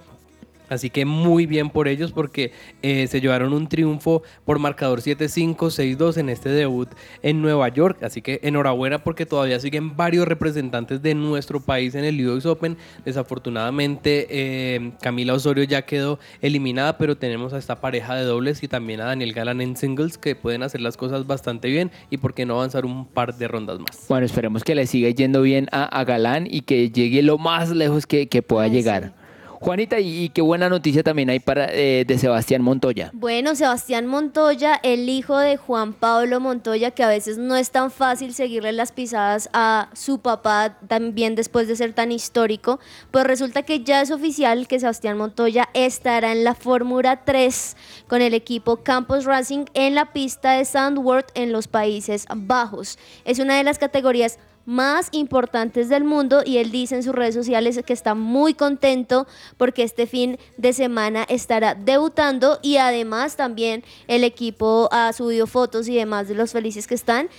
Así 0.69 0.89
que 0.89 1.05
muy 1.05 1.45
bien 1.45 1.69
por 1.69 1.87
ellos 1.87 2.11
porque 2.11 2.51
eh, 2.81 3.07
se 3.07 3.21
llevaron 3.21 3.53
un 3.53 3.67
triunfo 3.67 4.23
por 4.45 4.59
marcador 4.59 5.01
7-5, 5.01 5.55
6-2 5.55 6.17
en 6.17 6.29
este 6.29 6.49
debut 6.49 6.89
en 7.21 7.41
Nueva 7.41 7.67
York. 7.69 8.01
Así 8.03 8.21
que 8.21 8.39
enhorabuena 8.43 9.03
porque 9.03 9.25
todavía 9.25 9.59
siguen 9.59 9.95
varios 9.95 10.27
representantes 10.27 11.01
de 11.01 11.15
nuestro 11.15 11.59
país 11.59 11.95
en 11.95 12.05
el 12.05 12.25
US 12.27 12.45
Open. 12.45 12.77
Desafortunadamente 13.05 14.27
eh, 14.29 14.91
Camila 15.01 15.33
Osorio 15.33 15.63
ya 15.63 15.83
quedó 15.83 16.19
eliminada, 16.41 16.97
pero 16.97 17.17
tenemos 17.17 17.53
a 17.53 17.57
esta 17.57 17.81
pareja 17.81 18.15
de 18.15 18.23
dobles 18.23 18.63
y 18.63 18.67
también 18.67 19.01
a 19.01 19.05
Daniel 19.05 19.33
Galán 19.33 19.61
en 19.61 19.75
singles 19.75 20.17
que 20.17 20.35
pueden 20.35 20.63
hacer 20.63 20.81
las 20.81 20.97
cosas 20.97 21.27
bastante 21.27 21.69
bien 21.69 21.91
y 22.09 22.17
por 22.17 22.33
qué 22.33 22.45
no 22.45 22.55
avanzar 22.55 22.85
un 22.85 23.05
par 23.05 23.35
de 23.35 23.47
rondas 23.47 23.79
más. 23.79 24.05
Bueno, 24.09 24.25
esperemos 24.25 24.63
que 24.63 24.75
le 24.75 24.87
siga 24.87 25.09
yendo 25.09 25.41
bien 25.41 25.67
a, 25.71 25.83
a 25.85 26.03
Galán 26.03 26.47
y 26.49 26.61
que 26.61 26.89
llegue 26.89 27.21
lo 27.21 27.37
más 27.37 27.69
lejos 27.69 28.07
que, 28.07 28.27
que 28.27 28.41
pueda 28.41 28.67
llegar. 28.67 29.22
Juanita, 29.63 29.97
y, 29.97 30.27
qué 30.27 30.41
buena 30.41 30.67
noticia 30.67 31.03
también 31.03 31.29
hay 31.29 31.39
para 31.39 31.67
eh, 31.71 32.03
de 32.05 32.17
Sebastián 32.17 32.61
Montoya. 32.61 33.11
Bueno, 33.13 33.55
Sebastián 33.55 34.07
Montoya, 34.07 34.77
el 34.83 35.07
hijo 35.07 35.37
de 35.37 35.55
Juan 35.55 35.93
Pablo 35.93 36.41
Montoya, 36.41 36.91
que 36.91 37.01
a 37.01 37.07
veces 37.07 37.37
no 37.37 37.55
es 37.55 37.71
tan 37.71 37.89
fácil 37.89 38.33
seguirle 38.33 38.73
las 38.73 38.91
pisadas 38.91 39.49
a 39.53 39.87
su 39.93 40.19
papá 40.19 40.79
también 40.89 41.35
después 41.35 41.69
de 41.69 41.77
ser 41.77 41.93
tan 41.93 42.11
histórico, 42.11 42.81
pues 43.09 43.25
resulta 43.25 43.63
que 43.63 43.85
ya 43.85 44.01
es 44.01 44.11
oficial 44.11 44.67
que 44.67 44.81
Sebastián 44.81 45.17
Montoya 45.17 45.69
estará 45.73 46.33
en 46.33 46.43
la 46.43 46.55
Fórmula 46.55 47.23
3 47.23 47.77
con 48.09 48.21
el 48.21 48.33
equipo 48.33 48.83
Campos 48.83 49.23
Racing 49.23 49.63
en 49.75 49.95
la 49.95 50.11
pista 50.11 50.51
de 50.51 50.65
Sandworth 50.65 51.29
en 51.35 51.53
los 51.53 51.69
Países 51.69 52.25
Bajos. 52.35 52.99
Es 53.23 53.39
una 53.39 53.55
de 53.55 53.63
las 53.63 53.79
categorías 53.79 54.39
más 54.65 55.09
importantes 55.11 55.89
del 55.89 56.03
mundo 56.03 56.41
y 56.45 56.57
él 56.57 56.71
dice 56.71 56.95
en 56.95 57.03
sus 57.03 57.13
redes 57.13 57.35
sociales 57.35 57.79
que 57.85 57.93
está 57.93 58.15
muy 58.15 58.53
contento 58.53 59.27
porque 59.57 59.83
este 59.83 60.07
fin 60.07 60.37
de 60.57 60.73
semana 60.73 61.23
estará 61.27 61.75
debutando 61.75 62.59
y 62.61 62.77
además 62.77 63.35
también 63.35 63.83
el 64.07 64.23
equipo 64.23 64.89
ha 64.91 65.11
subido 65.13 65.47
fotos 65.47 65.87
y 65.87 65.95
demás 65.95 66.27
de 66.27 66.35
los 66.35 66.51
felices 66.51 66.87
que 66.87 66.95
están 66.95 67.29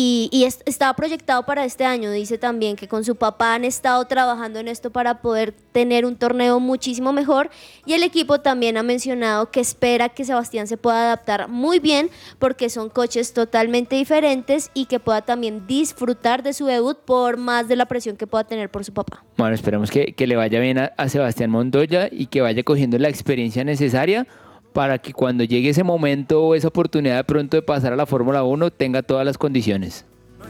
y, 0.00 0.28
y 0.30 0.44
es- 0.44 0.60
está 0.64 0.94
proyectado 0.94 1.42
para 1.44 1.64
este 1.64 1.84
año. 1.84 2.12
Dice 2.12 2.38
también 2.38 2.76
que 2.76 2.86
con 2.86 3.02
su 3.04 3.16
papá 3.16 3.54
han 3.54 3.64
estado 3.64 4.04
trabajando 4.04 4.60
en 4.60 4.68
esto 4.68 4.90
para 4.92 5.20
poder 5.20 5.52
tener 5.72 6.04
un 6.06 6.14
torneo 6.14 6.60
muchísimo 6.60 7.12
mejor 7.12 7.50
y 7.84 7.94
el 7.94 8.04
equipo 8.04 8.38
también 8.40 8.76
ha 8.76 8.84
mencionado 8.84 9.50
que 9.50 9.58
espera 9.58 10.08
que 10.08 10.24
Sebastián 10.24 10.68
se 10.68 10.76
pueda 10.76 11.02
adaptar 11.06 11.48
muy 11.48 11.80
bien 11.80 12.10
porque 12.38 12.70
son 12.70 12.90
coches 12.90 13.32
totalmente 13.32 13.96
diferentes 13.96 14.70
y 14.72 14.84
que 14.84 15.00
pueda 15.00 15.22
también 15.22 15.66
disfrutar 15.66 16.44
de 16.44 16.52
su 16.52 16.66
debut 16.66 16.98
por 16.98 17.36
más 17.36 17.66
de 17.66 17.74
la 17.74 17.86
presión 17.86 18.16
que 18.16 18.28
pueda 18.28 18.44
tener 18.44 18.70
por 18.70 18.84
su 18.84 18.92
papá. 18.92 19.24
Bueno, 19.36 19.54
esperemos 19.56 19.90
que, 19.90 20.14
le 20.16 20.36
vaya 20.36 20.60
bien 20.60 20.78
a, 20.78 20.92
a 20.96 21.08
Sebastián 21.08 21.50
Montoya 21.50 22.08
y 22.12 22.26
que 22.26 22.40
vaya 22.40 22.62
cogiendo 22.62 22.98
la 22.98 23.08
experiencia 23.08 23.64
necesaria 23.64 24.26
para 24.72 24.98
que 24.98 25.12
cuando 25.12 25.44
llegue 25.44 25.70
ese 25.70 25.84
momento 25.84 26.42
o 26.44 26.54
esa 26.54 26.68
oportunidad 26.68 27.16
de 27.16 27.24
pronto 27.24 27.56
de 27.56 27.62
pasar 27.62 27.92
a 27.92 27.96
la 27.96 28.06
Fórmula 28.06 28.42
1 28.42 28.70
tenga 28.70 29.02
todas 29.02 29.24
las 29.24 29.38
condiciones. 29.38 30.04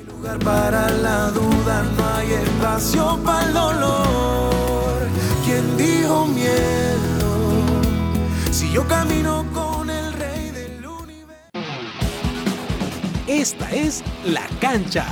lugar 0.07 0.39
para 0.41 0.91
la 0.91 1.31
duda, 1.31 1.85
no 1.97 2.09
hay 2.17 2.33
espacio 2.33 3.19
para 3.25 3.47
el 3.47 3.55
dolor. 3.55 4.99
¿Quién 5.45 5.77
dijo 5.77 6.27
miedo? 6.27 7.29
Si 8.51 8.71
yo 8.73 8.87
camino 8.87 9.45
con 9.53 9.89
el 9.89 10.13
rey 10.13 10.51
del 10.51 10.85
Esta 13.27 13.71
es 13.71 14.03
La 14.25 14.47
Cancha. 14.61 15.07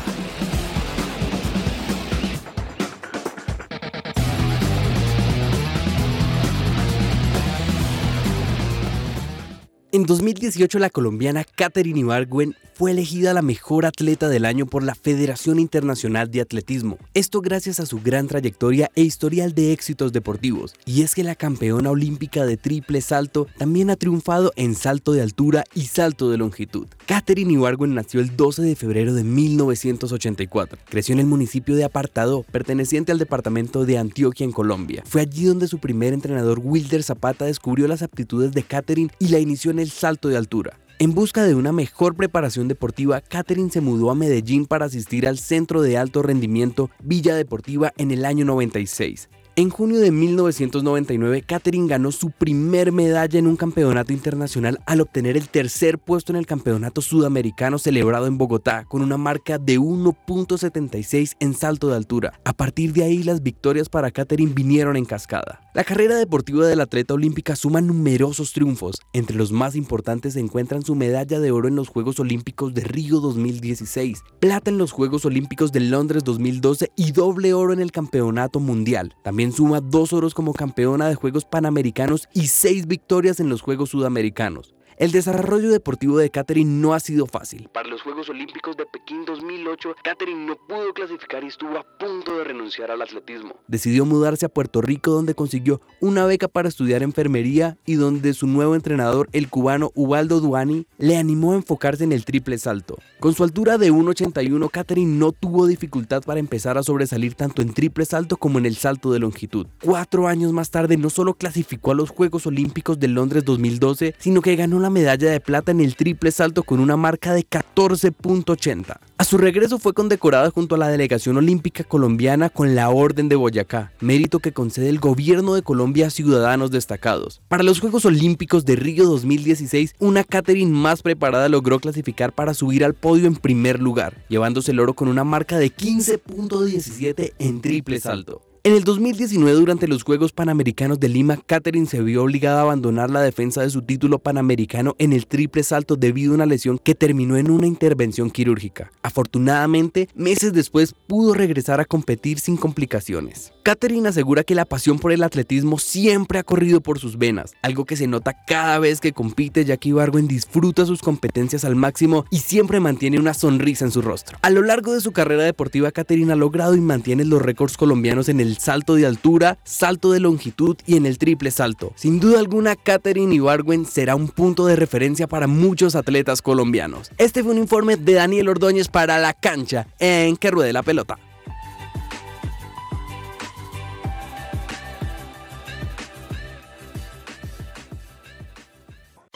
En 9.96 10.04
2018 10.04 10.78
la 10.78 10.90
colombiana 10.90 11.42
Katherine 11.42 12.00
Ibargüen 12.00 12.54
fue 12.74 12.90
elegida 12.90 13.32
la 13.32 13.40
mejor 13.40 13.86
atleta 13.86 14.28
del 14.28 14.44
año 14.44 14.66
por 14.66 14.82
la 14.82 14.94
Federación 14.94 15.58
Internacional 15.58 16.30
de 16.30 16.42
Atletismo. 16.42 16.98
Esto 17.14 17.40
gracias 17.40 17.80
a 17.80 17.86
su 17.86 18.02
gran 18.02 18.28
trayectoria 18.28 18.90
e 18.94 19.00
historial 19.00 19.54
de 19.54 19.72
éxitos 19.72 20.12
deportivos. 20.12 20.74
Y 20.84 21.00
es 21.00 21.14
que 21.14 21.24
la 21.24 21.34
campeona 21.34 21.90
olímpica 21.90 22.44
de 22.44 22.58
triple 22.58 23.00
salto 23.00 23.46
también 23.56 23.88
ha 23.88 23.96
triunfado 23.96 24.52
en 24.56 24.74
salto 24.74 25.12
de 25.12 25.22
altura 25.22 25.64
y 25.74 25.86
salto 25.86 26.30
de 26.30 26.36
longitud. 26.36 26.86
Katherine 27.06 27.54
Ibargüen 27.54 27.94
nació 27.94 28.20
el 28.20 28.36
12 28.36 28.60
de 28.60 28.76
febrero 28.76 29.14
de 29.14 29.24
1984. 29.24 30.78
Creció 30.90 31.14
en 31.14 31.20
el 31.20 31.26
municipio 31.26 31.76
de 31.76 31.84
Apartado, 31.84 32.42
perteneciente 32.52 33.10
al 33.10 33.18
departamento 33.18 33.86
de 33.86 33.96
Antioquia 33.96 34.44
en 34.44 34.52
Colombia. 34.52 35.02
Fue 35.06 35.22
allí 35.22 35.46
donde 35.46 35.66
su 35.66 35.78
primer 35.78 36.12
entrenador 36.12 36.60
Wilder 36.62 37.02
Zapata 37.02 37.46
descubrió 37.46 37.88
las 37.88 38.02
aptitudes 38.02 38.52
de 38.52 38.64
Katherine 38.64 39.10
y 39.18 39.28
la 39.28 39.38
inició 39.38 39.70
en 39.70 39.78
el 39.78 39.85
salto 39.90 40.28
de 40.28 40.36
altura. 40.36 40.78
En 40.98 41.14
busca 41.14 41.44
de 41.44 41.54
una 41.54 41.72
mejor 41.72 42.16
preparación 42.16 42.68
deportiva, 42.68 43.20
Katherine 43.20 43.70
se 43.70 43.82
mudó 43.82 44.10
a 44.10 44.14
Medellín 44.14 44.64
para 44.64 44.86
asistir 44.86 45.28
al 45.28 45.36
Centro 45.38 45.82
de 45.82 45.98
Alto 45.98 46.22
Rendimiento 46.22 46.90
Villa 47.02 47.34
Deportiva 47.36 47.92
en 47.98 48.10
el 48.10 48.24
año 48.24 48.46
96. 48.46 49.28
En 49.58 49.70
junio 49.70 50.00
de 50.00 50.10
1999, 50.10 51.40
Katherine 51.40 51.88
ganó 51.88 52.12
su 52.12 52.30
primer 52.30 52.92
medalla 52.92 53.38
en 53.38 53.46
un 53.46 53.56
campeonato 53.56 54.12
internacional 54.12 54.78
al 54.84 55.00
obtener 55.00 55.38
el 55.38 55.48
tercer 55.48 55.98
puesto 55.98 56.30
en 56.30 56.36
el 56.36 56.44
campeonato 56.44 57.00
sudamericano 57.00 57.78
celebrado 57.78 58.26
en 58.26 58.36
Bogotá 58.36 58.84
con 58.84 59.00
una 59.00 59.16
marca 59.16 59.56
de 59.56 59.78
1.76 59.80 61.36
en 61.40 61.54
salto 61.54 61.88
de 61.88 61.96
altura. 61.96 62.38
A 62.44 62.52
partir 62.52 62.92
de 62.92 63.04
ahí, 63.04 63.22
las 63.22 63.42
victorias 63.42 63.88
para 63.88 64.10
Katherine 64.10 64.52
vinieron 64.52 64.94
en 64.94 65.06
cascada. 65.06 65.62
La 65.72 65.84
carrera 65.84 66.16
deportiva 66.16 66.66
del 66.66 66.82
atleta 66.82 67.14
olímpica 67.14 67.56
suma 67.56 67.80
numerosos 67.80 68.52
triunfos. 68.52 69.00
Entre 69.14 69.38
los 69.38 69.52
más 69.52 69.74
importantes 69.74 70.34
se 70.34 70.40
encuentran 70.40 70.82
su 70.82 70.94
medalla 70.94 71.40
de 71.40 71.50
oro 71.50 71.66
en 71.66 71.76
los 71.76 71.88
Juegos 71.88 72.20
Olímpicos 72.20 72.74
de 72.74 72.82
Río 72.82 73.20
2016, 73.20 74.22
plata 74.38 74.70
en 74.70 74.76
los 74.76 74.92
Juegos 74.92 75.24
Olímpicos 75.24 75.72
de 75.72 75.80
Londres 75.80 76.24
2012 76.24 76.92
y 76.94 77.12
doble 77.12 77.54
oro 77.54 77.72
en 77.72 77.80
el 77.80 77.90
Campeonato 77.90 78.60
Mundial. 78.60 79.14
También 79.24 79.45
suma 79.52 79.80
dos 79.80 80.12
oros 80.12 80.34
como 80.34 80.52
campeona 80.52 81.08
de 81.08 81.16
Juegos 81.16 81.44
Panamericanos 81.44 82.28
y 82.32 82.46
seis 82.46 82.86
victorias 82.86 83.40
en 83.40 83.48
los 83.48 83.62
Juegos 83.62 83.90
Sudamericanos. 83.90 84.75
El 84.98 85.12
desarrollo 85.12 85.68
deportivo 85.68 86.16
de 86.16 86.30
Katherine 86.30 86.80
no 86.80 86.94
ha 86.94 87.00
sido 87.00 87.26
fácil. 87.26 87.68
Para 87.74 87.86
los 87.86 88.00
Juegos 88.00 88.30
Olímpicos 88.30 88.78
de 88.78 88.86
Pekín 88.86 89.26
2008, 89.26 89.94
Katherine 90.02 90.46
no 90.46 90.56
pudo 90.56 90.94
clasificar 90.94 91.44
y 91.44 91.48
estuvo 91.48 91.76
a 91.76 91.84
punto 91.98 92.38
de 92.38 92.44
renunciar 92.44 92.90
al 92.90 93.02
atletismo. 93.02 93.56
Decidió 93.68 94.06
mudarse 94.06 94.46
a 94.46 94.48
Puerto 94.48 94.80
Rico 94.80 95.10
donde 95.10 95.34
consiguió 95.34 95.82
una 96.00 96.24
beca 96.24 96.48
para 96.48 96.70
estudiar 96.70 97.02
enfermería 97.02 97.76
y 97.84 97.96
donde 97.96 98.32
su 98.32 98.46
nuevo 98.46 98.74
entrenador, 98.74 99.28
el 99.32 99.50
cubano 99.50 99.90
Ubaldo 99.94 100.40
Duani, 100.40 100.86
le 100.96 101.18
animó 101.18 101.52
a 101.52 101.56
enfocarse 101.56 102.04
en 102.04 102.12
el 102.12 102.24
triple 102.24 102.56
salto. 102.56 102.96
Con 103.20 103.34
su 103.34 103.44
altura 103.44 103.76
de 103.76 103.92
1,81, 103.92 104.70
Katherine 104.70 105.18
no 105.18 105.32
tuvo 105.32 105.66
dificultad 105.66 106.22
para 106.22 106.40
empezar 106.40 106.78
a 106.78 106.82
sobresalir 106.82 107.34
tanto 107.34 107.60
en 107.60 107.74
triple 107.74 108.06
salto 108.06 108.38
como 108.38 108.58
en 108.58 108.64
el 108.64 108.76
salto 108.76 109.12
de 109.12 109.18
longitud. 109.18 109.66
Cuatro 109.82 110.26
años 110.26 110.52
más 110.52 110.70
tarde 110.70 110.96
no 110.96 111.10
solo 111.10 111.34
clasificó 111.34 111.90
a 111.90 111.94
los 111.94 112.08
Juegos 112.08 112.46
Olímpicos 112.46 112.98
de 112.98 113.08
Londres 113.08 113.44
2012, 113.44 114.14
sino 114.18 114.40
que 114.40 114.56
ganó 114.56 114.80
la 114.80 114.85
medalla 114.90 115.30
de 115.30 115.40
plata 115.40 115.72
en 115.72 115.80
el 115.80 115.96
triple 115.96 116.30
salto 116.30 116.62
con 116.62 116.80
una 116.80 116.96
marca 116.96 117.32
de 117.32 117.46
14.80. 117.46 118.98
A 119.18 119.24
su 119.24 119.38
regreso 119.38 119.78
fue 119.78 119.94
condecorada 119.94 120.50
junto 120.50 120.74
a 120.74 120.78
la 120.78 120.88
delegación 120.88 121.36
olímpica 121.36 121.84
colombiana 121.84 122.50
con 122.50 122.74
la 122.74 122.90
Orden 122.90 123.28
de 123.28 123.36
Boyacá, 123.36 123.92
mérito 124.00 124.40
que 124.40 124.52
concede 124.52 124.88
el 124.88 124.98
gobierno 124.98 125.54
de 125.54 125.62
Colombia 125.62 126.08
a 126.08 126.10
ciudadanos 126.10 126.70
destacados. 126.70 127.40
Para 127.48 127.62
los 127.62 127.80
Juegos 127.80 128.04
Olímpicos 128.04 128.64
de 128.64 128.76
Río 128.76 129.06
2016, 129.06 129.94
una 129.98 130.22
Catherine 130.22 130.70
más 130.70 131.02
preparada 131.02 131.48
logró 131.48 131.80
clasificar 131.80 132.32
para 132.32 132.54
subir 132.54 132.84
al 132.84 132.94
podio 132.94 133.26
en 133.26 133.36
primer 133.36 133.80
lugar, 133.80 134.24
llevándose 134.28 134.72
el 134.72 134.80
oro 134.80 134.94
con 134.94 135.08
una 135.08 135.24
marca 135.24 135.58
de 135.58 135.74
15.17 135.74 137.32
en 137.38 137.60
triple 137.60 137.98
salto. 138.00 138.45
En 138.66 138.72
el 138.72 138.82
2019, 138.82 139.60
durante 139.60 139.86
los 139.86 140.02
Juegos 140.02 140.32
Panamericanos 140.32 140.98
de 140.98 141.08
Lima, 141.08 141.38
Katherine 141.46 141.86
se 141.86 142.02
vio 142.02 142.24
obligada 142.24 142.58
a 142.58 142.62
abandonar 142.62 143.12
la 143.12 143.20
defensa 143.20 143.62
de 143.62 143.70
su 143.70 143.82
título 143.82 144.18
panamericano 144.18 144.96
en 144.98 145.12
el 145.12 145.28
triple 145.28 145.62
salto 145.62 145.94
debido 145.94 146.32
a 146.32 146.34
una 146.34 146.46
lesión 146.46 146.80
que 146.82 146.96
terminó 146.96 147.36
en 147.36 147.48
una 147.48 147.68
intervención 147.68 148.28
quirúrgica. 148.28 148.90
Afortunadamente, 149.04 150.08
meses 150.16 150.52
después 150.52 150.96
pudo 151.06 151.32
regresar 151.32 151.80
a 151.80 151.84
competir 151.84 152.40
sin 152.40 152.56
complicaciones. 152.56 153.52
Katherine 153.62 154.08
asegura 154.08 154.42
que 154.42 154.56
la 154.56 154.64
pasión 154.64 154.98
por 154.98 155.12
el 155.12 155.22
atletismo 155.22 155.78
siempre 155.78 156.40
ha 156.40 156.42
corrido 156.42 156.80
por 156.80 156.98
sus 156.98 157.18
venas, 157.18 157.54
algo 157.62 157.84
que 157.84 157.94
se 157.94 158.08
nota 158.08 158.34
cada 158.48 158.80
vez 158.80 159.00
que 159.00 159.12
compite 159.12 159.64
ya 159.64 159.76
que 159.76 159.94
disfruta 160.22 160.86
sus 160.86 161.02
competencias 161.02 161.64
al 161.64 161.76
máximo 161.76 162.24
y 162.32 162.38
siempre 162.38 162.80
mantiene 162.80 163.20
una 163.20 163.34
sonrisa 163.34 163.84
en 163.84 163.92
su 163.92 164.02
rostro. 164.02 164.38
A 164.42 164.50
lo 164.50 164.62
largo 164.62 164.92
de 164.92 165.00
su 165.00 165.12
carrera 165.12 165.44
deportiva, 165.44 165.92
Katherine 165.92 166.32
ha 166.32 166.36
logrado 166.36 166.74
y 166.74 166.80
mantiene 166.80 167.24
los 167.24 167.40
récords 167.40 167.76
colombianos 167.76 168.28
en 168.28 168.40
el 168.40 168.55
salto 168.58 168.94
de 168.94 169.06
altura, 169.06 169.58
salto 169.64 170.12
de 170.12 170.20
longitud 170.20 170.76
y 170.86 170.96
en 170.96 171.06
el 171.06 171.18
triple 171.18 171.50
salto. 171.50 171.92
Sin 171.96 172.20
duda 172.20 172.38
alguna, 172.38 172.76
Katherine 172.76 173.34
Ibargüen 173.34 173.86
será 173.86 174.16
un 174.16 174.28
punto 174.28 174.66
de 174.66 174.76
referencia 174.76 175.26
para 175.26 175.46
muchos 175.46 175.94
atletas 175.94 176.42
colombianos. 176.42 177.10
Este 177.18 177.42
fue 177.42 177.52
un 177.52 177.58
informe 177.58 177.96
de 177.96 178.14
Daniel 178.14 178.48
Ordóñez 178.48 178.88
para 178.88 179.18
La 179.18 179.32
Cancha 179.32 179.86
en 179.98 180.36
Que 180.36 180.50
Ruede 180.50 180.72
la 180.72 180.82
Pelota. 180.82 181.18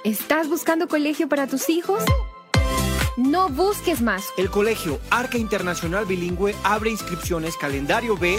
¿Estás 0.03 0.49
buscando 0.49 0.89
colegio 0.89 1.29
para 1.29 1.47
tus 1.47 1.69
hijos? 1.69 2.03
No 3.19 3.51
busques 3.51 4.01
más. 4.01 4.25
El 4.39 4.51
colegio 4.51 4.99
Arca 5.11 5.37
Internacional 5.37 6.07
Bilingüe 6.07 6.55
abre 6.65 6.91
inscripciones 6.91 7.55
calendario 7.57 8.17
B 8.17 8.39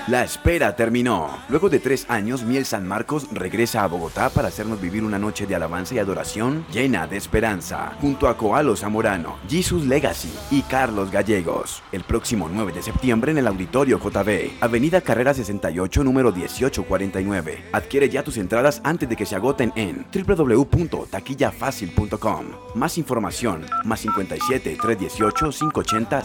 La 0.08 0.24
espera 0.24 0.74
terminó. 0.74 1.30
Luego 1.48 1.68
de 1.68 1.78
tres 1.78 2.06
años, 2.08 2.42
Miel 2.42 2.64
San 2.64 2.88
Marcos 2.88 3.28
regresa 3.30 3.84
a 3.84 3.86
Bogotá 3.86 4.30
para 4.30 4.48
hacernos 4.48 4.80
vivir 4.80 5.04
una 5.04 5.16
noche 5.16 5.46
de 5.46 5.54
alabanza 5.54 5.94
y 5.94 6.00
adoración 6.00 6.66
llena 6.72 7.06
de 7.06 7.16
esperanza, 7.16 7.92
junto 8.00 8.26
a 8.26 8.36
Coalo 8.36 8.74
Zamorano, 8.74 9.38
Jesus 9.48 9.86
Legacy 9.86 10.34
y 10.50 10.62
Carlos 10.62 11.12
Gallegos. 11.12 11.84
El 11.92 12.02
próximo 12.02 12.50
9 12.52 12.72
de 12.72 12.82
septiembre 12.82 13.30
en 13.30 13.38
el 13.38 13.46
Auditorio 13.46 14.00
JB, 14.00 14.60
Avenida 14.60 15.02
Carrera 15.02 15.34
68, 15.34 16.02
número 16.02 16.32
1849. 16.32 17.66
Adquiere 17.70 18.08
ya 18.08 18.24
tus 18.24 18.38
entradas 18.38 18.80
antes 18.82 19.08
de 19.08 19.14
que 19.14 19.24
se 19.24 19.36
agoten 19.36 19.72
en 19.76 20.04
www.taquillafacil.com. 20.12 22.46
Más 22.74 22.98
información, 22.98 23.64
más 23.84 24.00
57 24.00 24.78
318 24.82 25.50
580 25.50 26.22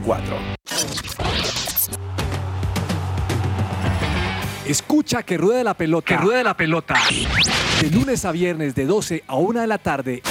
0004. 0.00 0.56
Escucha 4.66 5.22
que 5.22 5.38
ruede 5.38 5.62
la 5.62 5.74
pelota. 5.74 6.06
Que 6.06 6.16
ruede 6.16 6.42
la 6.42 6.54
pelota. 6.54 6.94
De 7.80 7.90
lunes 7.90 8.24
a 8.24 8.32
viernes 8.32 8.74
de 8.74 8.84
12 8.84 9.22
a 9.26 9.36
1 9.36 9.60
de 9.60 9.66
la 9.66 9.78
tarde 9.78 10.22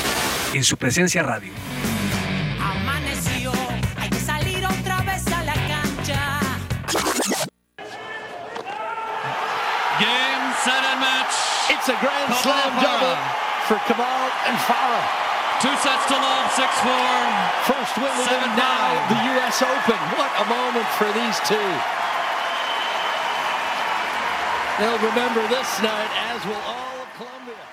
en 0.54 0.64
su 0.64 0.76
presencia 0.76 1.24
radio. 1.24 1.54
Amaneció, 2.60 3.54
hay 3.98 4.10
que 4.10 4.20
salir 4.20 4.66
otra 4.66 5.02
vez 5.04 5.26
a 5.28 5.44
la 5.44 5.54
cancha. 5.54 6.42
Game, 10.00 10.54
set 10.64 10.84
match. 11.00 11.36
It's 11.70 11.88
a 11.88 11.96
grand 12.02 12.28
Kamal 12.28 12.44
slam 12.44 12.74
double 12.84 13.16
for 13.68 13.80
Kamal 13.88 14.30
and 14.48 14.58
Farah. 14.68 15.26
Two 15.62 15.72
sets 15.80 16.06
to 16.08 16.18
love, 16.20 16.52
6-4. 16.52 16.92
First 17.64 17.98
win 17.98 18.12
within 18.20 18.52
now 18.60 19.08
the 19.08 19.16
U.S. 19.32 19.62
Open. 19.62 20.00
What 20.20 20.32
a 20.36 20.46
moment 20.50 20.88
for 21.00 21.08
these 21.14 21.40
two. 21.48 22.05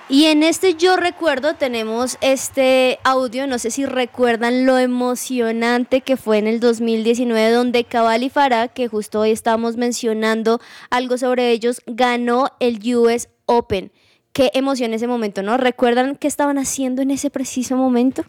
Y 0.09 0.25
en 0.25 0.43
este 0.43 0.75
yo 0.75 0.95
recuerdo 0.95 1.55
tenemos 1.55 2.17
este 2.21 2.99
audio, 3.03 3.47
no 3.47 3.57
sé 3.57 3.71
si 3.71 3.85
recuerdan 3.85 4.65
lo 4.65 4.77
emocionante 4.77 6.01
que 6.01 6.17
fue 6.17 6.37
en 6.37 6.47
el 6.47 6.59
2019 6.59 7.51
donde 7.51 7.83
Cabal 7.83 8.23
y 8.23 8.29
Farah, 8.29 8.67
que 8.67 8.87
justo 8.87 9.21
hoy 9.21 9.31
estamos 9.31 9.75
mencionando 9.77 10.59
algo 10.89 11.17
sobre 11.17 11.51
ellos, 11.51 11.81
ganó 11.87 12.49
el 12.59 12.79
US 12.95 13.29
Open. 13.45 13.91
Qué 14.33 14.51
emoción 14.53 14.93
ese 14.93 15.07
momento, 15.07 15.43
¿no? 15.43 15.57
¿Recuerdan 15.57 16.15
qué 16.15 16.27
estaban 16.27 16.57
haciendo 16.57 17.01
en 17.01 17.11
ese 17.11 17.29
preciso 17.29 17.77
momento? 17.77 18.23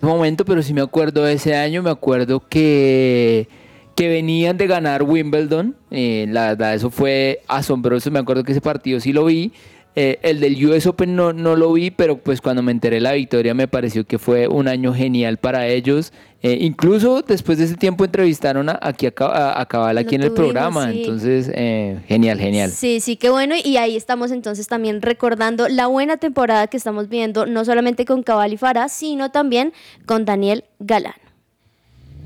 momento, 0.00 0.44
pero 0.44 0.62
sí 0.62 0.72
me 0.72 0.80
acuerdo 0.80 1.24
de 1.24 1.34
ese 1.34 1.54
año, 1.54 1.82
me 1.82 1.90
acuerdo 1.90 2.48
que, 2.48 3.48
que 4.00 4.08
venían 4.08 4.56
de 4.56 4.66
ganar 4.66 5.02
Wimbledon, 5.02 5.76
eh, 5.90 6.24
la 6.30 6.46
verdad 6.48 6.74
eso 6.74 6.90
fue 6.90 7.42
asombroso, 7.48 8.10
me 8.10 8.18
acuerdo 8.18 8.44
que 8.44 8.52
ese 8.52 8.62
partido 8.62 8.98
sí 8.98 9.12
lo 9.12 9.26
vi, 9.26 9.52
eh, 9.94 10.18
el 10.22 10.40
del 10.40 10.64
US 10.64 10.86
Open 10.86 11.14
no, 11.14 11.34
no 11.34 11.54
lo 11.54 11.70
vi, 11.74 11.90
pero 11.90 12.16
pues 12.16 12.40
cuando 12.40 12.62
me 12.62 12.72
enteré 12.72 12.96
de 12.96 13.00
la 13.02 13.12
victoria 13.12 13.52
me 13.52 13.68
pareció 13.68 14.06
que 14.06 14.18
fue 14.18 14.48
un 14.48 14.68
año 14.68 14.94
genial 14.94 15.36
para 15.36 15.66
ellos. 15.66 16.14
Eh, 16.42 16.56
incluso 16.62 17.20
después 17.20 17.58
de 17.58 17.64
ese 17.64 17.74
tiempo 17.74 18.06
entrevistaron 18.06 18.70
a, 18.70 18.78
aquí 18.80 19.06
a, 19.06 19.12
a, 19.18 19.60
a 19.60 19.66
Cabal 19.66 19.98
aquí 19.98 20.14
en 20.14 20.22
el 20.22 20.28
tuvimos, 20.28 20.52
programa, 20.52 20.90
sí. 20.90 21.02
entonces 21.02 21.50
eh, 21.52 21.98
genial, 22.08 22.38
genial. 22.38 22.70
Sí, 22.70 23.00
sí, 23.00 23.16
qué 23.16 23.28
bueno. 23.28 23.54
Y 23.62 23.76
ahí 23.76 23.98
estamos 23.98 24.30
entonces 24.30 24.66
también 24.66 25.02
recordando 25.02 25.68
la 25.68 25.88
buena 25.88 26.16
temporada 26.16 26.68
que 26.68 26.78
estamos 26.78 27.10
viendo, 27.10 27.44
no 27.44 27.66
solamente 27.66 28.06
con 28.06 28.22
Cabal 28.22 28.54
y 28.54 28.56
Farah, 28.56 28.88
sino 28.88 29.30
también 29.30 29.74
con 30.06 30.24
Daniel 30.24 30.64
Galán. 30.78 31.29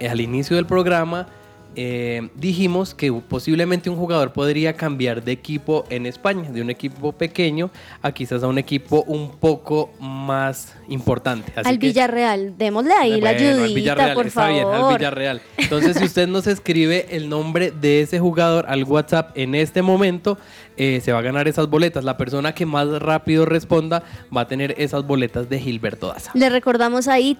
al 0.00 0.20
inicio 0.20 0.56
del 0.56 0.66
programa 0.66 1.28
eh, 1.76 2.28
dijimos 2.36 2.94
que 2.94 3.12
posiblemente 3.12 3.90
un 3.90 3.96
jugador 3.96 4.32
podría 4.32 4.74
cambiar 4.74 5.24
de 5.24 5.32
equipo 5.32 5.84
en 5.90 6.06
España, 6.06 6.48
de 6.50 6.62
un 6.62 6.70
equipo 6.70 7.10
pequeño 7.12 7.70
a 8.00 8.12
quizás 8.12 8.44
a 8.44 8.46
un 8.46 8.58
equipo 8.58 9.02
un 9.08 9.32
poco 9.32 9.90
más 9.98 10.76
importante. 10.88 11.52
Así 11.56 11.68
al 11.68 11.78
que- 11.78 11.86
Villarreal, 11.88 12.56
démosle 12.58 12.92
ahí 12.94 13.20
la 13.20 13.32
bueno, 13.32 13.62
ayudita, 13.64 14.14
por 14.14 14.26
está 14.26 14.40
favor. 14.42 14.54
bien, 14.54 14.68
al 14.68 14.96
Villarreal. 14.98 15.40
Entonces, 15.56 15.96
si 15.96 16.04
usted 16.04 16.26
nos 16.28 16.46
escribe 16.46 17.06
el 17.10 17.28
nombre 17.28 17.70
de 17.70 18.02
ese 18.02 18.18
jugador 18.20 18.66
al 18.68 18.84
WhatsApp 18.84 19.30
en 19.36 19.54
este 19.54 19.82
momento, 19.82 20.38
eh, 20.76 21.00
se 21.04 21.12
va 21.12 21.20
a 21.20 21.22
ganar 21.22 21.46
esas 21.48 21.68
boletas. 21.68 22.02
La 22.04 22.16
persona 22.16 22.52
que 22.54 22.66
más 22.66 22.88
rápido 23.00 23.44
responda 23.46 24.02
va 24.36 24.42
a 24.42 24.48
tener 24.48 24.74
esas 24.78 25.06
boletas 25.06 25.48
de 25.48 25.60
Gilberto 25.60 26.08
Daza. 26.08 26.32
Le 26.34 26.48
recordamos 26.48 27.06
ahí 27.08 27.36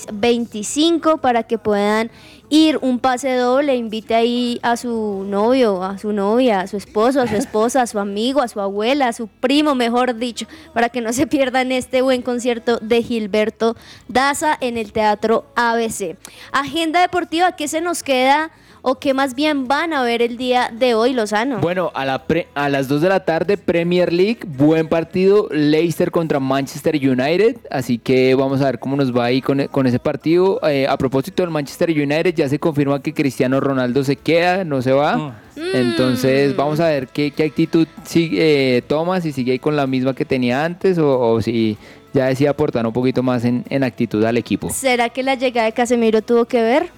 310-551-2625 0.00 1.20
para 1.20 1.42
que 1.44 1.58
puedan 1.58 2.10
ir 2.50 2.78
un 2.82 2.98
pase 2.98 3.34
doble, 3.34 3.76
invite 3.76 4.14
ahí 4.14 4.60
a 4.62 4.76
su 4.76 5.24
novio, 5.26 5.82
a 5.82 5.96
su 5.98 6.12
novia, 6.12 6.60
a 6.60 6.66
su 6.66 6.76
esposo, 6.76 7.22
a 7.22 7.26
su 7.26 7.36
esposa, 7.36 7.82
a 7.82 7.86
su 7.86 7.98
amigo, 7.98 8.42
a 8.42 8.48
su 8.48 8.60
abuela, 8.60 9.08
a 9.08 9.12
su 9.12 9.28
primo, 9.28 9.74
mejor 9.74 10.16
dicho, 10.16 10.46
para 10.74 10.88
que 10.88 11.00
no 11.00 11.12
se 11.12 11.26
pierdan 11.26 11.72
este 11.72 12.02
buen 12.02 12.22
concierto 12.22 12.78
de 12.78 13.02
Gilberto 13.02 13.76
Daza 14.08 14.58
en 14.60 14.76
el 14.76 14.92
Teatro 14.92 15.46
ABC. 15.54 16.16
Agenda 16.52 17.00
deportiva, 17.00 17.52
¿qué 17.52 17.68
se 17.68 17.80
nos 17.80 18.02
queda 18.02 18.50
o 18.82 18.98
qué 18.98 19.14
más 19.14 19.34
bien 19.34 19.66
van 19.68 19.92
a 19.92 20.02
ver 20.02 20.22
el 20.22 20.36
día 20.36 20.70
de 20.72 20.94
hoy, 20.94 21.12
Lozano? 21.12 21.58
Bueno, 21.60 21.90
a, 21.94 22.04
la 22.04 22.24
pre- 22.26 22.48
a 22.54 22.68
las 22.68 22.88
2 22.88 23.02
de 23.02 23.08
la 23.08 23.24
tarde, 23.24 23.56
Premier 23.56 24.12
League, 24.12 24.38
buen 24.46 24.88
partido, 24.88 25.48
Leicester 25.50 26.10
contra 26.10 26.40
Manchester 26.40 26.94
United, 26.96 27.56
así 27.70 27.98
que 27.98 28.34
vamos 28.34 28.60
a 28.60 28.66
ver 28.66 28.78
cómo 28.78 28.96
nos 28.96 29.16
va 29.16 29.24
ahí 29.26 29.40
con, 29.42 29.60
e- 29.60 29.68
con 29.68 29.86
ese 29.86 29.98
partido. 29.98 30.60
Eh, 30.68 30.86
a 30.88 30.96
propósito 30.96 31.42
del 31.42 31.50
Manchester 31.50 31.90
United, 31.90 32.34
ya 32.34 32.48
se 32.48 32.58
confirma 32.58 33.02
que 33.02 33.12
Cristiano 33.14 33.60
Ronaldo 33.60 34.02
se 34.04 34.16
queda, 34.16 34.64
no 34.64 34.82
se 34.82 34.92
va. 34.92 35.36
Entonces 35.74 36.56
vamos 36.56 36.80
a 36.80 36.88
ver 36.88 37.08
qué, 37.08 37.30
qué 37.32 37.44
actitud 37.44 37.86
sigue, 38.04 38.78
eh, 38.78 38.82
toma, 38.82 39.20
si 39.20 39.32
sigue 39.32 39.52
ahí 39.52 39.58
con 39.58 39.76
la 39.76 39.86
misma 39.86 40.14
que 40.14 40.24
tenía 40.24 40.64
antes 40.64 40.98
o, 40.98 41.18
o 41.20 41.42
si 41.42 41.76
ya 42.12 42.26
decide 42.26 42.48
aportar 42.48 42.86
un 42.86 42.92
poquito 42.92 43.22
más 43.22 43.44
en, 43.44 43.64
en 43.68 43.84
actitud 43.84 44.24
al 44.24 44.36
equipo. 44.36 44.70
¿Será 44.70 45.08
que 45.10 45.22
la 45.22 45.34
llegada 45.34 45.66
de 45.66 45.72
Casemiro 45.72 46.22
tuvo 46.22 46.44
que 46.46 46.62
ver? 46.62 46.88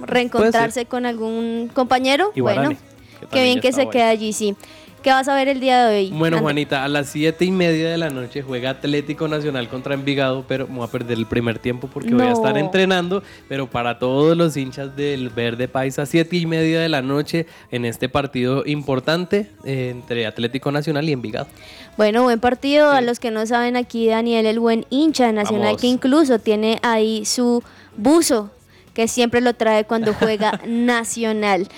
¿Reencontrarse 0.00 0.86
con 0.86 1.06
algún 1.06 1.70
compañero? 1.72 2.30
Y 2.34 2.40
bueno, 2.40 2.70
que 2.70 3.26
qué 3.30 3.42
bien 3.42 3.60
que 3.60 3.72
se 3.72 3.84
bueno. 3.84 3.90
quede 3.90 4.04
allí, 4.04 4.32
sí. 4.32 4.56
¿Qué 5.02 5.10
vas 5.10 5.28
a 5.28 5.34
ver 5.36 5.46
el 5.46 5.60
día 5.60 5.86
de 5.86 5.96
hoy? 5.96 6.10
Bueno, 6.10 6.38
André? 6.38 6.40
Juanita, 6.40 6.84
a 6.84 6.88
las 6.88 7.08
siete 7.08 7.44
y 7.44 7.52
media 7.52 7.88
de 7.88 7.98
la 7.98 8.10
noche 8.10 8.42
juega 8.42 8.70
Atlético 8.70 9.28
Nacional 9.28 9.68
contra 9.68 9.94
Envigado, 9.94 10.44
pero 10.48 10.66
me 10.66 10.78
voy 10.78 10.88
a 10.88 10.90
perder 10.90 11.18
el 11.18 11.26
primer 11.26 11.60
tiempo 11.60 11.88
porque 11.88 12.12
voy 12.12 12.26
a 12.26 12.32
estar 12.32 12.58
entrenando. 12.58 13.22
Pero 13.48 13.70
para 13.70 14.00
todos 14.00 14.36
los 14.36 14.56
hinchas 14.56 14.96
del 14.96 15.30
Verde 15.30 15.68
Paisa, 15.68 16.04
siete 16.04 16.36
y 16.36 16.46
media 16.46 16.80
de 16.80 16.88
la 16.88 17.00
noche 17.00 17.46
en 17.70 17.84
este 17.84 18.08
partido 18.08 18.64
importante 18.66 19.50
eh, 19.64 19.90
entre 19.90 20.26
Atlético 20.26 20.72
Nacional 20.72 21.08
y 21.08 21.12
Envigado. 21.12 21.46
Bueno, 21.96 22.24
buen 22.24 22.40
partido. 22.40 22.90
A 22.90 23.00
los 23.00 23.20
que 23.20 23.30
no 23.30 23.46
saben, 23.46 23.76
aquí 23.76 24.08
Daniel, 24.08 24.46
el 24.46 24.58
buen 24.58 24.84
hincha 24.90 25.26
de 25.26 25.32
Nacional, 25.32 25.66
Vamos. 25.66 25.80
que 25.80 25.86
incluso 25.86 26.40
tiene 26.40 26.80
ahí 26.82 27.24
su 27.24 27.62
buzo, 27.96 28.50
que 28.98 29.06
siempre 29.06 29.40
lo 29.40 29.54
trae 29.54 29.84
cuando 29.84 30.12
juega 30.12 30.60
Nacional. 30.66 31.68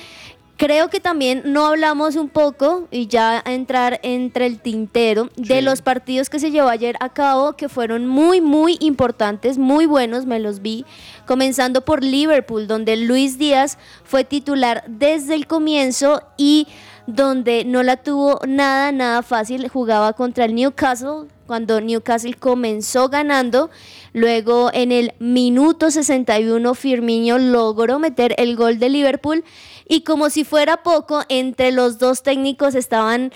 Creo 0.56 0.88
que 0.88 1.00
también 1.00 1.42
no 1.44 1.66
hablamos 1.66 2.16
un 2.16 2.30
poco, 2.30 2.88
y 2.90 3.08
ya 3.08 3.42
entrar 3.44 4.00
entre 4.02 4.46
el 4.46 4.58
tintero, 4.58 5.28
de 5.36 5.60
los 5.60 5.82
partidos 5.82 6.30
que 6.30 6.38
se 6.38 6.50
llevó 6.50 6.70
ayer 6.70 6.96
a 7.00 7.10
cabo, 7.10 7.56
que 7.56 7.68
fueron 7.68 8.06
muy, 8.06 8.40
muy 8.40 8.78
importantes, 8.80 9.58
muy 9.58 9.84
buenos, 9.84 10.24
me 10.24 10.40
los 10.40 10.62
vi. 10.62 10.86
Comenzando 11.26 11.84
por 11.84 12.02
Liverpool, 12.02 12.66
donde 12.66 12.96
Luis 12.96 13.36
Díaz 13.36 13.76
fue 14.02 14.24
titular 14.24 14.82
desde 14.86 15.34
el 15.34 15.46
comienzo 15.46 16.22
y 16.38 16.68
donde 17.06 17.64
no 17.64 17.82
la 17.82 17.96
tuvo 17.96 18.40
nada, 18.46 18.92
nada 18.92 19.22
fácil. 19.22 19.68
Jugaba 19.68 20.12
contra 20.12 20.44
el 20.44 20.54
Newcastle 20.54 21.28
cuando 21.46 21.80
Newcastle 21.80 22.34
comenzó 22.34 23.08
ganando. 23.08 23.70
Luego 24.12 24.70
en 24.72 24.92
el 24.92 25.14
minuto 25.18 25.90
61 25.90 26.74
Firmino 26.74 27.38
logró 27.38 27.98
meter 27.98 28.34
el 28.38 28.56
gol 28.56 28.78
de 28.78 28.88
Liverpool 28.88 29.44
y 29.92 30.02
como 30.02 30.30
si 30.30 30.44
fuera 30.44 30.84
poco, 30.84 31.24
entre 31.28 31.72
los 31.72 31.98
dos 31.98 32.22
técnicos 32.22 32.76
estaban 32.76 33.32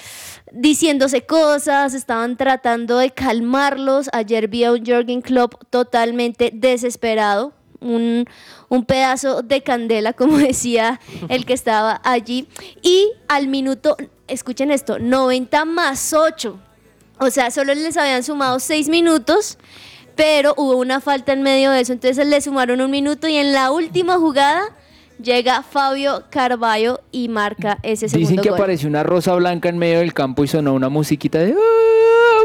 diciéndose 0.53 1.27
cosas, 1.27 1.95
estaban 1.95 2.37
tratando 2.37 2.99
de 2.99 3.11
calmarlos. 3.11 4.09
Ayer 4.13 4.47
vi 4.47 4.63
a 4.63 4.71
un 4.71 4.85
Jürgen 4.85 5.21
Klopp 5.21 5.55
totalmente 5.71 6.53
desesperado, 6.55 7.53
un, 7.85 8.25
un 8.69 8.85
pedazo 8.85 9.43
de 9.43 9.63
candela, 9.63 10.13
como 10.15 10.39
decía 10.39 11.01
el 11.29 11.47
que 11.47 11.53
estaba 11.53 12.01
allí. 12.05 12.49
Y 12.83 13.13
al 13.29 13.49
minuto 13.49 13.97
escuchen 14.27 14.71
esto, 14.71 14.99
90 14.99 15.65
más 15.65 16.13
8. 16.13 16.59
O 17.19 17.31
sea, 17.31 17.51
solo 17.51 17.75
les 17.75 17.97
habían 17.97 18.25
sumado 18.25 18.59
6 18.59 18.89
minutos, 18.89 19.59
pero 20.17 20.55
hubo 20.57 20.77
una 20.77 21.01
falta 21.01 21.33
en 21.33 21.43
medio 21.43 21.71
de 21.71 21.81
eso. 21.81 21.93
Entonces 21.93 22.27
le 22.27 22.41
sumaron 22.41 22.81
un 22.81 22.91
minuto 22.91 23.29
y 23.29 23.37
en 23.37 23.53
la 23.53 23.71
última 23.71 24.17
jugada 24.17 24.75
llega 25.23 25.63
Fabio 25.63 26.25
Carballo 26.31 27.01
y 27.13 27.29
marca 27.29 27.79
ese 27.83 28.09
segundo 28.09 28.29
Dicen 28.31 28.43
que 28.43 28.51
gol. 28.51 28.59
apareció 28.59 28.89
una 28.89 29.03
rosa 29.03 29.35
blanca 29.35 29.69
en 29.69 29.79
medio 29.79 30.01
del 30.01 30.13
campo 30.13 30.45
y 30.45 30.49
sonó 30.49 30.75
una 30.75 30.89
musiquita 30.89 31.39
de... 31.39 31.55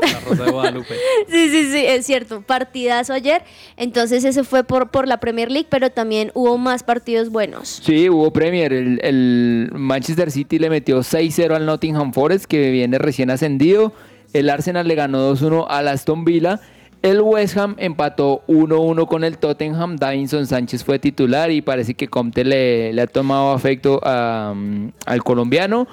La 0.02 0.20
Rosa 0.22 0.46
de 0.46 0.52
Guadalupe. 0.52 0.94
Sí, 1.28 1.50
sí, 1.50 1.72
sí, 1.72 1.84
es 1.86 2.06
cierto. 2.06 2.42
Partidazo 2.42 3.14
ayer. 3.14 3.44
Entonces 3.76 4.24
ese 4.24 4.44
fue 4.44 4.64
por, 4.64 4.90
por 4.92 5.08
la 5.08 5.20
Premier 5.20 5.52
League, 5.52 5.68
pero 5.70 5.90
también 5.90 6.32
hubo 6.36 6.58
más 6.58 6.84
partidos 6.84 7.30
buenos. 7.30 7.82
Sí, 7.84 8.10
hubo 8.10 8.32
Premier. 8.32 8.72
El, 8.72 9.00
el 9.04 9.70
Manchester 9.74 10.32
City 10.32 10.58
le 10.58 10.70
metió 10.70 11.00
6-0 11.00 11.54
al 11.56 11.66
Nottingham 11.66 12.14
Forest, 12.14 12.46
que 12.46 12.72
viene 12.72 12.98
recién 12.98 13.30
ascendido. 13.30 13.94
El 14.32 14.50
Arsenal 14.50 14.88
le 14.88 14.96
ganó 14.96 15.34
2-1 15.36 15.66
al 15.70 15.88
Aston 15.90 16.24
Villa. 16.24 16.62
El 17.02 17.22
West 17.22 17.56
Ham 17.56 17.76
empató 17.78 18.44
1-1 18.48 19.08
con 19.08 19.24
el 19.24 19.38
Tottenham. 19.38 19.96
Davinson 19.96 20.46
Sánchez 20.46 20.84
fue 20.84 21.00
titular 21.00 21.50
y 21.50 21.62
parece 21.62 21.94
que 21.94 22.10
Comte 22.10 22.44
le, 22.44 23.00
ha 23.02 23.08
tomado 23.08 23.54
afecto 23.54 24.02
um, 24.02 24.92
al 25.06 25.24
colombiano. 25.24 25.88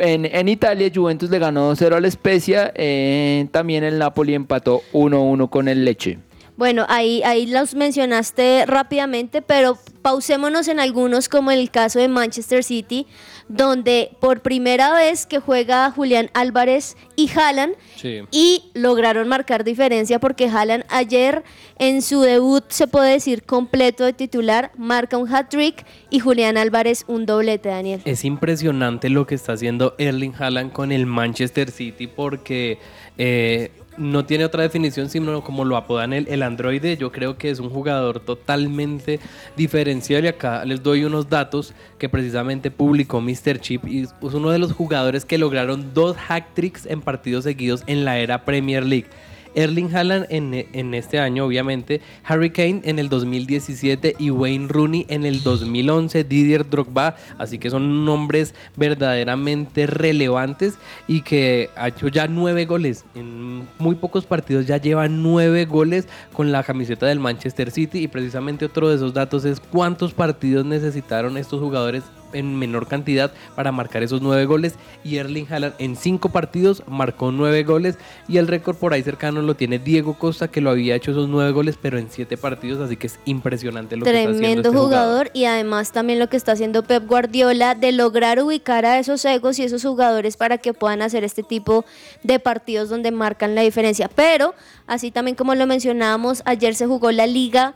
En, 0.00 0.26
en 0.26 0.48
Italia, 0.48 0.90
Juventus 0.94 1.30
le 1.30 1.38
ganó 1.38 1.72
2-0 1.74 1.94
al 1.94 2.10
Spezia. 2.10 2.72
eh, 2.74 3.48
también 3.52 3.84
el 3.84 3.98
Napoli 3.98 4.34
empató 4.34 4.82
1-1 4.92 5.48
con 5.48 5.66
el 5.66 5.84
Leche. 5.84 6.18
Bueno, 6.56 6.86
ahí, 6.88 7.20
ahí 7.24 7.46
los 7.46 7.74
mencionaste 7.74 8.64
rápidamente, 8.66 9.42
pero 9.42 9.76
pausémonos 10.02 10.68
en 10.68 10.78
algunos, 10.78 11.28
como 11.28 11.50
el 11.50 11.70
caso 11.70 11.98
de 11.98 12.06
Manchester 12.08 12.62
City, 12.62 13.06
donde 13.48 14.10
por 14.20 14.40
primera 14.40 14.94
vez 14.94 15.26
que 15.26 15.38
juega 15.40 15.90
Julián 15.90 16.30
Álvarez 16.32 16.96
y 17.16 17.28
Haaland, 17.36 17.74
Sí. 17.96 18.20
y 18.30 18.70
lograron 18.74 19.26
marcar 19.28 19.64
diferencia 19.64 20.18
porque 20.20 20.46
Haaland 20.48 20.84
ayer 20.90 21.42
en 21.78 22.02
su 22.02 22.20
debut, 22.20 22.64
se 22.68 22.86
puede 22.86 23.12
decir 23.12 23.42
completo 23.42 24.04
de 24.04 24.12
titular, 24.12 24.70
marca 24.76 25.16
un 25.18 25.28
hat-trick 25.34 25.84
y 26.08 26.20
Julián 26.20 26.56
Álvarez 26.56 27.04
un 27.08 27.26
doblete, 27.26 27.68
Daniel. 27.68 28.00
Es 28.04 28.24
impresionante 28.24 29.08
lo 29.08 29.26
que 29.26 29.34
está 29.34 29.54
haciendo 29.54 29.94
Erling 29.98 30.34
Haaland 30.38 30.72
con 30.72 30.92
el 30.92 31.06
Manchester 31.06 31.70
City 31.72 32.06
porque 32.06 32.78
eh, 33.18 33.72
no 33.96 34.24
tiene 34.24 34.44
otra 34.44 34.62
definición 34.62 35.08
sino 35.08 35.42
como 35.42 35.64
lo 35.64 35.76
apodan 35.76 36.12
el, 36.12 36.28
el 36.28 36.42
androide. 36.42 36.96
Yo 36.96 37.12
creo 37.12 37.36
que 37.36 37.50
es 37.50 37.60
un 37.60 37.70
jugador 37.70 38.20
totalmente 38.20 39.20
diferencial 39.56 40.24
y 40.24 40.28
acá 40.28 40.64
les 40.64 40.82
doy 40.82 41.04
unos 41.04 41.28
datos 41.28 41.74
que 41.98 42.08
precisamente 42.08 42.70
publicó 42.70 43.20
Mr. 43.20 43.60
Chip 43.60 43.86
y 43.86 44.02
es 44.02 44.12
uno 44.20 44.50
de 44.50 44.58
los 44.58 44.72
jugadores 44.72 45.24
que 45.24 45.38
lograron 45.38 45.94
dos 45.94 46.16
hack 46.16 46.54
tricks 46.54 46.86
en 46.86 47.00
partidos 47.00 47.44
seguidos 47.44 47.82
en 47.86 48.04
la 48.04 48.18
era 48.18 48.44
Premier 48.44 48.84
League. 48.84 49.06
Erling 49.54 49.94
Haaland 49.94 50.26
en, 50.30 50.94
este 50.94 51.18
año, 51.18 51.44
obviamente, 51.46 52.00
Harry 52.24 52.50
Kane 52.50 52.82
en 52.84 52.98
el 52.98 53.08
2017 53.08 54.16
y 54.18 54.30
Wayne 54.30 54.68
Rooney 54.68 55.06
en 55.08 55.24
el 55.24 55.42
2011, 55.42 56.24
Didier 56.24 56.68
Drogba, 56.68 57.16
así 57.38 57.58
que 57.58 57.70
son 57.70 58.04
nombres 58.04 58.54
verdaderamente 58.76 59.86
relevantes 59.86 60.74
y 61.06 61.22
que 61.22 61.70
ha 61.76 61.88
hecho 61.88 62.08
ya 62.08 62.26
nueve 62.26 62.64
goles. 62.66 63.04
En 63.14 63.66
muy 63.78 63.94
pocos 63.94 64.26
partidos 64.26 64.66
ya 64.66 64.76
lleva 64.76 65.08
nueve 65.08 65.64
goles 65.64 66.08
con 66.32 66.52
la 66.52 66.62
camiseta 66.62 67.06
del 67.06 67.20
Manchester 67.20 67.70
City 67.70 68.00
y 68.00 68.08
precisamente 68.08 68.64
otro 68.64 68.88
de 68.88 68.96
esos 68.96 69.14
datos 69.14 69.44
es 69.44 69.60
cuántos 69.60 70.14
partidos 70.14 70.64
necesitaron 70.64 71.36
estos 71.36 71.60
jugadores 71.60 72.04
en 72.34 72.58
menor 72.58 72.86
cantidad 72.86 73.32
para 73.54 73.72
marcar 73.72 74.02
esos 74.02 74.20
nueve 74.20 74.44
goles. 74.44 74.74
Y 75.02 75.16
Erling 75.16 75.46
Haaland 75.50 75.74
en 75.78 75.96
cinco 75.96 76.28
partidos 76.28 76.82
marcó 76.86 77.32
nueve 77.32 77.62
goles. 77.62 77.98
Y 78.28 78.38
el 78.38 78.48
récord 78.48 78.76
por 78.76 78.92
ahí 78.92 79.02
cercano 79.02 79.42
lo 79.42 79.54
tiene 79.54 79.78
Diego 79.78 80.14
Costa 80.18 80.48
que 80.48 80.60
lo 80.60 80.70
había 80.70 80.94
hecho 80.94 81.12
esos 81.12 81.28
nueve 81.28 81.52
goles 81.52 81.78
pero 81.80 81.98
en 81.98 82.10
siete 82.10 82.36
partidos. 82.36 82.80
Así 82.80 82.96
que 82.96 83.06
es 83.06 83.18
impresionante 83.24 83.96
lo 83.96 84.04
que 84.04 84.10
está 84.10 84.20
haciendo 84.20 84.38
Tremendo 84.38 84.68
este 84.68 84.80
jugador. 84.80 85.30
y 85.32 85.44
además 85.44 85.92
también 85.92 86.18
lo 86.18 86.28
que 86.28 86.36
está 86.36 86.52
haciendo 86.52 86.82
Pep 86.82 87.06
Guardiola 87.06 87.74
de 87.74 87.92
lograr 87.92 88.40
ubicar 88.40 88.84
a 88.84 88.98
esos 88.98 89.24
egos 89.24 89.58
y 89.58 89.62
esos 89.64 89.82
jugadores 89.82 90.36
para 90.36 90.58
que 90.58 90.74
puedan 90.74 91.02
hacer 91.02 91.24
este 91.24 91.42
tipo 91.42 91.84
de 92.22 92.38
partidos 92.38 92.88
donde 92.88 93.10
marcan 93.10 93.54
la 93.54 93.62
diferencia. 93.62 94.08
Pero, 94.14 94.54
así 94.86 95.10
también 95.10 95.36
como 95.36 95.54
lo 95.54 95.66
mencionábamos, 95.66 96.42
ayer 96.44 96.74
se 96.74 96.86
jugó 96.86 97.10
la 97.12 97.26
liga 97.26 97.74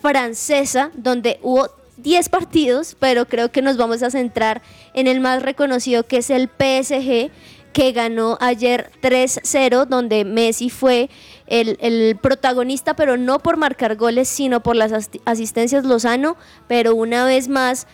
francesa 0.00 0.90
donde 0.94 1.38
hubo 1.42 1.68
10 2.02 2.28
partidos, 2.28 2.96
pero 2.98 3.26
creo 3.26 3.50
que 3.50 3.62
nos 3.62 3.76
vamos 3.76 4.02
a 4.02 4.10
centrar 4.10 4.62
en 4.94 5.06
el 5.06 5.20
más 5.20 5.42
reconocido 5.42 6.04
que 6.04 6.18
es 6.18 6.30
el 6.30 6.48
PSG 6.48 7.30
que 7.72 7.92
ganó 7.92 8.36
ayer 8.40 8.90
3-0, 9.00 9.86
donde 9.86 10.24
Messi 10.24 10.70
fue 10.70 11.08
el, 11.46 11.78
el 11.80 12.16
protagonista, 12.16 12.94
pero 12.94 13.16
no 13.16 13.38
por 13.38 13.56
marcar 13.56 13.96
goles, 13.96 14.28
sino 14.28 14.60
por 14.62 14.76
las 14.76 15.10
asistencias 15.24 15.84
Lozano, 15.84 16.36
pero 16.66 16.94
una 16.94 17.24
vez 17.24 17.48
más, 17.48 17.86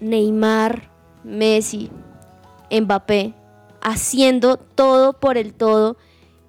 Neymar, 0.00 0.90
Messi, 1.24 1.90
Mbappé, 2.70 3.34
haciendo 3.80 4.56
todo 4.56 5.14
por 5.14 5.38
el 5.38 5.54
todo 5.54 5.96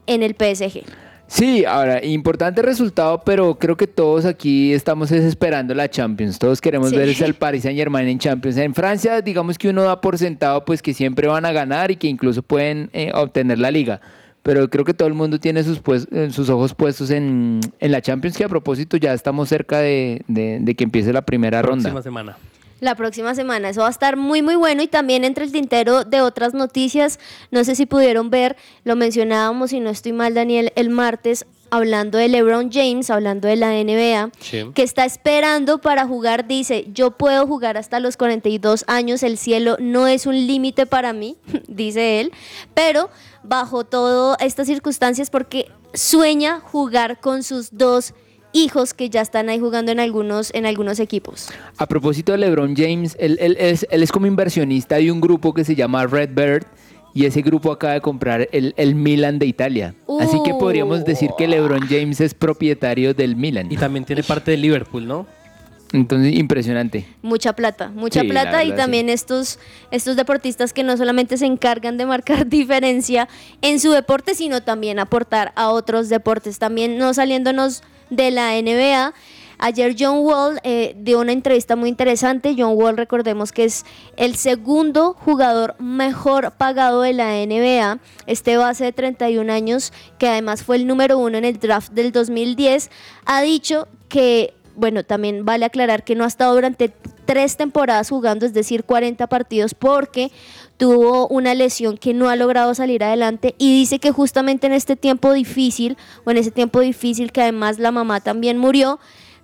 en 0.05 0.23
el 0.23 0.35
PSG. 0.35 1.06
Sí, 1.29 1.65
ahora, 1.65 2.03
importante 2.05 2.61
resultado, 2.61 3.21
pero 3.25 3.55
creo 3.59 3.75
que 3.75 3.85
todos 3.85 4.23
aquí 4.25 4.73
estamos 4.73 5.11
es 5.11 5.25
esperando 5.25 5.73
la 5.75 5.89
Champions. 5.89 6.39
Todos 6.39 6.61
queremos 6.61 6.89
Sí. 6.91 6.95
ver 6.95 7.09
ese 7.09 7.25
al 7.25 7.33
Paris 7.33 7.63
Saint 7.63 7.77
Germain 7.77 8.07
en 8.07 8.17
Champions. 8.17 8.55
En 8.57 8.73
Francia, 8.73 9.21
digamos 9.21 9.57
que 9.57 9.67
uno 9.69 9.83
da 9.83 9.99
por 9.99 10.17
sentado 10.17 10.63
pues 10.63 10.81
que 10.81 10.93
siempre 10.93 11.27
van 11.27 11.45
a 11.45 11.51
ganar 11.51 11.91
y 11.91 11.97
que 11.97 12.07
incluso 12.07 12.41
pueden 12.43 12.89
eh, 12.93 13.11
obtener 13.13 13.59
la 13.59 13.71
liga. 13.71 13.99
Pero 14.41 14.69
creo 14.69 14.85
que 14.85 14.93
todo 14.93 15.09
el 15.09 15.13
mundo 15.13 15.37
tiene 15.37 15.61
sus, 15.65 15.79
pues- 15.79 16.07
eh, 16.13 16.29
sus 16.31 16.47
ojos 16.49 16.73
puestos 16.73 17.11
en, 17.11 17.59
en 17.81 17.91
la 17.91 18.01
Champions, 18.01 18.37
que 18.37 18.45
a 18.45 18.49
propósito 18.49 18.95
ya 18.95 19.13
estamos 19.13 19.49
cerca 19.49 19.79
de, 19.79 20.21
de- 20.29 20.59
de 20.61 20.75
que 20.75 20.85
empiece 20.85 21.11
la 21.11 21.23
primera 21.23 21.61
próxima 21.61 21.89
ronda. 21.89 22.01
semana. 22.01 22.37
La 22.79 22.95
próxima 22.95 23.33
semana, 23.33 23.69
eso 23.69 23.81
va 23.81 23.87
a 23.87 23.91
estar 23.91 24.17
muy 24.17 24.41
muy 24.41 24.55
bueno 24.55 24.83
y 24.83 24.87
también 24.87 25.23
entre 25.23 25.45
el 25.45 25.51
tintero 25.51 26.03
de 26.03 26.21
otras 26.21 26.53
noticias, 26.53 27.19
no 27.49 27.63
sé 27.63 27.73
si 27.75 27.85
pudieron 27.87 28.29
ver, 28.29 28.55
lo 28.83 28.95
mencionábamos 28.95 29.71
si 29.71 29.79
no 29.79 29.89
estoy 29.89 30.13
mal 30.13 30.33
Daniel 30.35 30.71
el 30.75 30.89
martes 30.89 31.45
hablando 31.69 32.17
de 32.17 32.29
LeBron 32.29 32.71
James, 32.71 33.09
hablando 33.09 33.47
de 33.47 33.55
la 33.57 33.73
NBA, 33.73 34.29
Sí. 34.39 34.63
que 34.73 34.83
está 34.83 35.03
esperando 35.05 35.79
para 35.79 36.05
jugar, 36.07 36.47
dice, 36.47 36.85
yo 36.93 37.11
puedo 37.11 37.45
jugar 37.47 37.77
hasta 37.77 37.99
los 37.99 38.15
42 38.15 38.85
años, 38.87 39.21
el 39.23 39.37
cielo 39.37 39.75
no 39.79 40.07
es 40.07 40.25
un 40.27 40.35
límite 40.47 40.85
para 40.85 41.11
mí, 41.13 41.35
dice 41.67 42.21
él, 42.21 42.31
pero 42.73 43.09
bajo 43.43 43.83
todas 43.85 44.37
estas 44.41 44.67
circunstancias 44.67 45.29
porque 45.29 45.69
sueña 45.93 46.59
jugar 46.61 47.19
con 47.19 47.43
sus 47.43 47.69
dos 47.75 48.13
hijos 48.53 48.93
que 48.93 49.09
ya 49.09 49.21
están 49.21 49.49
ahí 49.49 49.59
jugando 49.59 49.91
en 49.91 49.99
algunos, 49.99 50.53
en 50.53 50.65
algunos 50.65 50.99
equipos. 50.99 51.49
A 51.77 51.85
propósito 51.85 52.31
de 52.31 52.39
LeBron 52.39 52.75
James, 52.75 53.15
él, 53.19 53.37
él 53.39 53.57
es, 53.59 53.85
él 53.89 54.03
es 54.03 54.11
como 54.11 54.27
inversionista 54.27 54.97
de 54.97 55.11
un 55.11 55.21
grupo 55.21 55.53
que 55.53 55.63
se 55.63 55.75
llama 55.75 56.05
Red 56.05 56.29
Bird 56.33 56.65
y 57.13 57.25
ese 57.25 57.41
grupo 57.41 57.71
acaba 57.71 57.93
de 57.93 58.01
comprar 58.01 58.47
el, 58.51 58.73
el 58.77 58.93
Milan 58.93 59.39
de 59.39 59.47
Italia. 59.47 59.95
Así 60.19 60.37
que 60.43 60.53
podríamos 60.53 61.03
decir 61.03 61.31
que 61.37 61.47
LeBron 61.47 61.87
James 61.87 62.21
es 62.21 62.33
propietario 62.33 63.13
del 63.13 63.35
Milan. 63.35 63.71
Y 63.71 63.77
también 63.77 64.05
tiene 64.05 64.21
parte 64.21 64.51
de 64.51 64.57
Liverpool, 64.57 65.07
¿no? 65.07 65.25
Entonces, 65.93 66.35
impresionante. 66.35 67.07
Mucha 67.21 67.53
plata, 67.53 67.89
mucha 67.89 68.21
Sí, 68.21 68.27
plata 68.27 68.63
y 68.63 68.73
también 68.73 69.09
estos, 69.09 69.57
estos 69.89 70.15
deportistas 70.15 70.73
que 70.73 70.83
no 70.83 70.97
solamente 70.97 71.37
se 71.37 71.45
encargan 71.45 71.97
de 71.97 72.05
marcar 72.05 72.45
diferencia 72.49 73.27
en 73.61 73.79
su 73.79 73.91
deporte, 73.91 74.35
sino 74.35 74.61
también 74.61 74.99
aportar 74.99 75.53
a 75.55 75.69
otros 75.69 76.09
deportes. 76.09 76.59
También 76.59 76.97
no 76.97 77.13
saliéndonos 77.13 77.83
de 78.09 78.31
la 78.31 78.53
NBA. 78.61 79.13
Ayer 79.59 79.95
John 79.97 80.19
Wall 80.19 80.59
eh, 80.63 80.95
dio 80.99 81.19
una 81.19 81.31
entrevista 81.31 81.75
muy 81.75 81.89
interesante. 81.89 82.55
John 82.57 82.73
Wall, 82.75 82.95
recordemos 82.95 83.51
que 83.51 83.63
es 83.63 83.85
el 84.15 84.35
segundo 84.35 85.13
jugador 85.13 85.75
mejor 85.79 86.51
pagado 86.51 87.01
de 87.01 87.13
la 87.13 87.33
NBA. 87.43 87.99
Este 88.27 88.57
base 88.57 88.83
de 88.83 88.91
31 88.91 89.51
años, 89.51 89.93
que 90.19 90.27
además 90.27 90.63
fue 90.63 90.75
el 90.75 90.85
número 90.85 91.17
uno 91.17 91.39
en 91.39 91.45
el 91.45 91.59
draft 91.59 91.91
del 91.91 92.11
2010, 92.11 92.91
ha 93.25 93.41
dicho 93.41 93.87
que 94.09 94.53
bueno, 94.77 95.03
también 95.03 95.43
vale 95.43 95.65
aclarar 95.65 96.03
que 96.03 96.13
no 96.13 96.23
ha 96.23 96.27
estado 96.27 96.53
durante 96.53 96.93
tres 97.25 97.57
temporadas 97.57 98.09
jugando, 98.09 98.45
es 98.45 98.53
decir, 98.53 98.83
40 98.83 99.25
partidos, 99.25 99.73
porque 99.73 100.31
tuvo 100.77 101.27
una 101.27 101.55
lesión 101.55 101.97
que 101.97 102.13
no 102.13 102.29
ha 102.29 102.35
logrado 102.35 102.73
salir 102.73 103.03
adelante 103.03 103.55
y 103.57 103.73
dice 103.73 103.99
que 103.99 104.11
justamente 104.11 104.67
en 104.67 104.73
este 104.73 104.95
tiempo 104.95 105.33
difícil, 105.33 105.97
o 106.23 106.31
en 106.31 106.37
ese 106.37 106.51
tiempo 106.51 106.79
difícil 106.79 107.31
que 107.31 107.41
además 107.41 107.79
la 107.79 107.91
mamá 107.91 108.21
también 108.21 108.57
murió, 108.57 108.99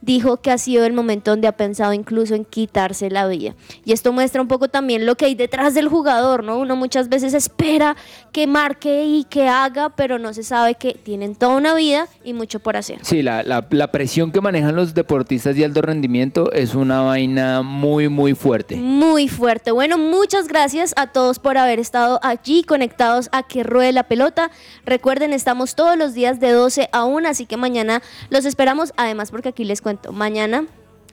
dijo 0.06 0.38
que 0.38 0.52
ha 0.52 0.58
sido 0.58 0.86
el 0.86 0.94
momento 0.94 1.32
donde 1.32 1.48
ha 1.48 1.54
pensado 1.54 1.94
incluso 1.94 2.36
en 2.36 2.44
quitarse 2.46 3.10
la 3.10 3.28
vida. 3.28 3.56
Y 3.86 3.94
esto 3.94 4.12
muestra 4.12 4.42
un 4.42 4.48
poco 4.48 4.68
también 4.68 5.06
lo 5.06 5.16
que 5.16 5.26
hay 5.26 5.36
detrás 5.36 5.74
del 5.74 5.88
jugador, 5.88 6.44
¿no? 6.44 6.60
Uno 6.60 6.76
muchas 6.76 7.08
veces 7.10 7.34
espera 7.34 7.96
que 8.32 8.46
marque 8.48 9.06
y 9.06 9.24
que 9.24 9.48
haga, 9.48 9.90
pero 9.90 10.20
no 10.20 10.34
se 10.34 10.44
sabe 10.44 10.76
que 10.76 10.94
tienen 10.94 11.36
toda 11.36 11.56
una 11.56 11.74
vida 11.74 12.08
y 12.24 12.34
mucho 12.34 12.60
por 12.60 12.76
hacer. 12.76 13.00
Sí, 13.02 13.22
la, 13.22 13.44
la, 13.44 13.66
la 13.70 13.92
presión 13.92 14.32
que 14.32 14.42
manejan 14.42 14.76
los 14.76 14.94
deportistas 14.94 15.56
de 15.56 15.64
alto 15.64 15.82
rendimiento 15.82 16.52
es 16.52 16.76
una 16.76 17.02
vaina 17.02 17.62
muy, 17.62 18.10
muy 18.10 18.34
fuerte. 18.36 18.76
Muy 18.76 19.30
fuerte. 19.30 19.72
Bueno, 19.72 19.98
muchas 19.98 20.48
gracias 20.48 20.94
a 20.98 21.08
todos 21.08 21.40
por 21.40 21.58
haber 21.58 21.80
estado 21.80 22.20
allí 22.24 22.64
conectados 22.64 23.30
a 23.32 23.44
que 23.44 23.64
ruede 23.64 23.94
la 23.94 24.04
pelota. 24.04 24.52
Recuerden, 24.86 25.32
estamos 25.32 25.76
todos 25.76 25.98
los 25.98 26.14
días 26.14 26.40
de 26.40 26.52
12 26.52 26.90
a 26.92 27.06
1, 27.06 27.30
así 27.30 27.46
que 27.46 27.56
mañana 27.56 28.02
los 28.30 28.46
esperamos. 28.46 28.92
Además, 28.98 29.32
porque 29.32 29.50
aquí 29.50 29.64
les 29.64 29.82
cuento, 29.82 29.93
mañana 30.12 30.66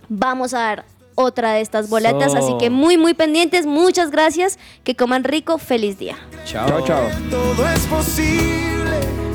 vamos 0.08 0.54
a 0.54 0.60
dar 0.60 0.84
otra 1.14 1.52
de 1.52 1.60
estas 1.60 1.88
boletas, 1.90 2.34
así 2.34 2.54
que 2.58 2.70
muy, 2.70 2.96
muy 2.96 3.14
pendientes. 3.14 3.66
Muchas 3.66 4.10
gracias. 4.10 4.58
Que 4.84 4.96
coman 4.96 5.24
rico. 5.24 5.58
Feliz 5.58 5.98
día. 5.98 6.16
Chao, 6.44 6.84
chao. 6.86 7.08
Todo 7.30 7.68
es 7.68 7.86
posible. 7.86 9.29